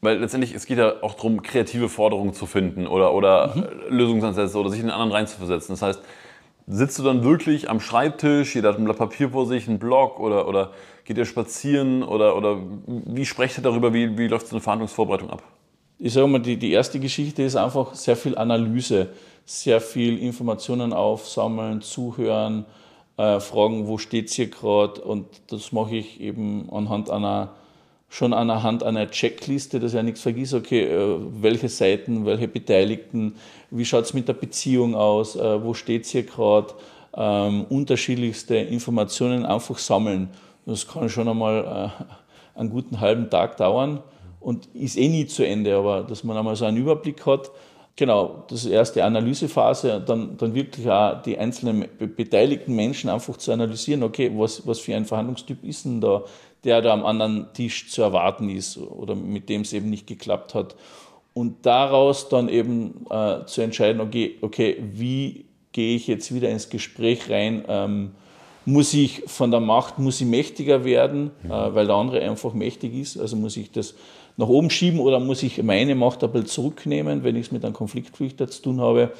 weil 0.00 0.18
letztendlich, 0.18 0.54
es 0.54 0.66
geht 0.66 0.78
ja 0.78 1.02
auch 1.02 1.14
darum, 1.14 1.42
kreative 1.42 1.88
Forderungen 1.88 2.32
zu 2.32 2.46
finden 2.46 2.86
oder, 2.86 3.12
oder 3.14 3.54
mhm. 3.54 3.96
Lösungsansätze 3.96 4.58
oder 4.58 4.70
sich 4.70 4.80
in 4.80 4.86
den 4.86 4.92
anderen 4.92 5.12
reinzuversetzen. 5.12 5.74
Das 5.74 5.82
heißt, 5.82 6.00
sitzt 6.66 6.98
du 6.98 7.02
dann 7.02 7.24
wirklich 7.24 7.68
am 7.68 7.80
Schreibtisch, 7.80 8.54
jeder 8.54 8.70
hat 8.70 8.78
ein 8.78 8.84
Blatt 8.84 8.98
Papier 8.98 9.30
vor 9.30 9.46
sich, 9.46 9.68
einen 9.68 9.78
Blog 9.78 10.20
oder, 10.20 10.48
oder 10.48 10.72
geht 11.04 11.18
ihr 11.18 11.24
spazieren 11.24 12.02
oder, 12.02 12.36
oder 12.36 12.58
wie 12.86 13.24
sprecht 13.26 13.58
ihr 13.58 13.62
darüber, 13.62 13.92
wie, 13.94 14.16
wie 14.18 14.28
läuft 14.28 14.48
so 14.48 14.56
eine 14.56 14.62
Verhandlungsvorbereitung 14.62 15.30
ab? 15.30 15.42
Ich 16.00 16.12
sage 16.12 16.28
mal, 16.28 16.38
die, 16.38 16.56
die 16.56 16.70
erste 16.70 17.00
Geschichte 17.00 17.42
ist 17.42 17.56
einfach 17.56 17.92
sehr 17.96 18.14
viel 18.14 18.38
Analyse, 18.38 19.08
sehr 19.44 19.80
viel 19.80 20.18
Informationen 20.18 20.92
aufsammeln, 20.92 21.82
zuhören, 21.82 22.66
äh, 23.16 23.40
fragen, 23.40 23.88
wo 23.88 23.98
steht 23.98 24.28
es 24.28 24.34
hier 24.34 24.48
gerade. 24.48 25.00
Und 25.00 25.26
das 25.48 25.72
mache 25.72 25.96
ich 25.96 26.20
eben 26.20 26.68
anhand 26.70 27.10
einer, 27.10 27.50
schon 28.08 28.32
anhand 28.32 28.84
einer 28.84 29.10
Checkliste, 29.10 29.80
dass 29.80 29.90
ich 29.90 29.96
ja 29.96 30.04
nichts 30.04 30.20
vergisst, 30.20 30.54
okay, 30.54 30.84
äh, 30.84 31.18
welche 31.40 31.68
Seiten, 31.68 32.24
welche 32.24 32.46
Beteiligten, 32.46 33.34
wie 33.72 33.84
schaut 33.84 34.04
es 34.04 34.14
mit 34.14 34.28
der 34.28 34.34
Beziehung 34.34 34.94
aus, 34.94 35.34
äh, 35.34 35.64
wo 35.64 35.74
steht 35.74 36.04
es 36.04 36.10
hier 36.10 36.22
gerade, 36.22 36.74
ähm, 37.16 37.64
unterschiedlichste 37.68 38.54
Informationen 38.54 39.44
einfach 39.44 39.78
sammeln. 39.78 40.30
Das 40.64 40.86
kann 40.86 41.08
schon 41.08 41.26
einmal 41.26 41.90
äh, 42.56 42.58
einen 42.60 42.70
guten 42.70 43.00
halben 43.00 43.28
Tag 43.30 43.56
dauern 43.56 44.00
und 44.40 44.66
ist 44.74 44.96
eh 44.96 45.08
nie 45.08 45.26
zu 45.26 45.46
Ende, 45.46 45.76
aber 45.76 46.02
dass 46.02 46.24
man 46.24 46.36
einmal 46.36 46.56
so 46.56 46.64
einen 46.64 46.76
Überblick 46.76 47.26
hat, 47.26 47.50
Genau, 47.98 48.44
das 48.46 48.64
ist 48.64 48.70
erste 48.70 49.02
Analysephase, 49.02 50.00
dann, 50.00 50.36
dann 50.36 50.54
wirklich 50.54 50.88
auch 50.88 51.20
die 51.20 51.36
einzelnen 51.36 51.86
beteiligten 51.98 52.76
Menschen 52.76 53.10
einfach 53.10 53.36
zu 53.38 53.50
analysieren, 53.50 54.04
okay, 54.04 54.30
was, 54.32 54.64
was 54.64 54.78
für 54.78 54.94
ein 54.94 55.04
Verhandlungstyp 55.04 55.64
ist 55.64 55.84
denn 55.84 56.00
da, 56.00 56.22
der 56.62 56.80
da 56.80 56.92
am 56.92 57.04
anderen 57.04 57.48
Tisch 57.54 57.90
zu 57.90 58.02
erwarten 58.02 58.50
ist 58.50 58.78
oder 58.78 59.16
mit 59.16 59.48
dem 59.48 59.62
es 59.62 59.72
eben 59.72 59.90
nicht 59.90 60.06
geklappt 60.06 60.54
hat. 60.54 60.76
Und 61.34 61.66
daraus 61.66 62.28
dann 62.28 62.48
eben 62.48 63.04
äh, 63.10 63.44
zu 63.46 63.62
entscheiden, 63.62 64.00
okay, 64.00 64.36
okay, 64.42 64.76
wie 64.92 65.46
gehe 65.72 65.96
ich 65.96 66.06
jetzt 66.06 66.32
wieder 66.32 66.50
ins 66.50 66.70
Gespräch 66.70 67.28
rein? 67.28 67.64
Ähm, 67.66 68.12
muss 68.64 68.94
ich 68.94 69.24
von 69.26 69.50
der 69.50 69.60
Macht, 69.60 69.98
muss 69.98 70.20
ich 70.20 70.26
mächtiger 70.28 70.84
werden, 70.84 71.32
äh, 71.42 71.48
weil 71.48 71.88
der 71.88 71.96
andere 71.96 72.20
einfach 72.20 72.52
mächtig 72.52 72.94
ist? 72.94 73.18
Also 73.18 73.34
muss 73.34 73.56
ich 73.56 73.72
das 73.72 73.96
nach 74.38 74.48
oben 74.48 74.70
schieben 74.70 75.00
oder 75.00 75.20
muss 75.20 75.42
ich 75.42 75.62
meine 75.62 75.94
Macht 75.94 76.22
ein 76.24 76.30
bisschen 76.30 76.46
zurücknehmen, 76.46 77.24
wenn 77.24 77.36
ich 77.36 77.46
es 77.46 77.52
mit 77.52 77.64
einem 77.64 77.74
Konfliktflüchter 77.74 78.48
zu 78.48 78.62
tun 78.62 78.80
habe. 78.80 79.12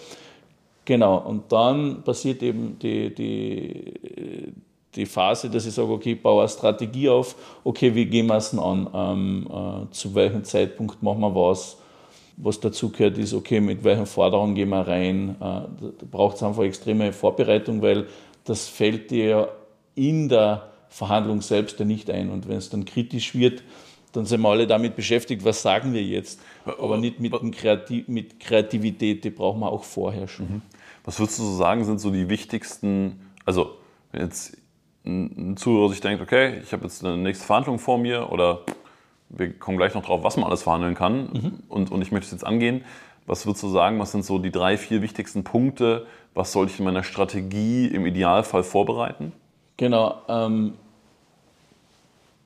Genau, 0.84 1.18
und 1.18 1.52
dann 1.52 2.02
passiert 2.04 2.42
eben 2.42 2.78
die, 2.78 3.12
die, 3.14 4.52
die 4.94 5.06
Phase, 5.06 5.50
dass 5.50 5.66
ich 5.66 5.74
sage, 5.74 5.90
okay, 5.90 6.12
ich 6.12 6.22
baue 6.22 6.42
eine 6.42 6.48
Strategie 6.48 7.08
auf, 7.08 7.34
okay, 7.64 7.94
wie 7.94 8.06
gehen 8.06 8.26
wir 8.28 8.36
es 8.36 8.50
denn 8.50 8.60
an, 8.60 8.88
ähm, 8.94 9.48
äh, 9.50 9.92
zu 9.92 10.14
welchem 10.14 10.44
Zeitpunkt 10.44 11.02
machen 11.02 11.20
wir 11.20 11.34
was, 11.34 11.76
was 12.36 12.60
dazu 12.60 12.90
gehört 12.90 13.18
ist, 13.18 13.34
okay, 13.34 13.60
mit 13.60 13.82
welchen 13.82 14.06
Forderungen 14.06 14.54
gehen 14.54 14.68
wir 14.68 14.86
rein, 14.86 15.30
äh, 15.30 15.34
da 15.40 15.68
braucht 16.08 16.36
es 16.36 16.44
einfach 16.44 16.62
extreme 16.62 17.12
Vorbereitung, 17.12 17.82
weil 17.82 18.06
das 18.44 18.68
fällt 18.68 19.10
dir 19.10 19.48
in 19.96 20.28
der 20.28 20.68
Verhandlung 20.88 21.42
selbst 21.42 21.80
ja 21.80 21.84
nicht 21.84 22.08
ein. 22.08 22.30
Und 22.30 22.48
wenn 22.48 22.56
es 22.56 22.70
dann 22.70 22.84
kritisch 22.84 23.34
wird, 23.34 23.62
dann 24.12 24.24
sind 24.24 24.40
wir 24.40 24.48
alle 24.48 24.66
damit 24.66 24.96
beschäftigt, 24.96 25.44
was 25.44 25.62
sagen 25.62 25.92
wir 25.92 26.02
jetzt. 26.02 26.40
Aber 26.64 26.98
nicht 26.98 27.20
mit, 27.20 27.32
Kreativ 27.56 28.09
mit 28.09 28.40
Kreativität, 28.40 29.24
die 29.24 29.30
brauchen 29.30 29.61
wir 29.61 29.70
auch 29.70 29.84
vorher 29.84 30.28
schon. 30.28 30.46
Mhm. 30.46 30.62
Was 31.04 31.18
würdest 31.18 31.38
du 31.38 31.42
so 31.42 31.56
sagen, 31.56 31.84
sind 31.84 32.00
so 32.00 32.11
die 32.11 32.28
wichtigsten, 32.28 33.20
also 33.44 33.76
wenn 34.12 34.22
jetzt 34.22 34.56
ein 35.04 35.56
Zuhörer 35.56 35.88
sich 35.88 36.00
denkt, 36.00 36.22
okay, 36.22 36.61
ich 36.62 36.72
habe 36.72 36.84
jetzt 36.84 37.04
eine 37.04 37.16
nächste 37.16 37.46
Verhandlung 37.46 37.78
vor 37.78 37.98
mir 37.98 38.30
oder 38.30 38.61
wir 39.30 39.52
kommen 39.52 39.78
gleich 39.78 39.94
noch 39.94 40.04
drauf, 40.04 40.22
was 40.22 40.36
man 40.36 40.46
alles 40.46 40.62
verhandeln 40.62 40.94
kann 40.94 41.30
mhm. 41.32 41.52
und, 41.68 41.90
und 41.90 42.02
ich 42.02 42.12
möchte 42.12 42.26
es 42.26 42.32
jetzt 42.32 42.46
angehen. 42.46 42.84
Was 43.26 43.46
würdest 43.46 43.62
du 43.62 43.68
sagen, 43.68 43.98
was 43.98 44.12
sind 44.12 44.24
so 44.24 44.38
die 44.38 44.50
drei, 44.50 44.78
vier 44.78 45.02
wichtigsten 45.02 45.44
Punkte? 45.44 46.06
Was 46.32 46.52
sollte 46.52 46.72
ich 46.72 46.78
in 46.78 46.86
meiner 46.86 47.04
Strategie 47.04 47.86
im 47.86 48.06
Idealfall 48.06 48.62
vorbereiten? 48.62 49.32
Genau, 49.76 50.22
ähm, 50.28 50.74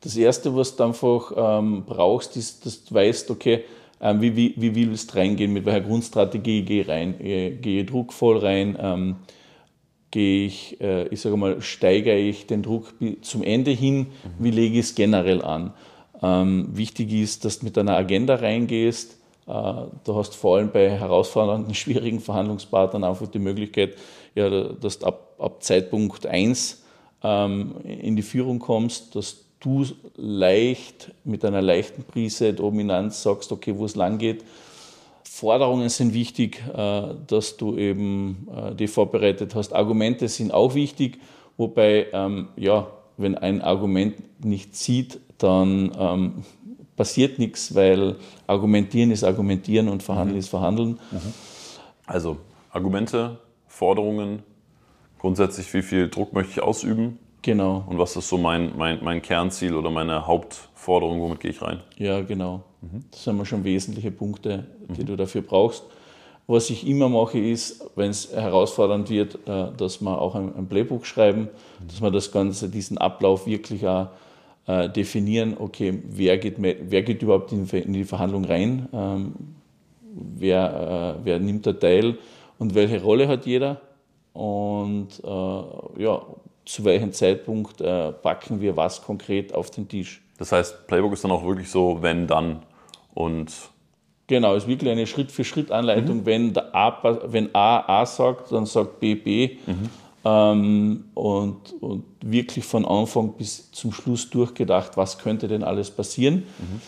das 0.02 0.16
Erste, 0.16 0.54
was 0.54 0.76
du 0.76 0.84
einfach 0.84 1.32
ähm, 1.34 1.84
brauchst, 1.86 2.36
ist, 2.36 2.66
dass 2.66 2.84
du 2.84 2.94
weißt, 2.94 3.30
okay, 3.30 3.64
ähm, 4.00 4.20
wie, 4.20 4.36
wie, 4.36 4.74
wie 4.74 4.90
willst 4.90 5.12
du 5.12 5.18
reingehen, 5.18 5.52
mit 5.52 5.64
welcher 5.64 5.82
Grundstrategie 5.82 6.62
gehe 6.62 6.82
ich 6.82 6.88
rein, 6.88 7.20
äh, 7.20 7.52
gehe 7.52 7.82
ich 7.82 7.86
druckvoll 7.88 8.38
rein, 8.38 8.76
ähm, 8.80 9.16
gehe 10.10 10.46
ich, 10.46 10.80
äh, 10.80 11.06
ich 11.08 11.20
sage 11.20 11.36
mal, 11.36 11.62
steigere 11.62 12.18
ich 12.18 12.46
den 12.46 12.62
Druck 12.62 12.92
zum 13.22 13.42
Ende 13.42 13.70
hin, 13.70 14.08
wie 14.38 14.50
lege 14.50 14.74
ich 14.78 14.86
es 14.86 14.94
generell 14.94 15.42
an. 15.42 15.72
Ähm, 16.20 16.68
wichtig 16.72 17.12
ist, 17.12 17.44
dass 17.44 17.60
du 17.60 17.64
mit 17.64 17.78
einer 17.78 17.96
Agenda 17.96 18.34
reingehst, 18.34 19.18
äh, 19.46 19.52
Du 20.04 20.16
hast 20.16 20.34
vor 20.34 20.56
allem 20.56 20.70
bei 20.70 20.90
herausfordernden, 20.90 21.74
schwierigen 21.76 22.20
Verhandlungspartnern 22.20 23.04
einfach 23.04 23.28
die 23.28 23.38
Möglichkeit, 23.38 23.96
ja, 24.34 24.48
dass 24.48 24.98
du 24.98 25.06
ab, 25.06 25.34
ab 25.38 25.62
Zeitpunkt 25.62 26.26
1 26.26 26.82
ähm, 27.22 27.74
in 27.84 28.16
die 28.16 28.22
Führung 28.22 28.58
kommst, 28.58 29.14
dass 29.14 29.44
du 29.62 29.86
leicht 30.16 31.12
mit 31.24 31.44
einer 31.44 31.62
leichten 31.62 32.04
Prise 32.04 32.52
Dominanz 32.52 33.22
sagst, 33.22 33.52
okay, 33.52 33.74
wo 33.78 33.86
es 33.86 33.96
lang 33.96 34.18
geht. 34.18 34.44
Forderungen 35.24 35.88
sind 35.88 36.12
wichtig, 36.12 36.62
äh, 36.74 37.14
dass 37.26 37.56
du 37.56 37.76
eben 37.78 38.48
äh, 38.54 38.74
die 38.74 38.88
vorbereitet 38.88 39.54
hast. 39.54 39.72
Argumente 39.72 40.28
sind 40.28 40.52
auch 40.52 40.74
wichtig, 40.74 41.18
wobei, 41.56 42.08
ähm, 42.12 42.48
ja, 42.56 42.88
wenn 43.16 43.38
ein 43.38 43.62
Argument 43.62 44.44
nicht 44.44 44.76
zieht, 44.76 45.20
dann 45.38 45.92
ähm, 45.98 46.44
passiert 46.96 47.38
nichts, 47.38 47.74
weil 47.74 48.16
argumentieren 48.46 49.10
ist 49.10 49.24
argumentieren 49.24 49.88
und 49.88 50.02
verhandeln 50.02 50.34
mhm. 50.34 50.40
ist 50.40 50.48
verhandeln. 50.48 50.90
Mhm. 51.10 51.34
Also 52.04 52.36
Argumente, 52.70 53.38
Forderungen, 53.66 54.42
grundsätzlich, 55.18 55.72
wie 55.72 55.82
viel 55.82 56.10
Druck 56.10 56.32
möchte 56.32 56.52
ich 56.52 56.62
ausüben? 56.62 57.18
Genau. 57.42 57.84
Und 57.88 57.98
was 57.98 58.16
ist 58.16 58.28
so 58.28 58.38
mein, 58.38 58.72
mein, 58.76 59.02
mein 59.02 59.20
Kernziel 59.20 59.74
oder 59.74 59.90
meine 59.90 60.26
Hauptforderung, 60.26 61.20
womit 61.20 61.40
gehe 61.40 61.50
ich 61.50 61.60
rein? 61.60 61.80
Ja, 61.96 62.20
genau. 62.22 62.62
Mhm. 62.80 63.04
Das 63.10 63.24
sind 63.24 63.36
wir 63.36 63.44
schon 63.44 63.64
wesentliche 63.64 64.12
Punkte, 64.12 64.64
die 64.96 65.02
mhm. 65.02 65.06
du 65.06 65.16
dafür 65.16 65.42
brauchst. 65.42 65.84
Was 66.46 66.70
ich 66.70 66.86
immer 66.86 67.08
mache, 67.08 67.38
ist, 67.38 67.84
wenn 67.96 68.10
es 68.10 68.32
herausfordernd 68.32 69.10
wird, 69.10 69.36
äh, 69.46 69.68
dass 69.76 70.00
wir 70.00 70.20
auch 70.20 70.34
ein, 70.34 70.66
Playbook 70.68 71.06
schreiben, 71.06 71.42
mhm. 71.42 71.88
dass 71.88 72.00
wir 72.00 72.10
das 72.10 72.30
Ganze, 72.30 72.68
diesen 72.68 72.98
Ablauf 72.98 73.46
wirklich 73.46 73.86
auch 73.86 74.08
äh, 74.66 74.88
definieren, 74.88 75.56
okay, 75.58 76.00
wer 76.04 76.38
geht, 76.38 76.56
wer 76.58 77.02
geht 77.02 77.22
überhaupt 77.22 77.52
in, 77.52 77.92
die 77.92 78.04
Verhandlung 78.04 78.44
rein, 78.44 78.88
ähm, 78.92 79.32
wer, 80.14 81.16
äh, 81.20 81.24
wer 81.24 81.38
nimmt 81.40 81.66
da 81.66 81.72
teil 81.72 82.18
und 82.58 82.74
welche 82.74 83.02
Rolle 83.02 83.26
hat 83.28 83.46
jeder. 83.46 83.80
Und 84.32 85.22
ja, 85.22 86.22
zu 86.64 86.84
welchem 86.84 87.12
Zeitpunkt 87.12 87.80
äh, 87.80 88.12
packen 88.12 88.60
wir 88.60 88.76
was 88.76 89.02
konkret 89.02 89.54
auf 89.54 89.70
den 89.70 89.88
Tisch. 89.88 90.22
Das 90.38 90.52
heißt, 90.52 90.86
Playbook 90.86 91.12
ist 91.12 91.24
dann 91.24 91.30
auch 91.30 91.44
wirklich 91.44 91.70
so, 91.70 91.98
wenn, 92.02 92.26
dann 92.26 92.62
und. 93.14 93.52
Genau, 94.28 94.54
es 94.54 94.64
ist 94.64 94.68
wirklich 94.68 94.90
eine 94.90 95.06
Schritt-für-Schritt-Anleitung. 95.06 96.18
Mhm. 96.18 96.26
Wenn, 96.26 96.58
A, 96.72 97.16
wenn 97.26 97.54
A 97.54 98.00
A 98.00 98.06
sagt, 98.06 98.52
dann 98.52 98.66
sagt 98.66 99.00
B 99.00 99.14
B. 99.14 99.56
Mhm. 99.66 99.90
Ähm, 100.24 101.04
und, 101.14 101.74
und 101.80 102.04
wirklich 102.24 102.64
von 102.64 102.84
Anfang 102.84 103.32
bis 103.32 103.70
zum 103.72 103.92
Schluss 103.92 104.30
durchgedacht, 104.30 104.96
was 104.96 105.18
könnte 105.18 105.48
denn 105.48 105.64
alles 105.64 105.90
passieren. 105.90 106.44
Mhm. 106.58 106.80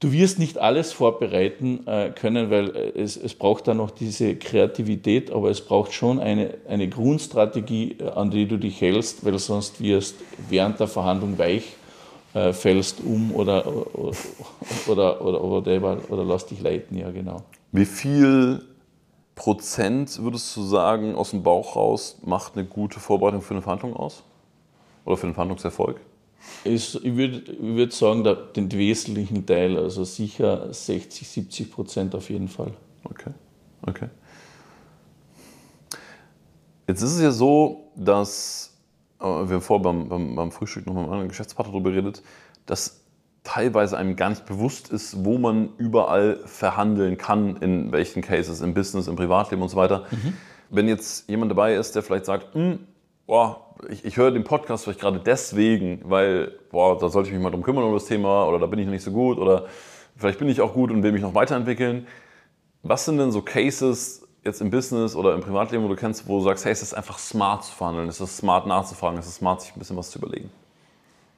Du 0.00 0.12
wirst 0.12 0.38
nicht 0.38 0.58
alles 0.58 0.92
vorbereiten 0.92 1.86
äh, 1.86 2.10
können, 2.10 2.50
weil 2.50 2.76
äh, 2.76 3.00
es, 3.00 3.16
es 3.16 3.34
braucht 3.34 3.68
dann 3.68 3.78
noch 3.78 3.90
diese 3.90 4.36
Kreativität, 4.36 5.30
aber 5.30 5.50
es 5.50 5.60
braucht 5.60 5.92
schon 5.92 6.18
eine, 6.18 6.54
eine 6.68 6.88
Grundstrategie, 6.88 7.96
äh, 8.00 8.10
an 8.10 8.30
die 8.30 8.46
du 8.46 8.58
dich 8.58 8.80
hältst, 8.80 9.24
weil 9.24 9.38
sonst 9.38 9.80
wirst 9.80 10.16
während 10.48 10.80
der 10.80 10.88
Verhandlung 10.88 11.38
weich, 11.38 11.64
fällst 12.50 12.98
um 13.00 13.32
oder, 13.32 13.64
oder, 13.94 14.16
oder, 14.88 15.24
oder, 15.24 15.40
oder, 15.40 15.98
oder 16.08 16.24
lass 16.24 16.46
dich 16.46 16.60
leiten, 16.60 16.98
ja 16.98 17.12
genau. 17.12 17.42
Wie 17.70 17.84
viel 17.84 18.60
Prozent 19.36 20.20
würdest 20.20 20.56
du 20.56 20.62
sagen, 20.62 21.14
aus 21.14 21.30
dem 21.30 21.44
Bauch 21.44 21.76
raus 21.76 22.18
macht 22.24 22.56
eine 22.56 22.64
gute 22.64 22.98
Vorbereitung 22.98 23.40
für 23.40 23.54
eine 23.54 23.62
Verhandlung 23.62 23.94
aus? 23.94 24.24
Oder 25.04 25.16
für 25.16 25.26
einen 25.26 25.34
Verhandlungserfolg? 25.34 26.00
Ist, 26.64 26.96
ich 26.96 27.16
würde 27.16 27.42
würd 27.58 27.92
sagen, 27.92 28.24
der, 28.24 28.34
den 28.34 28.70
wesentlichen 28.72 29.46
Teil, 29.46 29.76
also 29.76 30.04
sicher 30.04 30.72
60, 30.72 31.28
70 31.28 31.72
Prozent 31.72 32.14
auf 32.14 32.30
jeden 32.30 32.48
Fall. 32.48 32.72
Okay, 33.04 33.30
okay. 33.86 34.08
Jetzt 36.86 37.02
ist 37.02 37.14
es 37.14 37.22
ja 37.22 37.30
so, 37.30 37.90
dass 37.96 38.74
wir 39.18 39.28
haben 39.28 39.60
vorher 39.62 39.82
beim, 39.82 40.08
beim, 40.08 40.34
beim 40.34 40.52
Frühstück 40.52 40.86
noch 40.86 40.94
mit 40.94 41.02
einem 41.02 41.12
anderen 41.12 41.28
Geschäftspartner 41.28 41.72
darüber 41.72 41.90
geredet, 41.90 42.22
dass 42.66 43.04
teilweise 43.42 43.96
einem 43.96 44.16
gar 44.16 44.30
nicht 44.30 44.46
bewusst 44.46 44.90
ist, 44.90 45.24
wo 45.24 45.38
man 45.38 45.70
überall 45.76 46.40
verhandeln 46.46 47.18
kann, 47.18 47.56
in 47.58 47.92
welchen 47.92 48.22
Cases, 48.22 48.60
im 48.60 48.74
Business, 48.74 49.06
im 49.06 49.16
Privatleben 49.16 49.62
und 49.62 49.68
so 49.68 49.76
weiter. 49.76 50.06
Mhm. 50.10 50.34
Wenn 50.70 50.88
jetzt 50.88 51.28
jemand 51.28 51.50
dabei 51.50 51.74
ist, 51.74 51.94
der 51.94 52.02
vielleicht 52.02 52.24
sagt, 52.24 52.54
hm, 52.54 52.80
boah, 53.26 53.63
ich, 53.88 54.04
ich 54.04 54.16
höre 54.16 54.30
den 54.30 54.44
Podcast 54.44 54.84
vielleicht 54.84 55.00
gerade 55.00 55.20
deswegen, 55.20 56.00
weil, 56.04 56.52
boah, 56.70 56.98
da 56.98 57.08
sollte 57.08 57.28
ich 57.28 57.34
mich 57.34 57.42
mal 57.42 57.50
drum 57.50 57.62
kümmern 57.62 57.84
um 57.84 57.92
das 57.94 58.06
Thema 58.06 58.46
oder 58.46 58.58
da 58.58 58.66
bin 58.66 58.78
ich 58.78 58.86
noch 58.86 58.92
nicht 58.92 59.04
so 59.04 59.12
gut 59.12 59.38
oder 59.38 59.66
vielleicht 60.16 60.38
bin 60.38 60.48
ich 60.48 60.60
auch 60.60 60.72
gut 60.72 60.90
und 60.90 61.02
will 61.02 61.12
mich 61.12 61.22
noch 61.22 61.34
weiterentwickeln. 61.34 62.06
Was 62.82 63.04
sind 63.04 63.18
denn 63.18 63.32
so 63.32 63.42
Cases 63.42 64.26
jetzt 64.44 64.60
im 64.60 64.70
Business 64.70 65.16
oder 65.16 65.34
im 65.34 65.40
Privatleben, 65.40 65.84
wo 65.84 65.88
du 65.88 65.96
kennst, 65.96 66.28
wo 66.28 66.38
du 66.38 66.44
sagst, 66.44 66.64
hey, 66.64 66.72
es 66.72 66.82
ist 66.82 66.94
einfach 66.94 67.18
smart 67.18 67.64
zu 67.64 67.72
verhandeln, 67.72 68.08
es 68.08 68.20
ist 68.20 68.36
smart 68.36 68.66
nachzufragen, 68.66 69.18
es 69.18 69.26
ist 69.26 69.36
smart, 69.36 69.62
sich 69.62 69.74
ein 69.74 69.78
bisschen 69.78 69.96
was 69.96 70.10
zu 70.10 70.18
überlegen? 70.18 70.50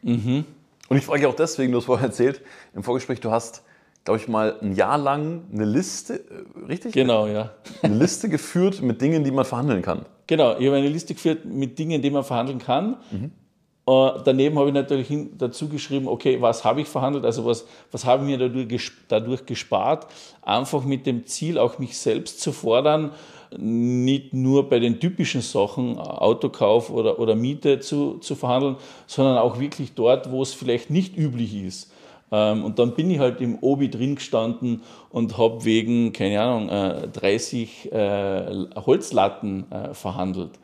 Mhm. 0.03 0.45
Und 0.89 0.97
ich 0.97 1.05
frage 1.05 1.29
auch 1.29 1.35
deswegen, 1.35 1.73
du 1.73 1.79
hast 1.79 1.87
vorher 1.87 2.07
erzählt, 2.07 2.43
im 2.75 2.83
Vorgespräch, 2.83 3.21
du 3.21 3.31
hast, 3.31 3.63
glaube 4.05 4.21
ich, 4.21 4.29
mal 4.29 4.57
ein 4.61 4.73
Jahr 4.75 4.99
lang 4.99 5.45
eine 5.53 5.65
Liste, 5.65 6.15
äh, 6.15 6.65
richtig? 6.67 6.93
Genau, 6.95 7.27
ja. 7.27 7.51
Eine 7.83 7.97
Liste 7.97 8.29
geführt 8.29 8.83
mit 8.83 9.01
Dingen, 9.01 9.25
die 9.25 9.31
man 9.31 9.45
verhandeln 9.45 9.83
kann. 9.83 10.07
Genau, 10.27 10.57
ich 10.59 10.67
habe 10.67 10.77
eine 10.77 10.89
Liste 10.89 11.15
geführt 11.15 11.45
mit 11.45 11.79
Dingen, 11.79 12.03
die 12.03 12.11
man 12.11 12.25
verhandeln 12.25 12.59
kann. 12.59 12.97
Mhm. 13.11 13.31
Uh, 13.89 14.19
daneben 14.25 14.59
habe 14.59 14.67
ich 14.67 14.75
natürlich 14.75 15.07
hin, 15.07 15.31
dazu 15.39 15.69
geschrieben, 15.69 16.09
okay, 16.09 16.43
was 16.43 16.65
habe 16.65 16.81
ich 16.81 16.89
verhandelt, 16.89 17.25
also 17.25 17.45
was, 17.45 17.67
was 17.93 18.05
habe 18.05 18.25
ich 18.25 18.31
mir 18.31 18.37
dadurch, 18.37 18.91
dadurch 19.07 19.47
gespart, 19.47 20.09
einfach 20.43 20.83
mit 20.83 21.07
dem 21.07 21.25
Ziel, 21.27 21.57
auch 21.57 21.79
mich 21.79 21.97
selbst 21.97 22.41
zu 22.41 22.51
fordern, 22.51 23.13
nicht 23.57 24.35
nur 24.35 24.69
bei 24.69 24.81
den 24.81 24.99
typischen 24.99 25.41
Sachen, 25.41 25.99
Autokauf 25.99 26.91
oder, 26.91 27.21
oder 27.21 27.37
Miete 27.37 27.79
zu, 27.79 28.19
zu 28.19 28.35
verhandeln, 28.35 28.75
sondern 29.07 29.39
auch 29.39 29.61
wirklich 29.61 29.95
dort, 29.95 30.33
wo 30.33 30.43
es 30.43 30.53
vielleicht 30.53 30.91
nicht 30.91 31.17
üblich 31.17 31.55
ist. 31.55 31.93
Ähm, 32.33 32.65
und 32.65 32.79
dann 32.79 32.95
bin 32.95 33.11
ich 33.11 33.19
halt 33.19 33.41
im 33.41 33.59
Obi 33.61 33.91
drin 33.91 34.17
gestanden 34.17 34.83
und 35.11 35.39
habe 35.39 35.65
wegen, 35.65 36.13
keine 36.13 36.41
Ahnung, 36.41 36.69
30 37.13 37.93
äh, 37.93 37.97
äh, 37.97 38.69
Holzlatten 38.75 39.71
äh, 39.71 39.95
verhandelt. 39.95 40.59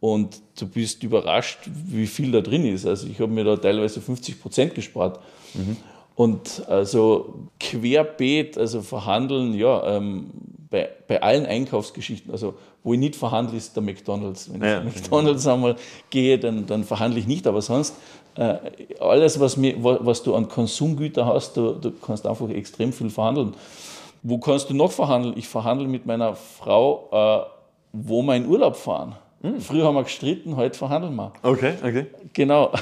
Und 0.00 0.40
du 0.58 0.66
bist 0.66 1.02
überrascht, 1.02 1.58
wie 1.66 2.06
viel 2.06 2.32
da 2.32 2.40
drin 2.40 2.64
ist. 2.64 2.86
Also 2.86 3.06
ich 3.06 3.20
habe 3.20 3.30
mir 3.32 3.44
da 3.44 3.56
teilweise 3.56 4.00
50 4.00 4.40
Prozent 4.40 4.74
gespart. 4.74 5.20
Mhm. 5.52 5.76
Und 6.14 6.68
also 6.68 7.48
querbeet, 7.58 8.56
also 8.56 8.82
verhandeln, 8.82 9.54
ja, 9.54 9.96
ähm, 9.96 10.30
bei, 10.70 10.88
bei 11.08 11.22
allen 11.22 11.46
Einkaufsgeschichten, 11.46 12.30
also 12.30 12.54
wo 12.82 12.94
ich 12.94 12.98
nicht 12.98 13.16
verhandle, 13.16 13.56
ist 13.56 13.74
der 13.74 13.82
McDonalds. 13.82 14.52
Wenn 14.52 14.62
ja. 14.62 14.78
ich 14.78 14.84
McDonalds 14.84 15.46
einmal 15.46 15.76
gehe, 16.08 16.38
dann, 16.38 16.66
dann 16.66 16.84
verhandle 16.84 17.18
ich 17.18 17.26
nicht, 17.26 17.46
aber 17.46 17.60
sonst 17.60 17.94
alles, 19.00 19.38
was, 19.38 19.56
mir, 19.56 19.74
was 19.82 20.22
du 20.22 20.34
an 20.34 20.48
Konsumgüter 20.48 21.26
hast, 21.26 21.56
du, 21.56 21.72
du 21.72 21.90
kannst 21.92 22.26
einfach 22.26 22.48
extrem 22.48 22.92
viel 22.92 23.10
verhandeln. 23.10 23.54
Wo 24.22 24.38
kannst 24.38 24.70
du 24.70 24.74
noch 24.74 24.92
verhandeln? 24.92 25.34
Ich 25.36 25.48
verhandle 25.48 25.88
mit 25.88 26.06
meiner 26.06 26.34
Frau, 26.34 27.08
äh, 27.12 27.46
wo 27.92 28.22
wir 28.22 28.36
in 28.36 28.46
Urlaub 28.46 28.76
fahren. 28.76 29.16
Mhm. 29.42 29.60
Früher 29.60 29.84
haben 29.84 29.94
wir 29.94 30.04
gestritten, 30.04 30.56
heute 30.56 30.78
verhandeln 30.78 31.14
wir. 31.16 31.32
Okay, 31.42 31.74
okay. 31.82 32.06
Genau. 32.32 32.72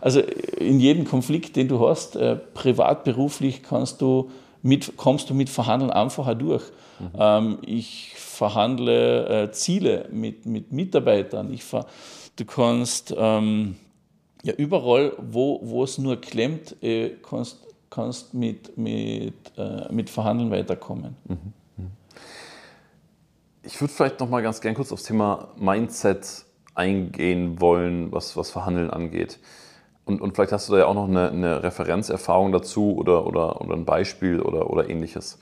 Also 0.00 0.20
in 0.20 0.80
jedem 0.80 1.06
Konflikt, 1.06 1.56
den 1.56 1.66
du 1.66 1.88
hast, 1.88 2.14
äh, 2.14 2.36
privat, 2.36 3.04
beruflich, 3.04 3.62
kannst 3.62 4.02
du 4.02 4.30
mit, 4.60 4.98
kommst 4.98 5.30
du 5.30 5.34
mit 5.34 5.48
Verhandeln 5.48 5.90
einfacher 5.90 6.34
durch. 6.34 6.62
Mhm. 6.98 7.06
Ähm, 7.18 7.58
ich 7.64 8.12
verhandle 8.14 9.44
äh, 9.44 9.52
Ziele 9.52 10.06
mit, 10.12 10.44
mit 10.44 10.72
Mitarbeitern. 10.72 11.50
Ich 11.54 11.64
ver, 11.64 11.86
du 12.36 12.44
kannst 12.44 13.14
ähm, 13.16 13.76
ja 14.44 14.52
überall, 14.54 15.14
wo, 15.18 15.58
wo 15.62 15.82
es 15.82 15.98
nur 15.98 16.20
klemmt, 16.20 16.76
äh, 16.82 17.16
kannst, 17.28 17.66
kannst 17.90 18.34
mit, 18.34 18.76
mit, 18.76 19.34
äh, 19.56 19.92
mit 19.92 20.10
Verhandeln 20.10 20.50
weiterkommen. 20.50 21.16
Mhm. 21.26 21.52
Ich 23.62 23.80
würde 23.80 23.92
vielleicht 23.92 24.20
noch 24.20 24.28
mal 24.28 24.42
ganz 24.42 24.60
gern 24.60 24.74
kurz 24.74 24.92
aufs 24.92 25.04
Thema 25.04 25.48
Mindset 25.56 26.44
eingehen 26.74 27.60
wollen, 27.62 28.12
was, 28.12 28.36
was 28.36 28.50
Verhandeln 28.50 28.90
angeht. 28.90 29.38
Und, 30.04 30.20
und 30.20 30.34
vielleicht 30.34 30.52
hast 30.52 30.68
du 30.68 30.74
da 30.74 30.80
ja 30.80 30.86
auch 30.86 30.94
noch 30.94 31.08
eine, 31.08 31.30
eine 31.30 31.62
Referenzerfahrung 31.62 32.52
dazu 32.52 32.94
oder, 32.94 33.26
oder, 33.26 33.62
oder 33.62 33.74
ein 33.74 33.86
Beispiel 33.86 34.40
oder, 34.40 34.68
oder 34.68 34.90
ähnliches. 34.90 35.38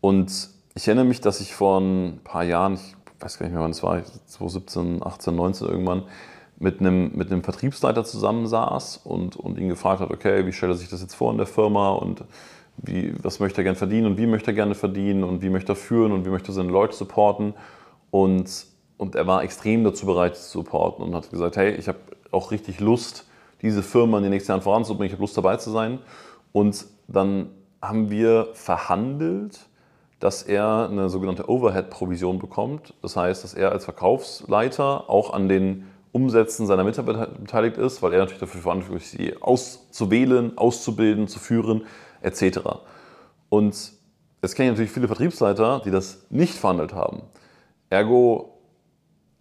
Und 0.00 0.50
ich 0.76 0.86
erinnere 0.86 1.06
mich, 1.06 1.20
dass 1.20 1.40
ich 1.40 1.52
vor 1.52 1.80
ein 1.80 2.20
paar 2.22 2.44
Jahren, 2.44 2.74
ich 2.74 2.94
weiß 3.18 3.38
gar 3.38 3.46
nicht 3.46 3.54
mehr 3.54 3.62
wann 3.62 3.72
es 3.72 3.82
war, 3.82 4.00
2017, 4.04 5.02
18, 5.04 5.34
19 5.34 5.68
irgendwann, 5.68 6.04
mit 6.60 6.80
einem, 6.80 7.12
mit 7.14 7.30
einem 7.30 7.42
Vertriebsleiter 7.42 8.04
zusammensaß 8.04 8.98
und, 9.04 9.36
und 9.36 9.58
ihn 9.58 9.68
gefragt 9.68 10.00
hat, 10.00 10.10
okay, 10.10 10.44
wie 10.46 10.52
stellt 10.52 10.72
er 10.72 10.76
sich 10.76 10.88
das 10.88 11.00
jetzt 11.00 11.14
vor 11.14 11.30
in 11.30 11.38
der 11.38 11.46
Firma 11.46 11.90
und 11.90 12.24
wie, 12.76 13.14
was 13.22 13.40
möchte 13.40 13.60
er 13.60 13.64
gerne 13.64 13.78
verdienen 13.78 14.06
und 14.06 14.18
wie 14.18 14.26
möchte 14.26 14.50
er 14.50 14.54
gerne 14.54 14.74
verdienen 14.74 15.24
und 15.24 15.42
wie 15.42 15.50
möchte 15.50 15.72
er 15.72 15.76
führen 15.76 16.12
und 16.12 16.24
wie 16.24 16.30
möchte 16.30 16.50
er 16.50 16.54
seine 16.54 16.70
Leute 16.70 16.94
supporten. 16.94 17.54
Und, 18.10 18.66
und 18.96 19.14
er 19.14 19.26
war 19.26 19.42
extrem 19.42 19.84
dazu 19.84 20.06
bereit 20.06 20.36
zu 20.36 20.58
supporten 20.58 21.04
und 21.04 21.14
hat 21.14 21.30
gesagt, 21.30 21.56
hey, 21.56 21.74
ich 21.74 21.88
habe 21.88 21.98
auch 22.30 22.50
richtig 22.50 22.80
Lust, 22.80 23.26
diese 23.62 23.82
Firma 23.82 24.18
in 24.18 24.24
den 24.24 24.30
nächsten 24.30 24.52
Jahren 24.52 24.62
voranzubringen, 24.62 25.06
ich 25.06 25.12
habe 25.12 25.22
Lust 25.22 25.36
dabei 25.36 25.56
zu 25.56 25.70
sein. 25.70 25.98
Und 26.52 26.86
dann 27.06 27.50
haben 27.82 28.10
wir 28.10 28.48
verhandelt, 28.54 29.60
dass 30.20 30.42
er 30.42 30.88
eine 30.90 31.08
sogenannte 31.08 31.48
Overhead-Provision 31.48 32.38
bekommt. 32.38 32.94
Das 33.02 33.16
heißt, 33.16 33.44
dass 33.44 33.54
er 33.54 33.70
als 33.72 33.84
Verkaufsleiter 33.84 35.08
auch 35.08 35.32
an 35.32 35.48
den 35.48 35.84
Umsätzen 36.18 36.66
seiner 36.66 36.84
Mitarbeiter 36.84 37.26
beteiligt 37.26 37.78
ist, 37.78 38.02
weil 38.02 38.12
er 38.12 38.18
natürlich 38.18 38.40
dafür 38.40 38.60
verantwortlich 38.60 39.04
ist, 39.04 39.10
sie 39.12 39.36
auszuwählen, 39.40 40.58
auszubilden, 40.58 41.28
zu 41.28 41.38
führen 41.38 41.86
etc. 42.20 42.58
Und 43.48 43.92
es 44.40 44.54
kenne 44.54 44.68
ich 44.68 44.72
natürlich 44.72 44.90
viele 44.90 45.06
Vertriebsleiter, 45.06 45.80
die 45.84 45.90
das 45.90 46.26
nicht 46.30 46.54
verhandelt 46.54 46.92
haben. 46.92 47.22
Ergo 47.90 48.58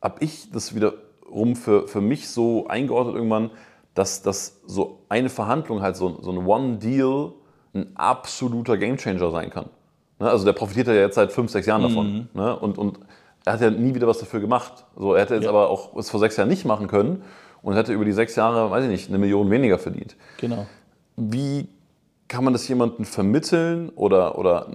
habe 0.02 0.24
ich 0.24 0.52
das 0.52 0.76
wiederum 0.76 1.56
für, 1.56 1.88
für 1.88 2.02
mich 2.02 2.30
so 2.30 2.68
eingeordnet 2.68 3.16
irgendwann, 3.16 3.52
dass, 3.94 4.22
dass 4.22 4.62
so 4.66 5.00
eine 5.10 5.30
Verhandlung 5.30 5.82
halt 5.82 5.96
so, 5.96 6.22
so 6.22 6.32
ein 6.32 6.46
One-Deal 6.46 7.34
ein 7.74 7.96
absoluter 7.96 8.78
Gamechanger 8.78 9.32
sein 9.32 9.50
kann. 9.50 9.70
Ne? 10.20 10.30
Also 10.30 10.46
der 10.46 10.54
profitiert 10.54 10.88
ja 10.88 10.94
jetzt 10.94 11.16
seit 11.16 11.32
fünf, 11.32 11.52
sechs 11.52 11.66
Jahren 11.68 11.82
davon. 11.82 12.14
Mhm. 12.14 12.28
Ne? 12.34 12.58
Und, 12.58 12.78
und 12.78 13.00
er 13.48 13.54
hat 13.54 13.62
ja 13.62 13.70
nie 13.70 13.96
wieder 13.96 14.08
was 14.08 14.20
dafür 14.20 14.42
gemacht. 14.42 14.86
So, 14.98 15.14
er 15.14 15.22
hätte 15.22 15.36
jetzt 15.36 15.46
ja. 15.46 15.50
aber 15.50 15.70
auch 15.70 15.96
es 15.96 16.10
vor 16.10 16.20
sechs 16.20 16.36
Jahren 16.36 16.50
nicht 16.50 16.66
machen 16.66 16.88
können 16.88 17.24
und 17.62 17.76
hätte 17.76 17.94
über 17.94 18.04
die 18.04 18.12
sechs 18.12 18.36
Jahre, 18.36 18.70
weiß 18.70 18.84
ich 18.84 18.90
nicht, 18.90 19.10
eine 19.10 19.18
Million 19.18 19.50
weniger 19.50 19.80
verdient. 19.80 20.18
Genau. 20.38 20.68
Wie 21.16 21.70
kann 22.28 22.44
man 22.44 22.52
das 22.52 22.68
jemandem 22.68 23.06
vermitteln 23.06 23.90
oder, 23.96 24.38
oder 24.38 24.68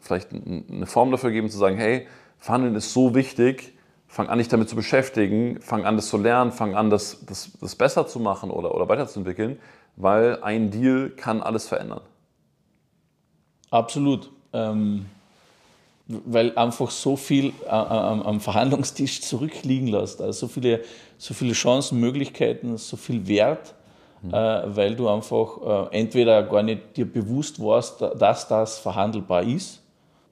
vielleicht 0.00 0.28
eine 0.32 0.84
Form 0.84 1.10
dafür 1.10 1.30
geben, 1.30 1.48
zu 1.48 1.56
sagen, 1.56 1.76
hey, 1.76 2.06
Verhandeln 2.38 2.74
ist 2.74 2.92
so 2.92 3.14
wichtig, 3.14 3.72
fang 4.08 4.28
an, 4.28 4.36
dich 4.36 4.48
damit 4.48 4.68
zu 4.68 4.76
beschäftigen, 4.76 5.58
fang 5.62 5.86
an, 5.86 5.96
das 5.96 6.08
zu 6.08 6.18
lernen, 6.18 6.52
fang 6.52 6.74
an, 6.74 6.90
das, 6.90 7.24
das, 7.24 7.52
das 7.60 7.76
besser 7.76 8.06
zu 8.06 8.20
machen 8.20 8.50
oder, 8.50 8.74
oder 8.74 8.90
weiterzuentwickeln, 8.90 9.58
weil 9.96 10.42
ein 10.42 10.70
Deal 10.70 11.08
kann 11.08 11.40
alles 11.40 11.66
verändern. 11.66 12.02
Absolut. 13.70 14.30
Ähm, 14.52 15.06
weil 16.06 16.56
einfach 16.56 16.90
so 16.90 17.16
viel 17.16 17.52
äh, 17.64 17.68
am, 17.68 18.22
am 18.22 18.40
Verhandlungstisch 18.40 19.20
zurückliegen 19.22 19.88
lässt. 19.88 20.20
Also 20.20 20.46
so 20.46 20.48
viele, 20.48 20.80
so 21.18 21.34
viele 21.34 21.52
Chancen, 21.52 22.00
Möglichkeiten, 22.00 22.76
so 22.76 22.96
viel 22.96 23.26
Wert 23.28 23.74
mhm. 24.22 24.34
äh, 24.34 24.76
weil 24.76 24.94
du 24.94 25.08
einfach 25.08 25.90
äh, 25.92 25.98
entweder 25.98 26.42
gar 26.44 26.62
nicht 26.62 26.96
dir 26.96 27.10
bewusst 27.10 27.60
warst, 27.60 28.00
dass 28.00 28.48
das 28.48 28.78
verhandelbar 28.78 29.42
ist, 29.42 29.80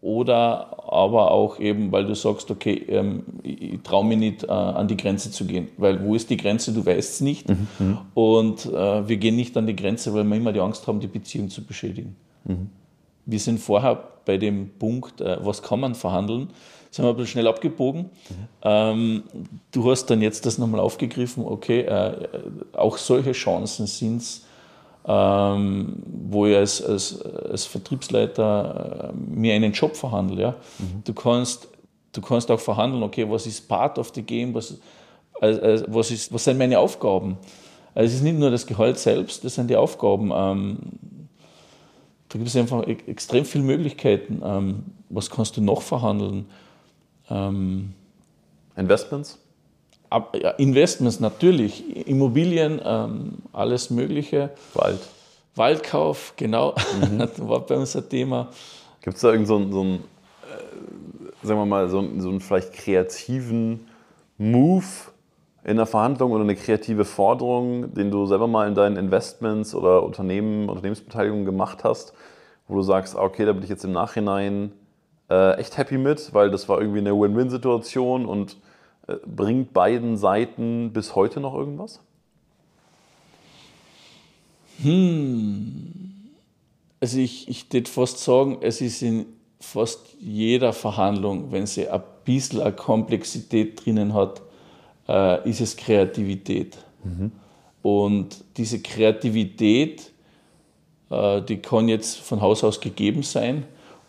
oder 0.02 0.90
aber 0.90 1.30
auch 1.30 1.58
eben, 1.58 1.92
weil 1.92 2.06
du 2.06 2.14
sagst, 2.14 2.50
okay, 2.50 2.86
ähm, 2.88 3.22
ich 3.42 3.82
traue 3.82 4.04
mich 4.06 4.16
nicht 4.16 4.44
äh, 4.44 4.50
an 4.50 4.88
die 4.88 4.96
Grenze 4.96 5.30
zu 5.30 5.44
gehen, 5.44 5.68
weil 5.76 6.02
wo 6.02 6.14
ist 6.14 6.30
die 6.30 6.38
Grenze, 6.38 6.72
du 6.72 6.84
weißt 6.84 7.14
es 7.14 7.20
nicht 7.20 7.48
mhm. 7.48 7.66
mhm. 7.78 7.98
und 8.14 8.66
äh, 8.66 9.08
wir 9.08 9.16
gehen 9.18 9.36
nicht 9.36 9.56
an 9.58 9.66
die 9.66 9.76
Grenze, 9.76 10.14
weil 10.14 10.24
wir 10.24 10.36
immer 10.36 10.52
die 10.52 10.60
Angst 10.60 10.86
haben, 10.86 11.00
die 11.00 11.06
Beziehung 11.06 11.50
zu 11.50 11.64
beschädigen. 11.64 12.16
Mhm. 12.44 12.70
Wir 13.26 13.38
sind 13.38 13.60
vorher 13.60 14.02
bei 14.30 14.36
dem 14.36 14.70
Punkt, 14.78 15.20
äh, 15.20 15.38
was 15.44 15.60
kann 15.60 15.80
man 15.80 15.96
verhandeln, 15.96 16.50
sind 16.92 17.04
wir 17.04 17.10
ein 17.10 17.16
bisschen 17.16 17.32
schnell 17.32 17.48
abgebogen. 17.48 18.02
Mhm. 18.02 18.48
Ähm, 18.62 19.22
du 19.72 19.90
hast 19.90 20.06
dann 20.06 20.22
jetzt 20.22 20.46
das 20.46 20.56
nochmal 20.56 20.80
aufgegriffen, 20.80 21.44
okay, 21.44 21.80
äh, 21.80 22.28
auch 22.72 22.96
solche 22.96 23.32
Chancen 23.32 23.88
sind 23.88 24.18
es, 24.18 24.46
ähm, 25.04 25.96
wo 26.28 26.46
ich 26.46 26.56
als, 26.56 26.80
als, 26.80 27.20
als 27.22 27.64
Vertriebsleiter 27.66 29.10
äh, 29.10 29.12
mir 29.16 29.54
einen 29.54 29.72
Job 29.72 29.96
verhandle. 29.96 30.40
Ja? 30.40 30.50
Mhm. 30.78 31.02
Du, 31.04 31.12
kannst, 31.12 31.66
du 32.12 32.20
kannst 32.20 32.52
auch 32.52 32.60
verhandeln, 32.60 33.02
okay, 33.02 33.28
was 33.28 33.48
ist 33.48 33.66
part 33.66 33.98
of 33.98 34.12
the 34.14 34.22
game, 34.22 34.54
was, 34.54 34.78
also, 35.40 35.84
was, 35.88 36.12
ist, 36.12 36.32
was 36.32 36.44
sind 36.44 36.56
meine 36.56 36.78
Aufgaben? 36.78 37.36
Also 37.96 38.06
es 38.06 38.14
ist 38.14 38.22
nicht 38.22 38.38
nur 38.38 38.52
das 38.52 38.64
Gehalt 38.64 38.96
selbst, 39.00 39.42
das 39.44 39.56
sind 39.56 39.68
die 39.68 39.76
Aufgaben. 39.76 40.30
Ähm, 40.32 40.78
da 42.30 42.38
gibt 42.38 42.48
es 42.48 42.56
einfach 42.56 42.86
extrem 42.86 43.44
viele 43.44 43.64
Möglichkeiten. 43.64 44.40
Ähm, 44.44 44.84
was 45.08 45.28
kannst 45.30 45.56
du 45.56 45.60
noch 45.60 45.82
verhandeln? 45.82 46.46
Ähm, 47.28 47.92
Investments? 48.76 49.38
Ab, 50.08 50.36
ja, 50.40 50.50
Investments 50.50 51.20
natürlich, 51.20 52.08
Immobilien, 52.08 52.80
ähm, 52.84 53.34
alles 53.52 53.90
Mögliche. 53.90 54.50
Wald. 54.74 55.00
Waldkauf, 55.56 56.34
genau, 56.36 56.74
mhm. 57.00 57.18
das 57.18 57.30
war 57.48 57.60
bei 57.60 57.76
uns 57.76 57.96
ein 57.96 58.08
Thema. 58.08 58.48
Gibt 59.00 59.16
es 59.16 59.22
da 59.22 59.32
irgendeinen 59.32 59.72
so, 59.72 59.82
so 59.82 59.94
äh, 59.94 61.46
sagen 61.46 61.60
wir 61.60 61.66
mal, 61.66 61.88
so, 61.88 62.00
so 62.18 62.28
einen 62.28 62.40
vielleicht 62.40 62.72
kreativen 62.72 63.88
Move 64.38 64.84
in 65.64 65.76
der 65.76 65.86
Verhandlung 65.86 66.32
oder 66.32 66.42
eine 66.42 66.56
kreative 66.56 67.04
Forderung, 67.04 67.92
den 67.94 68.10
du 68.10 68.26
selber 68.26 68.46
mal 68.46 68.66
in 68.66 68.74
deinen 68.74 68.96
Investments 68.96 69.74
oder 69.74 70.02
Unternehmen, 70.02 70.68
Unternehmensbeteiligungen 70.68 71.44
gemacht 71.44 71.84
hast, 71.84 72.14
wo 72.66 72.76
du 72.76 72.82
sagst, 72.82 73.16
ah, 73.16 73.22
okay, 73.22 73.44
da 73.44 73.52
bin 73.52 73.62
ich 73.62 73.68
jetzt 73.68 73.84
im 73.84 73.92
Nachhinein 73.92 74.72
äh, 75.28 75.58
echt 75.58 75.76
happy 75.76 75.98
mit, 75.98 76.32
weil 76.32 76.50
das 76.50 76.68
war 76.68 76.80
irgendwie 76.80 77.00
eine 77.00 77.12
Win-Win-Situation 77.12 78.26
und 78.26 78.56
äh, 79.06 79.16
bringt 79.26 79.72
beiden 79.72 80.16
Seiten 80.16 80.92
bis 80.92 81.14
heute 81.14 81.40
noch 81.40 81.54
irgendwas? 81.54 82.00
Hm. 84.82 85.92
Also 87.00 87.18
ich, 87.18 87.48
ich 87.48 87.72
würde 87.72 87.90
fast 87.90 88.18
sagen, 88.18 88.58
es 88.60 88.80
ist 88.80 89.02
in 89.02 89.26
fast 89.58 90.16
jeder 90.18 90.72
Verhandlung, 90.72 91.52
wenn 91.52 91.66
sie 91.66 91.88
ein 91.88 92.02
bisschen 92.24 92.60
eine 92.60 92.72
Komplexität 92.72 93.84
drinnen 93.84 94.14
hat, 94.14 94.40
äh, 95.10 95.48
ist 95.48 95.60
es 95.60 95.76
Kreativität. 95.76 96.78
Mhm. 97.02 97.32
Und 97.82 98.44
diese 98.56 98.80
Kreativität, 98.80 100.12
äh, 101.10 101.42
die 101.42 101.56
kann 101.56 101.88
jetzt 101.88 102.18
von 102.18 102.40
Haus 102.40 102.62
aus 102.62 102.80
gegeben 102.80 103.22
sein. 103.22 103.64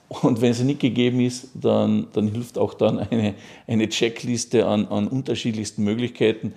Und 0.10 0.41
wenn 0.41 0.54
sie 0.54 0.66
nicht 0.66 0.82
gegeben 0.82 1.22
ist, 1.22 1.49
dann, 1.54 2.08
dann 2.14 2.28
hilft 2.28 2.58
auch 2.58 2.74
dann 2.74 2.99
eine, 2.99 3.34
eine 3.66 3.89
Checkliste 3.89 4.68
an, 4.68 4.88
an 4.88 5.08
unterschiedlichsten 5.08 5.84
Möglichkeiten, 5.84 6.54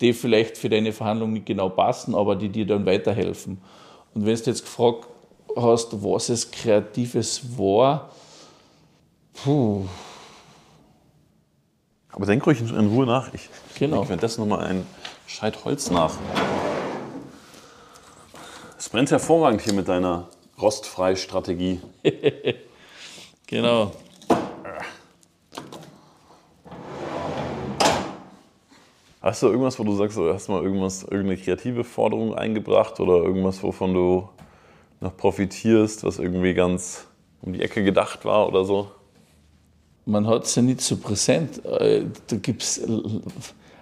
die 0.00 0.12
vielleicht 0.12 0.56
für 0.56 0.68
deine 0.68 0.92
Verhandlung 0.92 1.32
nicht 1.32 1.46
genau 1.46 1.70
passen, 1.70 2.14
aber 2.14 2.36
die 2.36 2.48
dir 2.48 2.66
dann 2.66 2.86
weiterhelfen. 2.86 3.58
Und 4.14 4.26
wenn 4.26 4.34
du 4.34 4.42
jetzt 4.44 4.62
gefragt 4.62 5.08
hast, 5.56 6.02
was 6.02 6.28
es 6.28 6.50
Kreatives 6.50 7.58
war, 7.58 8.10
puh. 9.42 9.84
Aber 12.12 12.26
denk 12.26 12.46
ruhig 12.46 12.60
in 12.60 12.86
Ruhe 12.88 13.06
nach. 13.06 13.32
Ich 13.32 13.48
genau. 13.78 13.96
denke 13.96 14.08
währenddessen 14.08 14.40
nochmal 14.40 14.66
ein 14.66 14.86
Scheit 15.26 15.64
Holz 15.64 15.90
nach. 15.90 16.14
Es 18.78 18.88
brennt 18.88 19.10
hervorragend 19.10 19.60
hier 19.60 19.74
mit 19.74 19.88
deiner 19.88 20.28
Rostfrei-Strategie. 20.60 21.80
genau. 23.46 23.92
Hast 29.22 29.42
du 29.42 29.48
irgendwas, 29.48 29.78
wo 29.78 29.84
du 29.84 29.94
sagst, 29.94 30.16
du 30.16 30.32
hast 30.32 30.48
mal 30.48 30.62
irgendwas, 30.62 31.02
irgendeine 31.02 31.36
kreative 31.36 31.84
Forderung 31.84 32.34
eingebracht 32.34 33.00
oder 33.00 33.16
irgendwas, 33.16 33.62
wovon 33.62 33.92
du 33.92 34.28
noch 35.00 35.14
profitierst, 35.16 36.04
was 36.04 36.18
irgendwie 36.18 36.54
ganz 36.54 37.06
um 37.42 37.52
die 37.52 37.60
Ecke 37.60 37.84
gedacht 37.84 38.24
war 38.24 38.48
oder 38.48 38.64
so? 38.64 38.90
Man 40.06 40.26
hat 40.26 40.44
es 40.44 40.54
ja 40.54 40.62
nicht 40.62 40.80
so 40.80 40.96
präsent. 40.96 41.64
Äh, 41.64 42.04
da 42.26 42.36
gibt 42.36 42.62
es 42.62 42.80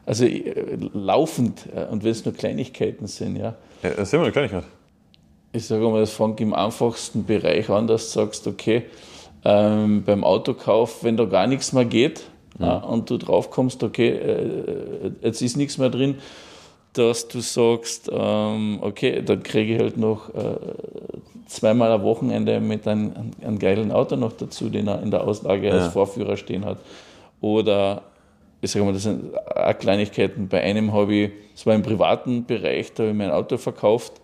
also 0.08 0.24
äh, 0.24 0.78
laufend, 0.94 1.66
äh, 1.74 1.84
und 1.84 2.02
wenn 2.02 2.10
es 2.10 2.24
nur 2.24 2.32
Kleinigkeiten 2.32 3.06
sind, 3.06 3.36
ja. 3.36 3.54
ja 3.82 3.90
das 3.90 4.08
ist 4.08 4.14
immer 4.14 4.24
eine 4.24 4.32
Kleinigkeit. 4.32 4.64
Ich 5.52 5.66
sage 5.66 5.86
mal, 5.88 6.00
das 6.00 6.12
fängt 6.12 6.40
im 6.40 6.54
einfachsten 6.54 7.26
Bereich 7.26 7.68
an, 7.68 7.86
dass 7.86 8.12
du 8.12 8.20
sagst, 8.20 8.46
okay, 8.46 8.84
ähm, 9.44 10.04
beim 10.04 10.24
Autokauf, 10.24 11.04
wenn 11.04 11.18
da 11.18 11.26
gar 11.26 11.46
nichts 11.46 11.74
mehr 11.74 11.84
geht, 11.84 12.22
ja. 12.58 12.78
und 12.78 13.10
du 13.10 13.18
drauf 13.18 13.50
kommst, 13.50 13.82
okay, 13.82 14.08
äh, 14.08 15.10
jetzt 15.20 15.42
ist 15.42 15.56
nichts 15.58 15.76
mehr 15.76 15.90
drin, 15.90 16.16
dass 16.94 17.28
du 17.28 17.40
sagst, 17.40 18.10
ähm, 18.10 18.78
okay, 18.80 19.22
dann 19.22 19.42
kriege 19.42 19.74
ich 19.74 19.80
halt 19.80 19.98
noch 19.98 20.34
äh, 20.34 20.56
zweimal 21.48 21.90
am 21.90 22.02
Wochenende 22.02 22.60
mit 22.60 22.86
einem, 22.86 23.32
einem 23.42 23.58
geilen 23.58 23.90
Auto 23.90 24.16
noch 24.16 24.32
dazu, 24.32 24.68
den 24.68 24.86
er 24.86 25.02
in 25.02 25.10
der 25.10 25.26
Auslage 25.26 25.68
ja. 25.68 25.74
als 25.74 25.92
Vorführer 25.92 26.36
stehen 26.36 26.64
hat. 26.64 26.78
Oder 27.40 28.02
ich 28.60 28.70
sage 28.70 28.84
mal, 28.84 28.92
das 28.92 29.04
sind 29.04 29.36
auch 29.36 29.78
Kleinigkeiten. 29.78 30.48
Bei 30.48 30.62
einem 30.62 30.92
habe 30.92 31.14
ich, 31.14 31.30
es 31.54 31.66
war 31.66 31.74
im 31.74 31.82
privaten 31.82 32.44
Bereich, 32.44 32.92
da 32.92 33.04
habe 33.04 33.12
ich 33.12 33.18
mein 33.18 33.30
Auto 33.30 33.56
verkauft 33.56 34.20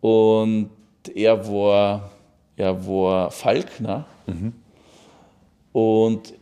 und 0.00 0.70
er 1.14 1.46
war, 1.48 2.10
er 2.56 2.86
war 2.86 3.30
Falkner. 3.30 4.06
Mhm. 4.26 4.52
Und 5.72 6.32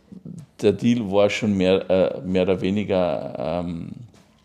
der 0.61 0.71
Deal 0.71 1.11
war 1.11 1.29
schon 1.29 1.57
mehr, 1.57 1.89
äh, 1.89 2.21
mehr 2.21 2.43
oder 2.43 2.61
weniger, 2.61 3.33
ähm, 3.37 3.91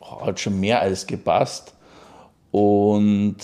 hat 0.00 0.40
schon 0.40 0.58
mehr 0.58 0.80
als 0.80 1.06
gepasst. 1.06 1.74
Und 2.50 3.36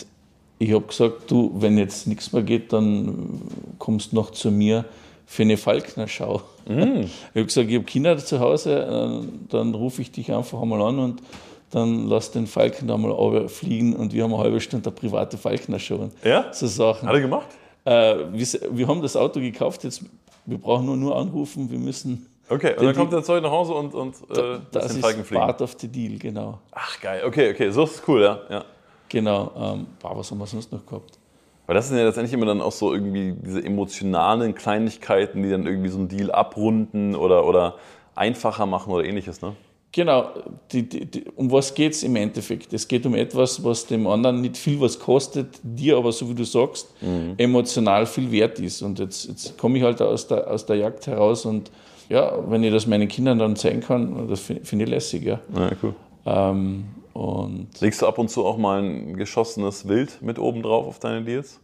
ich 0.58 0.72
habe 0.72 0.86
gesagt, 0.86 1.30
du, 1.30 1.52
wenn 1.56 1.76
jetzt 1.78 2.06
nichts 2.06 2.32
mehr 2.32 2.42
geht, 2.42 2.72
dann 2.72 3.40
kommst 3.78 4.12
du 4.12 4.16
noch 4.16 4.30
zu 4.30 4.50
mir 4.50 4.84
für 5.26 5.42
eine 5.42 5.56
Falkner-Schau. 5.56 6.42
Mm. 6.66 6.72
Ich 7.34 7.34
habe 7.34 7.44
gesagt, 7.46 7.68
ich 7.68 7.74
habe 7.74 7.84
Kinder 7.84 8.16
zu 8.18 8.40
Hause, 8.40 9.22
äh, 9.22 9.26
dann 9.50 9.74
rufe 9.74 10.02
ich 10.02 10.10
dich 10.10 10.32
einfach 10.32 10.60
einmal 10.60 10.80
an 10.82 10.98
und 10.98 11.22
dann 11.70 12.08
lass 12.08 12.30
den 12.30 12.46
Falken 12.46 12.88
da 12.88 12.96
mal 12.96 13.48
fliegen 13.48 13.94
und 13.94 14.12
wir 14.12 14.22
haben 14.22 14.32
eine 14.32 14.42
halbe 14.42 14.60
Stunde 14.60 14.88
eine 14.88 14.96
private 14.96 15.36
Falkner-Show. 15.36 16.10
Ja? 16.24 16.52
So 16.52 16.66
Sachen. 16.66 17.08
Hat 17.08 17.14
er 17.14 17.20
gemacht? 17.20 17.48
Äh, 17.84 18.16
wir, 18.32 18.46
wir, 18.70 18.88
haben 18.88 19.02
das 19.02 19.16
Auto 19.16 19.40
gekauft, 19.40 19.84
jetzt, 19.84 20.02
wir 20.44 20.58
brauchen 20.58 20.86
nur, 20.86 20.96
nur 20.96 21.16
anrufen, 21.16 21.70
wir 21.70 21.78
müssen 21.78 22.26
Okay, 22.48 22.76
und 22.76 22.84
dann 22.84 22.94
kommt 22.94 23.12
der 23.12 23.24
Zeug 23.24 23.42
nach 23.42 23.50
Hause 23.50 23.74
und, 23.74 23.92
und 23.92 24.14
äh, 24.30 24.60
das 24.70 24.92
den 24.92 25.02
Falken 25.02 25.24
fliegen. 25.24 25.44
part 25.44 25.60
of 25.60 25.74
the 25.78 25.88
deal, 25.88 26.16
genau. 26.16 26.60
Ach 26.70 27.00
geil, 27.00 27.22
okay, 27.26 27.50
okay, 27.50 27.70
so 27.70 27.82
ist 27.84 28.02
cool, 28.06 28.22
ja. 28.22 28.38
ja. 28.48 28.64
Genau, 29.08 29.52
ähm, 29.56 29.86
boah, 30.00 30.16
was 30.16 30.30
haben 30.30 30.38
wir 30.38 30.46
sonst 30.46 30.72
noch 30.72 30.84
gehabt? 30.84 31.18
Weil 31.66 31.74
das 31.74 31.88
sind 31.88 31.98
ja 31.98 32.04
letztendlich 32.04 32.32
immer 32.32 32.46
dann 32.46 32.60
auch 32.60 32.72
so 32.72 32.92
irgendwie 32.92 33.34
diese 33.44 33.62
emotionalen 33.64 34.54
Kleinigkeiten, 34.54 35.42
die 35.42 35.50
dann 35.50 35.66
irgendwie 35.66 35.88
so 35.88 35.98
einen 35.98 36.08
Deal 36.08 36.30
abrunden 36.30 37.16
oder, 37.16 37.44
oder 37.44 37.74
einfacher 38.14 38.66
machen 38.66 38.92
oder 38.92 39.04
ähnliches, 39.04 39.42
ne? 39.42 39.54
Genau, 39.92 40.28
die, 40.72 40.86
die, 40.86 41.06
die, 41.06 41.24
um 41.36 41.50
was 41.50 41.72
geht 41.72 41.92
es 41.92 42.02
im 42.02 42.16
Endeffekt? 42.16 42.72
Es 42.74 42.86
geht 42.86 43.06
um 43.06 43.14
etwas, 43.14 43.64
was 43.64 43.86
dem 43.86 44.06
anderen 44.06 44.42
nicht 44.42 44.58
viel 44.58 44.78
was 44.78 44.98
kostet, 44.98 45.58
dir 45.62 45.96
aber, 45.96 46.12
so 46.12 46.28
wie 46.28 46.34
du 46.34 46.44
sagst, 46.44 46.88
mhm. 47.00 47.34
emotional 47.38 48.04
viel 48.04 48.30
wert 48.30 48.58
ist. 48.58 48.82
Und 48.82 48.98
jetzt, 48.98 49.26
jetzt 49.26 49.56
komme 49.56 49.78
ich 49.78 49.84
halt 49.84 50.02
aus 50.02 50.28
der, 50.28 50.50
aus 50.50 50.66
der 50.66 50.76
Jagd 50.76 51.06
heraus 51.06 51.46
und 51.46 51.70
ja, 52.10 52.38
wenn 52.48 52.62
ich 52.62 52.72
das 52.72 52.86
meinen 52.86 53.08
Kindern 53.08 53.38
dann 53.38 53.56
zeigen 53.56 53.80
kann, 53.80 54.28
das 54.28 54.40
finde 54.40 54.64
find 54.64 54.82
ich 54.82 54.88
lässig, 54.88 55.24
ja. 55.24 55.40
ja 55.54 55.70
cool. 55.82 55.94
Ähm, 56.26 56.84
und 57.16 57.80
Legst 57.80 58.02
du 58.02 58.06
ab 58.06 58.18
und 58.18 58.28
zu 58.28 58.44
auch 58.44 58.58
mal 58.58 58.82
ein 58.82 59.16
geschossenes 59.16 59.88
Wild 59.88 60.20
mit 60.20 60.38
oben 60.38 60.62
drauf 60.62 60.86
auf 60.86 60.98
deine 60.98 61.24
Deals? 61.24 61.60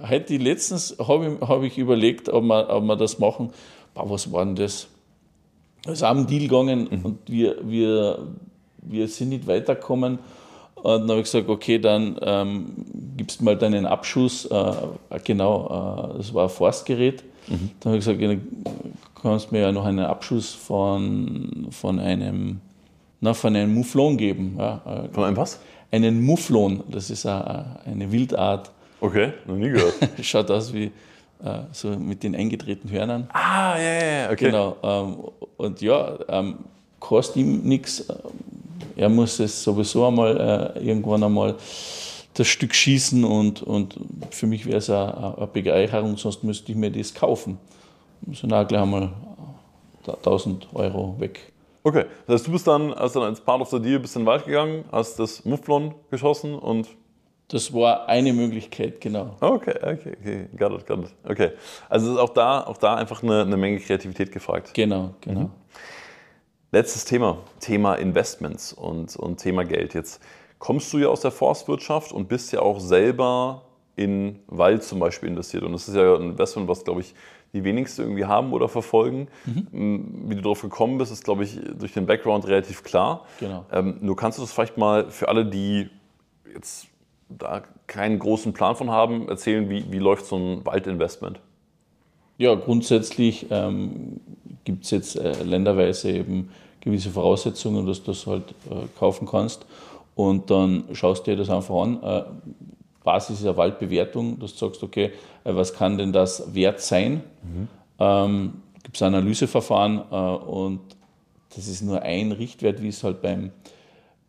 Heute 0.00 0.36
letztens 0.38 0.96
habe 0.98 1.38
ich, 1.40 1.48
hab 1.48 1.62
ich 1.62 1.78
überlegt, 1.78 2.28
ob 2.28 2.42
wir, 2.44 2.68
ob 2.68 2.82
wir 2.84 2.96
das 2.96 3.20
machen. 3.20 3.50
Boah, 3.94 4.10
was 4.10 4.32
war 4.32 4.44
denn 4.44 4.56
das? 4.56 4.88
Es 5.84 5.92
ist 5.92 6.02
am 6.02 6.26
Deal 6.26 6.42
gegangen 6.42 6.88
mhm. 6.90 7.04
und 7.04 7.18
wir, 7.26 7.56
wir, 7.62 8.26
wir 8.82 9.06
sind 9.06 9.28
nicht 9.28 9.46
weitergekommen. 9.46 10.18
Und 10.74 10.84
dann 10.84 11.10
habe 11.10 11.20
ich 11.20 11.24
gesagt, 11.26 11.48
okay, 11.48 11.78
dann 11.78 12.18
ähm, 12.20 12.66
gibst 13.16 13.40
du 13.40 13.44
mal 13.44 13.56
deinen 13.56 13.86
Abschuss. 13.86 14.46
Äh, 14.46 14.72
genau, 15.22 16.12
äh, 16.14 16.18
das 16.18 16.34
war 16.34 16.44
ein 16.44 16.50
Forstgerät. 16.50 17.22
Mhm. 17.46 17.70
Dann 17.80 17.92
habe 17.92 17.98
ich 17.98 18.04
gesagt, 18.04 18.42
kannst 19.22 19.52
mir 19.52 19.60
ja 19.60 19.72
noch 19.72 19.84
einen 19.84 20.04
Abschuss 20.04 20.52
von, 20.52 21.68
von 21.70 21.98
einem, 21.98 22.60
na, 23.20 23.34
von 23.34 23.54
einem 23.54 23.74
Mouflon 23.74 24.16
geben. 24.16 24.56
Ja. 24.58 25.08
Von 25.12 25.24
einem 25.24 25.36
was? 25.36 25.58
Einen 25.90 26.22
Mouflon, 26.22 26.84
das 26.88 27.10
ist 27.10 27.26
eine, 27.26 27.80
eine 27.84 28.12
Wildart. 28.12 28.70
Okay, 29.00 29.32
noch 29.46 29.56
nie 29.56 29.70
gehört. 29.70 29.94
Schaut 30.22 30.50
aus 30.50 30.72
wie 30.72 30.84
äh, 30.84 31.60
so 31.72 31.90
mit 31.90 32.22
den 32.22 32.34
eingedrehten 32.34 32.90
Hörnern. 32.90 33.28
Ah, 33.32 33.78
ja, 33.78 33.92
ja, 33.92 34.30
okay. 34.30 34.46
Genau. 34.46 34.76
Ähm, 34.82 35.16
und 35.56 35.80
ja, 35.80 36.18
ähm, 36.28 36.58
kostet 37.00 37.36
ihm 37.36 37.62
nichts. 37.62 38.04
Er 38.96 39.08
muss 39.08 39.38
es 39.40 39.62
sowieso 39.62 40.06
einmal 40.06 40.74
äh, 40.76 40.86
irgendwann 40.86 41.22
einmal 41.22 41.54
das 42.34 42.46
Stück 42.46 42.74
schießen 42.74 43.24
und, 43.24 43.62
und 43.62 43.98
für 44.30 44.46
mich 44.46 44.66
wäre 44.66 44.78
es 44.78 44.90
eine, 44.90 45.36
eine 45.36 45.46
Bereicherung, 45.46 46.16
sonst 46.16 46.44
müsste 46.44 46.72
ich 46.72 46.78
mir 46.78 46.90
das 46.90 47.14
kaufen 47.14 47.58
sind 48.32 48.52
auch 48.52 48.66
gleich 48.66 48.82
einmal 48.82 49.10
1000 50.06 50.68
Euro 50.74 51.16
weg. 51.18 51.52
Okay, 51.88 52.04
das 52.26 52.34
heißt, 52.34 52.48
du 52.48 52.52
bist 52.52 52.66
dann, 52.66 52.92
als 52.92 53.14
dann 53.14 53.22
als 53.22 53.40
Part 53.40 53.62
of 53.62 53.70
the 53.70 53.80
Deal 53.80 53.98
bist 53.98 54.14
in 54.14 54.22
den 54.22 54.26
Wald 54.26 54.44
gegangen, 54.44 54.84
hast 54.92 55.18
das 55.18 55.46
Mufflon 55.46 55.94
geschossen 56.10 56.54
und. 56.54 56.86
Das 57.50 57.72
war 57.72 58.06
eine 58.10 58.34
Möglichkeit, 58.34 59.00
genau. 59.00 59.36
Okay, 59.40 59.74
okay, 59.82 60.12
okay, 60.20 60.48
got 60.58 60.78
it, 60.78 60.86
got 60.86 60.98
it. 60.98 61.14
Okay, 61.26 61.52
also 61.88 62.12
ist 62.12 62.18
auch 62.18 62.28
da, 62.28 62.60
auch 62.66 62.76
da 62.76 62.96
einfach 62.96 63.22
eine, 63.22 63.40
eine 63.40 63.56
Menge 63.56 63.80
Kreativität 63.80 64.30
gefragt. 64.32 64.74
Genau, 64.74 65.14
genau. 65.22 65.40
Mhm. 65.40 65.50
Letztes 66.72 67.06
Thema, 67.06 67.38
Thema 67.58 67.94
Investments 67.94 68.74
und, 68.74 69.16
und 69.16 69.38
Thema 69.38 69.64
Geld. 69.64 69.94
Jetzt 69.94 70.20
kommst 70.58 70.92
du 70.92 70.98
ja 70.98 71.08
aus 71.08 71.22
der 71.22 71.30
Forstwirtschaft 71.30 72.12
und 72.12 72.28
bist 72.28 72.52
ja 72.52 72.60
auch 72.60 72.80
selber 72.80 73.62
in 73.96 74.40
Wald 74.48 74.84
zum 74.84 74.98
Beispiel 74.98 75.30
investiert. 75.30 75.62
Und 75.62 75.72
das 75.72 75.88
ist 75.88 75.94
ja 75.94 76.16
ein 76.16 76.32
Investment, 76.32 76.68
was, 76.68 76.84
glaube 76.84 77.00
ich, 77.00 77.14
die 77.52 77.64
wenigsten 77.64 78.02
irgendwie 78.02 78.26
haben 78.26 78.52
oder 78.52 78.68
verfolgen. 78.68 79.28
Mhm. 79.46 80.26
Wie 80.28 80.34
du 80.34 80.42
darauf 80.42 80.62
gekommen 80.62 80.98
bist, 80.98 81.12
ist, 81.12 81.24
glaube 81.24 81.44
ich, 81.44 81.58
durch 81.78 81.92
den 81.92 82.06
Background 82.06 82.46
relativ 82.46 82.82
klar. 82.84 83.24
Genau. 83.40 83.64
Ähm, 83.72 83.96
nur 84.00 84.16
kannst 84.16 84.38
du 84.38 84.42
das 84.42 84.52
vielleicht 84.52 84.76
mal 84.76 85.10
für 85.10 85.28
alle, 85.28 85.46
die 85.46 85.88
jetzt 86.52 86.88
da 87.28 87.62
keinen 87.86 88.18
großen 88.18 88.52
Plan 88.52 88.76
von 88.76 88.90
haben, 88.90 89.28
erzählen, 89.28 89.68
wie, 89.68 89.90
wie 89.90 89.98
läuft 89.98 90.26
so 90.26 90.36
ein 90.36 90.64
Waldinvestment? 90.64 91.40
Ja, 92.38 92.54
grundsätzlich 92.54 93.46
ähm, 93.50 94.20
gibt 94.64 94.84
es 94.84 94.90
jetzt 94.90 95.16
äh, 95.16 95.42
länderweise 95.42 96.10
eben 96.10 96.50
gewisse 96.80 97.10
Voraussetzungen, 97.10 97.86
dass 97.86 98.02
du 98.02 98.12
das 98.12 98.26
halt 98.26 98.50
äh, 98.70 98.86
kaufen 98.98 99.26
kannst. 99.26 99.66
Und 100.14 100.50
dann 100.50 100.84
schaust 100.92 101.26
du 101.26 101.30
dir 101.30 101.36
das 101.36 101.50
einfach 101.50 101.74
an. 101.74 102.02
Äh, 102.02 102.24
Basis 103.08 103.40
ist 103.40 103.46
eine 103.46 103.56
Waldbewertung, 103.56 104.38
dass 104.38 104.52
du 104.52 104.66
sagst, 104.66 104.82
okay, 104.82 105.12
äh, 105.44 105.54
was 105.54 105.72
kann 105.72 105.96
denn 105.96 106.12
das 106.12 106.54
wert 106.54 106.82
sein? 106.82 107.22
Mhm. 107.42 107.68
Ähm, 107.98 108.52
gibt 108.82 108.96
es 108.96 109.02
Analyseverfahren 109.02 110.02
äh, 110.10 110.14
und 110.14 110.80
das 111.56 111.68
ist 111.68 111.80
nur 111.80 112.02
ein 112.02 112.32
Richtwert, 112.32 112.82
wie 112.82 112.88
es 112.88 113.02
halt 113.02 113.22
beim 113.22 113.50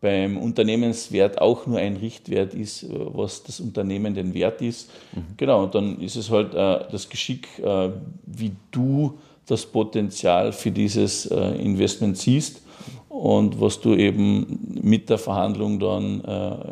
beim 0.00 0.38
Unternehmenswert 0.38 1.42
auch 1.42 1.66
nur 1.66 1.78
ein 1.78 1.96
Richtwert 1.96 2.54
ist, 2.54 2.84
äh, 2.84 2.88
was 2.90 3.42
das 3.42 3.60
Unternehmen 3.60 4.14
denn 4.14 4.32
wert 4.32 4.62
ist. 4.62 4.90
Mhm. 5.12 5.36
Genau, 5.36 5.64
und 5.64 5.74
dann 5.74 6.00
ist 6.00 6.16
es 6.16 6.30
halt 6.30 6.54
äh, 6.54 6.80
das 6.90 7.10
Geschick, 7.10 7.46
äh, 7.58 7.90
wie 8.24 8.52
du 8.70 9.18
das 9.46 9.66
Potenzial 9.66 10.52
für 10.52 10.70
dieses 10.70 11.26
äh, 11.26 11.36
Investment 11.36 12.16
siehst 12.16 12.62
und 13.10 13.60
was 13.60 13.78
du 13.78 13.94
eben 13.94 14.78
mit 14.82 15.10
der 15.10 15.18
Verhandlung 15.18 15.78
dann 15.78 16.22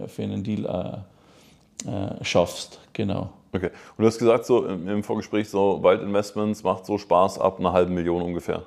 für 0.09 0.23
einen 0.23 0.43
Deal 0.43 1.05
äh, 1.87 2.25
schaffst. 2.25 2.81
Genau. 2.93 3.31
Okay. 3.53 3.71
Und 3.97 4.03
du 4.03 4.07
hast 4.07 4.19
gesagt, 4.19 4.45
so 4.45 4.67
im, 4.67 4.89
im 4.89 5.03
Vorgespräch, 5.03 5.49
so 5.49 5.83
Waldinvestments 5.83 6.63
macht 6.63 6.87
so 6.87 6.99
Spaß 6.99 7.39
ab 7.39 7.59
einer 7.59 7.73
halben 7.73 7.95
Million 7.95 8.23
ungefähr. 8.23 8.65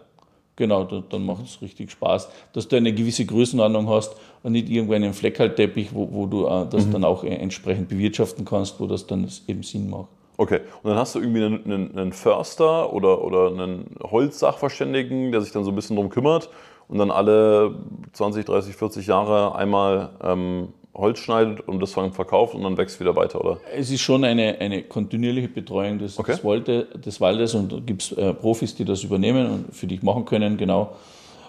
Genau, 0.55 0.83
dann, 0.83 1.03
dann 1.09 1.25
macht 1.25 1.45
es 1.45 1.61
richtig 1.61 1.91
Spaß, 1.91 2.29
dass 2.53 2.67
du 2.67 2.75
eine 2.75 2.93
gewisse 2.93 3.25
Größenordnung 3.25 3.89
hast 3.89 4.15
und 4.43 4.51
nicht 4.51 4.69
irgendwo 4.69 4.93
einen 4.93 5.13
Fleckerlteppich, 5.13 5.93
wo, 5.93 6.09
wo 6.11 6.25
du 6.25 6.45
äh, 6.45 6.67
das 6.69 6.85
mhm. 6.85 6.91
dann 6.91 7.03
auch 7.03 7.23
entsprechend 7.23 7.89
bewirtschaften 7.89 8.45
kannst, 8.45 8.79
wo 8.79 8.85
das 8.85 9.07
dann 9.07 9.27
eben 9.47 9.63
Sinn 9.63 9.89
macht. 9.89 10.09
Okay, 10.37 10.59
und 10.81 10.89
dann 10.89 10.97
hast 10.97 11.15
du 11.15 11.19
irgendwie 11.19 11.43
einen, 11.43 11.63
einen, 11.65 11.97
einen 11.97 12.13
Förster 12.13 12.91
oder, 12.93 13.23
oder 13.23 13.47
einen 13.47 13.95
Holzsachverständigen, 14.01 15.31
der 15.31 15.41
sich 15.41 15.51
dann 15.51 15.63
so 15.63 15.71
ein 15.71 15.75
bisschen 15.75 15.95
drum 15.95 16.09
kümmert 16.09 16.49
und 16.87 16.97
dann 16.97 17.11
alle 17.11 17.75
20, 18.13 18.45
30, 18.45 18.75
40 18.75 19.07
Jahre 19.07 19.55
einmal 19.55 20.09
ähm, 20.23 20.69
Holz 20.93 21.19
schneidet 21.19 21.61
und 21.67 21.79
das 21.79 21.93
dann 21.93 22.11
verkauft 22.11 22.53
und 22.53 22.63
dann 22.63 22.77
wächst 22.77 22.99
wieder 22.99 23.15
weiter, 23.15 23.39
oder? 23.39 23.59
Es 23.73 23.89
ist 23.91 24.01
schon 24.01 24.23
eine, 24.23 24.57
eine 24.59 24.83
kontinuierliche 24.83 25.47
Betreuung 25.47 25.99
des, 25.99 26.19
okay. 26.19 26.33
des, 26.33 26.43
Walde, 26.43 26.83
des 26.95 27.21
Waldes 27.21 27.55
und 27.55 27.71
da 27.71 27.79
gibt 27.79 28.01
es 28.01 28.11
äh, 28.11 28.33
Profis, 28.33 28.75
die 28.75 28.83
das 28.83 29.03
übernehmen 29.03 29.49
und 29.49 29.75
für 29.75 29.87
dich 29.87 30.03
machen 30.03 30.25
können, 30.25 30.57
genau. 30.57 30.95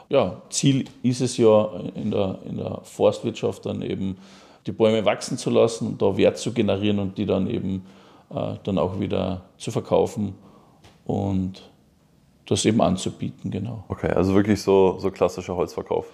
Ja, 0.09 0.43
Ziel 0.51 0.85
ist 1.03 1.21
es 1.21 1.37
ja 1.39 1.71
in 1.95 2.11
der, 2.11 2.39
in 2.49 2.59
der 2.59 2.81
Forstwirtschaft 2.85 3.67
dann 3.67 3.83
eben 3.83 4.17
die 4.67 4.73
Bäume 4.73 5.05
wachsen 5.05 5.39
zu 5.39 5.51
lassen 5.51 5.89
und 5.89 6.03
da 6.03 6.17
Wert 6.17 6.39
zu 6.39 6.53
generieren 6.53 7.01
und 7.01 7.19
die 7.19 7.27
dann 7.27 7.49
eben 7.49 7.85
äh, 8.31 8.55
dann 8.63 8.79
auch 8.79 9.01
wieder 9.01 9.43
zu 9.57 9.73
verkaufen 9.73 10.35
und 11.05 11.69
das 12.47 12.65
eben 12.65 12.81
anzubieten, 12.81 13.51
genau. 13.51 13.85
Okay, 13.89 14.09
also 14.09 14.35
wirklich 14.35 14.61
so, 14.63 14.99
so 14.99 15.11
klassischer 15.11 15.57
Holzverkauf 15.57 16.07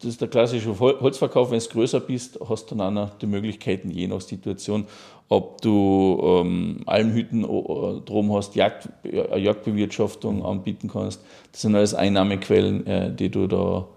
das 0.00 0.12
ist 0.12 0.20
der 0.22 0.28
klassische 0.28 0.78
Holzverkauf. 0.78 1.50
Wenn 1.50 1.58
du 1.58 1.66
größer 1.66 2.00
bist, 2.00 2.38
hast 2.48 2.70
du 2.70 2.74
dann 2.74 2.98
auch 2.98 3.08
noch 3.08 3.18
die 3.18 3.26
Möglichkeiten, 3.26 3.90
je 3.90 4.06
nach 4.06 4.22
Situation, 4.22 4.86
ob 5.28 5.60
du 5.60 6.18
ähm, 6.22 6.80
Almhütten 6.86 7.42
drum 7.42 8.32
hast, 8.32 8.56
Jagd, 8.56 8.88
äh, 9.04 9.38
Jagdbewirtschaftung 9.38 10.42
anbieten 10.42 10.88
kannst. 10.88 11.22
Das 11.52 11.60
sind 11.60 11.74
alles 11.74 11.94
Einnahmequellen, 11.94 12.86
äh, 12.86 13.14
die 13.14 13.28
du 13.30 13.46
da 13.46 13.88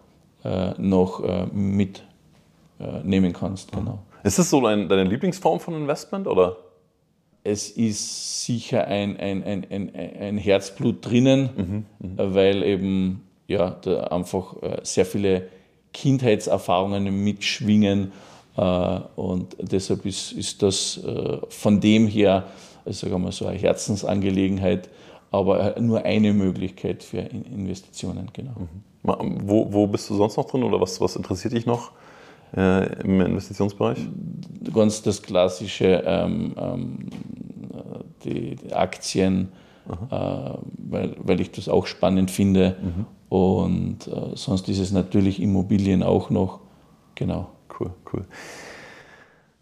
äh, 0.43 0.73
noch 0.77 1.23
äh, 1.23 1.45
mitnehmen 1.53 3.31
kannst. 3.31 3.71
Genau. 3.71 3.99
Ist 4.23 4.39
das 4.39 4.49
so 4.49 4.59
dein, 4.59 4.89
deine 4.89 5.05
Lieblingsform 5.05 5.61
von 5.61 5.73
Investment? 5.73 6.27
Oder? 6.27 6.57
Es 7.45 7.69
ist 7.69 8.43
sicher 8.43 8.87
ein, 8.87 9.17
ein, 9.17 9.41
ein, 9.43 9.65
ein, 9.69 9.95
ein 9.95 10.37
Herzblut 10.37 10.97
drinnen, 11.05 11.85
mhm, 11.99 12.15
mh. 12.15 12.33
weil 12.35 12.61
eben 12.63 13.21
ja, 13.47 13.71
da 13.71 14.03
einfach 14.07 14.55
sehr 14.83 15.05
viele 15.05 15.47
Kindheitserfahrungen 15.93 17.23
mitschwingen. 17.23 18.11
Äh, 18.57 18.99
und 19.15 19.55
deshalb 19.59 20.05
ist, 20.05 20.31
ist 20.33 20.61
das 20.61 20.97
äh, 21.03 21.37
von 21.49 21.79
dem 21.79 22.07
her, 22.07 22.45
sagen 22.85 23.23
wir 23.23 23.31
so, 23.31 23.45
eine 23.45 23.57
Herzensangelegenheit, 23.57 24.89
aber 25.31 25.79
nur 25.79 26.03
eine 26.05 26.33
Möglichkeit 26.33 27.03
für 27.03 27.19
Investitionen. 27.19 28.29
Genau. 28.33 28.51
Mhm. 28.51 29.47
Wo, 29.47 29.73
wo 29.73 29.87
bist 29.87 30.09
du 30.09 30.15
sonst 30.15 30.37
noch 30.37 30.45
drin 30.45 30.63
oder 30.63 30.79
was, 30.79 31.01
was 31.01 31.15
interessiert 31.15 31.53
dich 31.53 31.65
noch 31.65 31.91
äh, 32.55 33.01
im 33.01 33.19
Investitionsbereich? 33.19 33.97
Ganz 34.73 35.01
das 35.01 35.21
klassische, 35.21 36.03
ähm, 36.05 36.53
ähm, 36.57 36.99
die, 38.23 38.55
die, 38.55 38.73
Aktien, 38.73 39.51
äh, 39.89 40.15
weil, 40.15 41.15
weil 41.17 41.41
ich 41.41 41.51
das 41.51 41.67
auch 41.67 41.87
spannend 41.87 42.31
finde. 42.31 42.77
Mhm. 42.81 43.05
Und 43.33 44.07
äh, 44.07 44.35
sonst 44.35 44.69
ist 44.69 44.77
es 44.77 44.91
natürlich 44.91 45.41
Immobilien 45.41 46.03
auch 46.03 46.29
noch. 46.29 46.59
Genau. 47.15 47.49
Cool, 47.79 47.89
cool. 48.13 48.25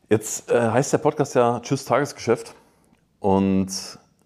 Jetzt 0.09 0.51
äh, 0.51 0.59
heißt 0.59 0.91
der 0.91 0.97
Podcast 0.97 1.35
ja 1.35 1.61
Tschüss 1.61 1.85
Tagesgeschäft. 1.85 2.53
Und 3.21 3.69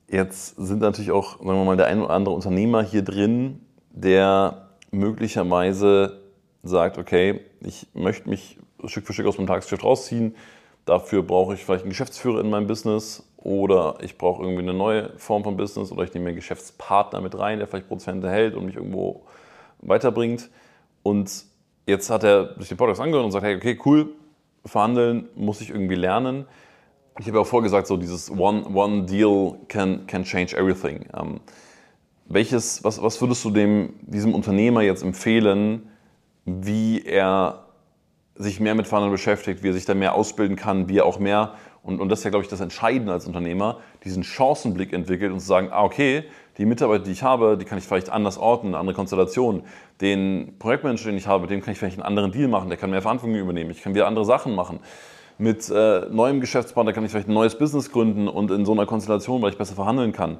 jetzt 0.09 0.55
sind 0.55 0.81
natürlich 0.81 1.11
auch, 1.11 1.37
sagen 1.37 1.45
wir 1.45 1.63
mal, 1.63 1.77
der 1.77 1.85
ein 1.85 2.01
oder 2.01 2.09
andere 2.09 2.33
Unternehmer 2.33 2.81
hier 2.81 3.03
drin, 3.03 3.61
der 3.91 4.69
möglicherweise 4.89 6.21
sagt, 6.63 6.97
okay, 6.97 7.41
ich 7.59 7.85
möchte 7.93 8.27
mich 8.27 8.57
Stück 8.85 9.05
für 9.05 9.13
Stück 9.13 9.27
aus 9.27 9.37
meinem 9.37 9.45
Tagesgeschäft 9.45 9.83
rausziehen. 9.83 10.35
Dafür 10.85 11.21
brauche 11.21 11.53
ich 11.53 11.63
vielleicht 11.63 11.83
einen 11.83 11.91
Geschäftsführer 11.91 12.41
in 12.41 12.49
meinem 12.49 12.65
Business 12.65 13.23
oder 13.45 13.97
ich 14.01 14.17
brauche 14.17 14.41
irgendwie 14.41 14.63
eine 14.63 14.73
neue 14.73 15.11
Form 15.17 15.43
von 15.43 15.55
Business 15.55 15.91
oder 15.91 16.03
ich 16.03 16.11
nehme 16.15 16.23
mir 16.23 16.29
einen 16.29 16.37
Geschäftspartner 16.37 17.21
mit 17.21 17.37
rein, 17.37 17.59
der 17.59 17.67
vielleicht 17.67 17.87
Prozente 17.87 18.27
hält 18.27 18.55
und 18.55 18.65
mich 18.65 18.75
irgendwo 18.75 19.21
weiterbringt. 19.81 20.49
Und 21.03 21.45
jetzt 21.85 22.09
hat 22.09 22.23
er 22.23 22.55
sich 22.57 22.69
den 22.69 22.77
Podcast 22.77 22.99
angehört 23.01 23.23
und 23.23 23.31
sagt, 23.31 23.45
hey, 23.45 23.55
okay, 23.55 23.79
cool, 23.85 24.09
verhandeln 24.65 25.29
muss 25.35 25.61
ich 25.61 25.69
irgendwie 25.69 25.93
lernen. 25.93 26.45
Ich 27.19 27.27
habe 27.27 27.37
ja 27.37 27.41
auch 27.43 27.47
vorgesagt, 27.47 27.85
so 27.85 27.97
dieses 27.97 28.31
One, 28.31 28.65
one 28.73 29.03
Deal 29.03 29.59
can, 29.67 30.07
can 30.07 30.23
change 30.23 30.57
everything. 30.57 31.05
Ähm, 31.15 31.39
welches, 32.25 32.83
was, 32.83 32.99
was 32.99 33.21
würdest 33.21 33.45
du 33.45 33.51
dem, 33.51 33.93
diesem 34.01 34.33
Unternehmer 34.33 34.81
jetzt 34.81 35.03
empfehlen, 35.03 35.87
wie 36.45 37.03
er 37.05 37.65
sich 38.33 38.59
mehr 38.59 38.73
mit 38.73 38.87
Verhandeln 38.87 39.11
beschäftigt, 39.11 39.61
wie 39.61 39.69
er 39.69 39.73
sich 39.73 39.85
da 39.85 39.93
mehr 39.93 40.15
ausbilden 40.15 40.55
kann, 40.55 40.89
wie 40.89 40.97
er 40.97 41.05
auch 41.05 41.19
mehr, 41.19 41.53
und, 41.85 42.01
und 42.01 42.09
das 42.09 42.19
ist 42.19 42.25
ja, 42.25 42.31
glaube 42.31 42.43
ich, 42.43 42.49
das 42.49 42.61
Entscheidende 42.61 43.13
als 43.13 43.27
Unternehmer, 43.27 43.77
diesen 44.03 44.23
Chancenblick 44.23 44.91
entwickelt 44.91 45.31
und 45.31 45.39
zu 45.39 45.45
sagen, 45.45 45.69
ah, 45.71 45.83
okay, 45.83 46.23
die 46.57 46.65
Mitarbeiter, 46.65 47.03
die 47.03 47.11
ich 47.11 47.21
habe, 47.21 47.57
die 47.57 47.65
kann 47.65 47.77
ich 47.77 47.83
vielleicht 47.83 48.09
anders 48.09 48.39
orten, 48.39 48.67
eine 48.67 48.79
andere 48.79 48.95
Konstellation. 48.95 49.61
Den 50.01 50.55
Projektmanager, 50.57 51.09
den 51.09 51.17
ich 51.17 51.27
habe, 51.27 51.41
mit 51.41 51.51
dem 51.51 51.61
kann 51.61 51.73
ich 51.73 51.77
vielleicht 51.77 51.99
einen 51.99 52.07
anderen 52.07 52.31
Deal 52.31 52.47
machen, 52.47 52.69
der 52.69 52.77
kann 52.77 52.89
mehr 52.89 53.03
Verantwortung 53.03 53.37
übernehmen, 53.37 53.69
ich 53.69 53.83
kann 53.83 53.93
wieder 53.93 54.07
andere 54.07 54.25
Sachen 54.25 54.55
machen. 54.55 54.79
Mit 55.37 55.69
äh, 55.69 56.07
neuem 56.09 56.39
Geschäftspartner 56.39 56.91
kann 56.91 57.05
ich 57.05 57.11
vielleicht 57.11 57.27
ein 57.27 57.33
neues 57.33 57.55
Business 57.55 57.91
gründen 57.91 58.27
und 58.27 58.49
in 58.49 58.65
so 58.65 58.71
einer 58.71 58.87
Konstellation, 58.87 59.43
weil 59.43 59.51
ich 59.51 59.57
besser 59.57 59.75
verhandeln 59.75 60.11
kann. 60.11 60.39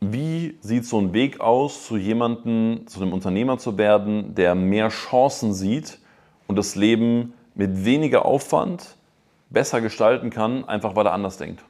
Wie 0.00 0.58
sieht 0.60 0.84
so 0.84 0.98
ein 0.98 1.14
Weg 1.14 1.40
aus, 1.40 1.86
zu 1.86 1.96
jemandem, 1.96 2.86
zu 2.86 3.00
einem 3.00 3.14
Unternehmer 3.14 3.56
zu 3.56 3.78
werden, 3.78 4.34
der 4.34 4.54
mehr 4.54 4.88
Chancen 4.88 5.54
sieht 5.54 6.00
und 6.48 6.56
das 6.56 6.74
Leben 6.74 7.32
mit 7.54 7.86
weniger 7.86 8.26
Aufwand 8.26 8.95
besser 9.50 9.80
gestalten 9.80 10.30
kann, 10.30 10.64
einfach 10.64 10.96
weil 10.96 11.06
er 11.06 11.12
anders 11.12 11.38
denkt? 11.38 11.62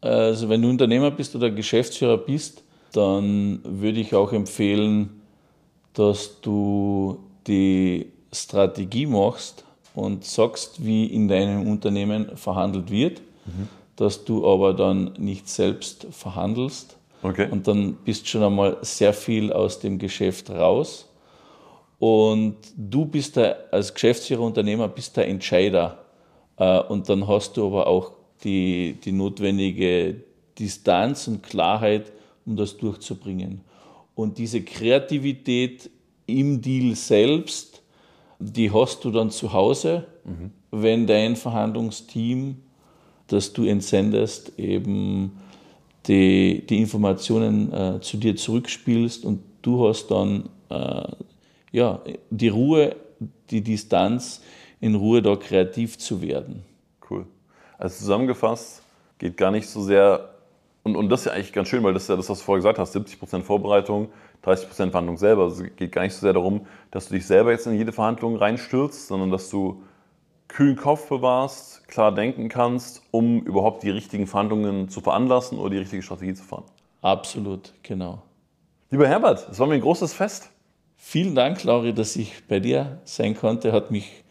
Also 0.00 0.48
wenn 0.48 0.62
du 0.62 0.68
Unternehmer 0.68 1.10
bist 1.10 1.36
oder 1.36 1.50
Geschäftsführer 1.50 2.18
bist, 2.18 2.64
dann 2.92 3.60
würde 3.64 4.00
ich 4.00 4.14
auch 4.14 4.32
empfehlen, 4.32 5.22
dass 5.94 6.40
du 6.40 7.20
die 7.46 8.12
Strategie 8.32 9.06
machst 9.06 9.64
und 9.94 10.24
sagst, 10.24 10.84
wie 10.84 11.06
in 11.06 11.28
deinem 11.28 11.68
Unternehmen 11.68 12.36
verhandelt 12.36 12.90
wird, 12.90 13.20
mhm. 13.44 13.68
dass 13.96 14.24
du 14.24 14.48
aber 14.48 14.74
dann 14.74 15.12
nicht 15.18 15.48
selbst 15.48 16.06
verhandelst. 16.10 16.96
Okay. 17.22 17.48
Und 17.50 17.68
dann 17.68 17.94
bist 18.04 18.26
schon 18.28 18.42
einmal 18.42 18.78
sehr 18.80 19.12
viel 19.12 19.52
aus 19.52 19.78
dem 19.78 19.98
Geschäft 19.98 20.50
raus. 20.50 21.08
Und 21.98 22.56
du 22.76 23.04
bist 23.04 23.36
der, 23.36 23.68
als 23.70 23.94
Geschäftsführer, 23.94 24.40
Unternehmer, 24.40 24.88
bist 24.88 25.16
der 25.16 25.28
Entscheider. 25.28 25.98
Äh, 26.62 26.80
und 26.80 27.08
dann 27.08 27.26
hast 27.26 27.56
du 27.56 27.66
aber 27.66 27.86
auch 27.86 28.12
die, 28.44 28.96
die 29.04 29.12
notwendige 29.12 30.22
Distanz 30.58 31.28
und 31.28 31.42
Klarheit, 31.42 32.12
um 32.46 32.56
das 32.56 32.76
durchzubringen. 32.76 33.60
Und 34.14 34.38
diese 34.38 34.62
Kreativität 34.62 35.90
im 36.26 36.60
Deal 36.60 36.94
selbst, 36.94 37.82
die 38.38 38.70
hast 38.70 39.04
du 39.04 39.10
dann 39.10 39.30
zu 39.30 39.52
Hause, 39.52 40.06
mhm. 40.24 40.50
wenn 40.70 41.06
dein 41.06 41.36
Verhandlungsteam 41.36 42.56
dass 43.32 43.52
du 43.52 43.64
entsendest, 43.64 44.58
eben 44.58 45.38
die, 46.06 46.66
die 46.68 46.78
Informationen 46.78 47.72
äh, 47.72 48.00
zu 48.00 48.18
dir 48.18 48.36
zurückspielst 48.36 49.24
und 49.24 49.40
du 49.62 49.88
hast 49.88 50.08
dann 50.08 50.50
äh, 50.68 51.02
ja, 51.70 52.02
die 52.28 52.48
Ruhe, 52.48 52.96
die 53.50 53.62
Distanz, 53.62 54.42
in 54.82 54.96
Ruhe 54.96 55.22
da 55.22 55.36
kreativ 55.36 55.96
zu 55.96 56.20
werden. 56.20 56.64
Cool. 57.08 57.24
Also 57.78 57.98
zusammengefasst, 57.98 58.82
geht 59.18 59.36
gar 59.36 59.52
nicht 59.52 59.68
so 59.68 59.80
sehr, 59.80 60.34
und, 60.82 60.96
und 60.96 61.08
das 61.08 61.20
ist 61.20 61.26
ja 61.26 61.32
eigentlich 61.32 61.52
ganz 61.52 61.68
schön, 61.68 61.84
weil 61.84 61.94
das 61.94 62.02
ist 62.02 62.08
ja 62.08 62.16
das, 62.16 62.28
was 62.28 62.40
du 62.40 62.44
vorher 62.44 62.58
gesagt 62.58 62.80
hast, 62.80 62.96
70% 62.96 63.42
Vorbereitung, 63.42 64.08
30% 64.44 64.90
Verhandlung 64.90 65.16
selber. 65.16 65.44
Also 65.44 65.62
es 65.62 65.76
geht 65.76 65.92
gar 65.92 66.02
nicht 66.02 66.14
so 66.14 66.20
sehr 66.20 66.32
darum, 66.32 66.66
dass 66.90 67.06
du 67.06 67.14
dich 67.14 67.24
selber 67.24 67.52
jetzt 67.52 67.66
in 67.68 67.74
jede 67.74 67.92
Verhandlung 67.92 68.36
reinstürzt, 68.36 69.06
sondern 69.06 69.30
dass 69.30 69.48
du 69.50 69.84
kühlen 70.48 70.74
Kopf 70.74 71.08
bewahrst, 71.08 71.86
klar 71.86 72.12
denken 72.12 72.48
kannst, 72.48 73.02
um 73.12 73.40
überhaupt 73.42 73.84
die 73.84 73.90
richtigen 73.90 74.26
Verhandlungen 74.26 74.88
zu 74.88 75.00
veranlassen 75.00 75.58
oder 75.58 75.70
die 75.70 75.78
richtige 75.78 76.02
Strategie 76.02 76.34
zu 76.34 76.42
fahren. 76.42 76.64
Absolut, 77.02 77.72
genau. 77.84 78.20
Lieber 78.90 79.06
Herbert, 79.06 79.48
es 79.48 79.60
war 79.60 79.68
mir 79.68 79.74
ein 79.74 79.80
großes 79.80 80.12
Fest. 80.12 80.50
Vielen 80.96 81.36
Dank, 81.36 81.62
Lauri, 81.62 81.94
dass 81.94 82.16
ich 82.16 82.48
bei 82.48 82.58
dir 82.58 83.00
sein 83.04 83.36
konnte. 83.36 83.72
Hat 83.72 83.92
mich 83.92 84.21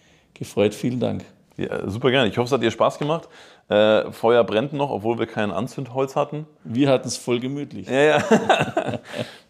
gefreut. 0.42 0.74
Vielen 0.74 1.00
Dank. 1.00 1.24
Ja, 1.56 1.88
super 1.88 2.10
gerne. 2.10 2.30
Ich 2.30 2.38
hoffe, 2.38 2.48
es 2.48 2.52
hat 2.52 2.64
dir 2.64 2.72
Spaß 2.72 2.98
gemacht. 2.98 3.30
Äh, 3.70 4.12
Feuer 4.12 4.44
brennt 4.44 4.74
noch, 4.74 4.90
obwohl 4.90 5.20
wir 5.20 5.28
kein 5.28 5.52
Anzündholz 5.52 6.16
hatten. 6.16 6.48
Wir 6.64 6.90
hatten 6.90 7.08
es 7.08 7.16
voll 7.16 7.40
gemütlich. 7.40 7.88
Ja, 7.88 8.02
ja. 8.02 8.24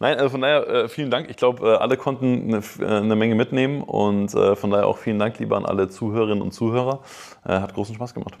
Nein, 0.00 0.18
also 0.18 0.28
von 0.28 0.42
daher 0.42 0.68
äh, 0.68 0.88
vielen 0.88 1.10
Dank. 1.10 1.30
Ich 1.30 1.36
glaube, 1.36 1.66
äh, 1.66 1.76
alle 1.76 1.96
konnten 1.96 2.54
eine, 2.54 2.62
äh, 2.80 2.98
eine, 2.98 3.16
Menge 3.16 3.34
mitnehmen 3.34 3.82
und 3.82 4.34
äh, 4.34 4.54
von 4.54 4.70
daher 4.70 4.86
auch 4.86 4.98
vielen 4.98 5.18
Dank, 5.18 5.38
lieber 5.38 5.56
an 5.56 5.64
alle 5.64 5.88
Zuhörerinnen 5.88 6.42
und 6.42 6.52
Zuhörer. 6.52 7.00
Äh, 7.46 7.54
hat 7.54 7.72
großen 7.72 7.94
Spaß 7.94 8.12
gemacht. 8.12 8.36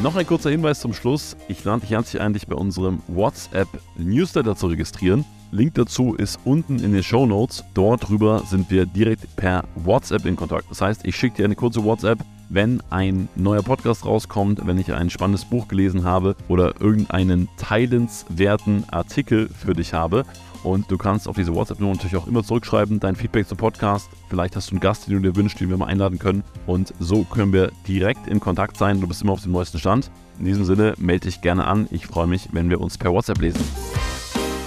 Noch 0.00 0.14
ein 0.14 0.26
kurzer 0.26 0.50
Hinweis 0.50 0.78
zum 0.78 0.94
Schluss. 0.94 1.36
Ich 1.48 1.64
lade 1.64 1.80
dich 1.80 1.90
herzlich 1.90 2.22
ein, 2.22 2.32
dich 2.32 2.46
bei 2.46 2.54
unserem 2.54 3.02
WhatsApp-Newsletter 3.08 4.54
zu 4.54 4.68
registrieren. 4.68 5.24
Link 5.52 5.74
dazu 5.74 6.14
ist 6.14 6.38
unten 6.44 6.78
in 6.78 6.92
den 6.92 7.02
Show 7.02 7.26
Notes. 7.26 7.64
Dort 7.74 8.08
drüber 8.08 8.42
sind 8.46 8.70
wir 8.70 8.86
direkt 8.86 9.34
per 9.34 9.64
WhatsApp 9.74 10.24
in 10.24 10.36
Kontakt. 10.36 10.70
Das 10.70 10.80
heißt, 10.80 11.04
ich 11.04 11.16
schicke 11.16 11.38
dir 11.38 11.44
eine 11.44 11.56
kurze 11.56 11.82
WhatsApp, 11.82 12.20
wenn 12.48 12.80
ein 12.90 13.28
neuer 13.34 13.62
Podcast 13.62 14.04
rauskommt, 14.04 14.64
wenn 14.64 14.78
ich 14.78 14.92
ein 14.92 15.10
spannendes 15.10 15.44
Buch 15.44 15.66
gelesen 15.66 16.04
habe 16.04 16.36
oder 16.48 16.80
irgendeinen 16.80 17.48
teilenswerten 17.56 18.84
Artikel 18.90 19.48
für 19.48 19.74
dich 19.74 19.92
habe. 19.92 20.24
Und 20.62 20.90
du 20.90 20.98
kannst 20.98 21.26
auf 21.26 21.36
diese 21.36 21.54
WhatsApp-Nummer 21.54 21.94
natürlich 21.94 22.16
auch 22.16 22.26
immer 22.26 22.44
zurückschreiben, 22.44 23.00
dein 23.00 23.16
Feedback 23.16 23.48
zum 23.48 23.56
Podcast. 23.56 24.08
Vielleicht 24.28 24.54
hast 24.54 24.70
du 24.70 24.74
einen 24.74 24.80
Gast, 24.80 25.08
den 25.08 25.14
du 25.14 25.30
dir 25.30 25.36
wünschst, 25.36 25.58
den 25.58 25.70
wir 25.70 25.78
mal 25.78 25.86
einladen 25.86 26.18
können. 26.18 26.44
Und 26.66 26.92
so 27.00 27.24
können 27.24 27.52
wir 27.52 27.72
direkt 27.88 28.28
in 28.28 28.40
Kontakt 28.40 28.76
sein. 28.76 29.00
Du 29.00 29.08
bist 29.08 29.22
immer 29.22 29.32
auf 29.32 29.42
dem 29.42 29.52
neuesten 29.52 29.78
Stand. 29.78 30.10
In 30.38 30.44
diesem 30.44 30.64
Sinne, 30.64 30.94
melde 30.98 31.26
dich 31.26 31.40
gerne 31.40 31.66
an. 31.66 31.88
Ich 31.90 32.06
freue 32.06 32.26
mich, 32.26 32.50
wenn 32.52 32.68
wir 32.70 32.80
uns 32.80 32.98
per 32.98 33.12
WhatsApp 33.12 33.40
lesen. 33.40 33.64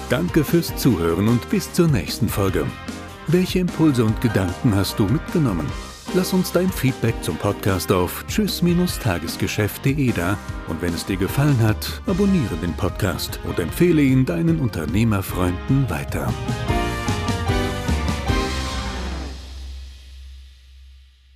Danke 0.10 0.44
fürs 0.44 0.76
Zuhören 0.76 1.28
und 1.28 1.50
bis 1.50 1.72
zur 1.74 1.88
nächsten 1.88 2.28
Folge. 2.28 2.66
Welche 3.28 3.60
Impulse 3.60 4.04
und 4.04 4.20
Gedanken 4.22 4.76
hast 4.76 5.00
du 5.00 5.06
mitgenommen? 5.06 5.66
Lass 6.14 6.34
uns 6.34 6.52
dein 6.52 6.70
Feedback 6.70 7.16
zum 7.24 7.38
Podcast 7.38 7.92
auf 7.92 8.24
tschüss-tagesgeschäft.de 8.28 10.12
da 10.12 10.38
und 10.68 10.82
wenn 10.82 10.94
es 10.94 11.06
dir 11.06 11.18
gefallen 11.18 11.60
hat, 11.62 12.02
abonniere 12.06 12.56
den 12.62 12.74
Podcast 12.74 13.40
und 13.46 13.58
empfehle 13.58 14.02
ihn 14.02 14.26
deinen 14.26 14.60
Unternehmerfreunden 14.60 15.90
weiter. 15.90 16.32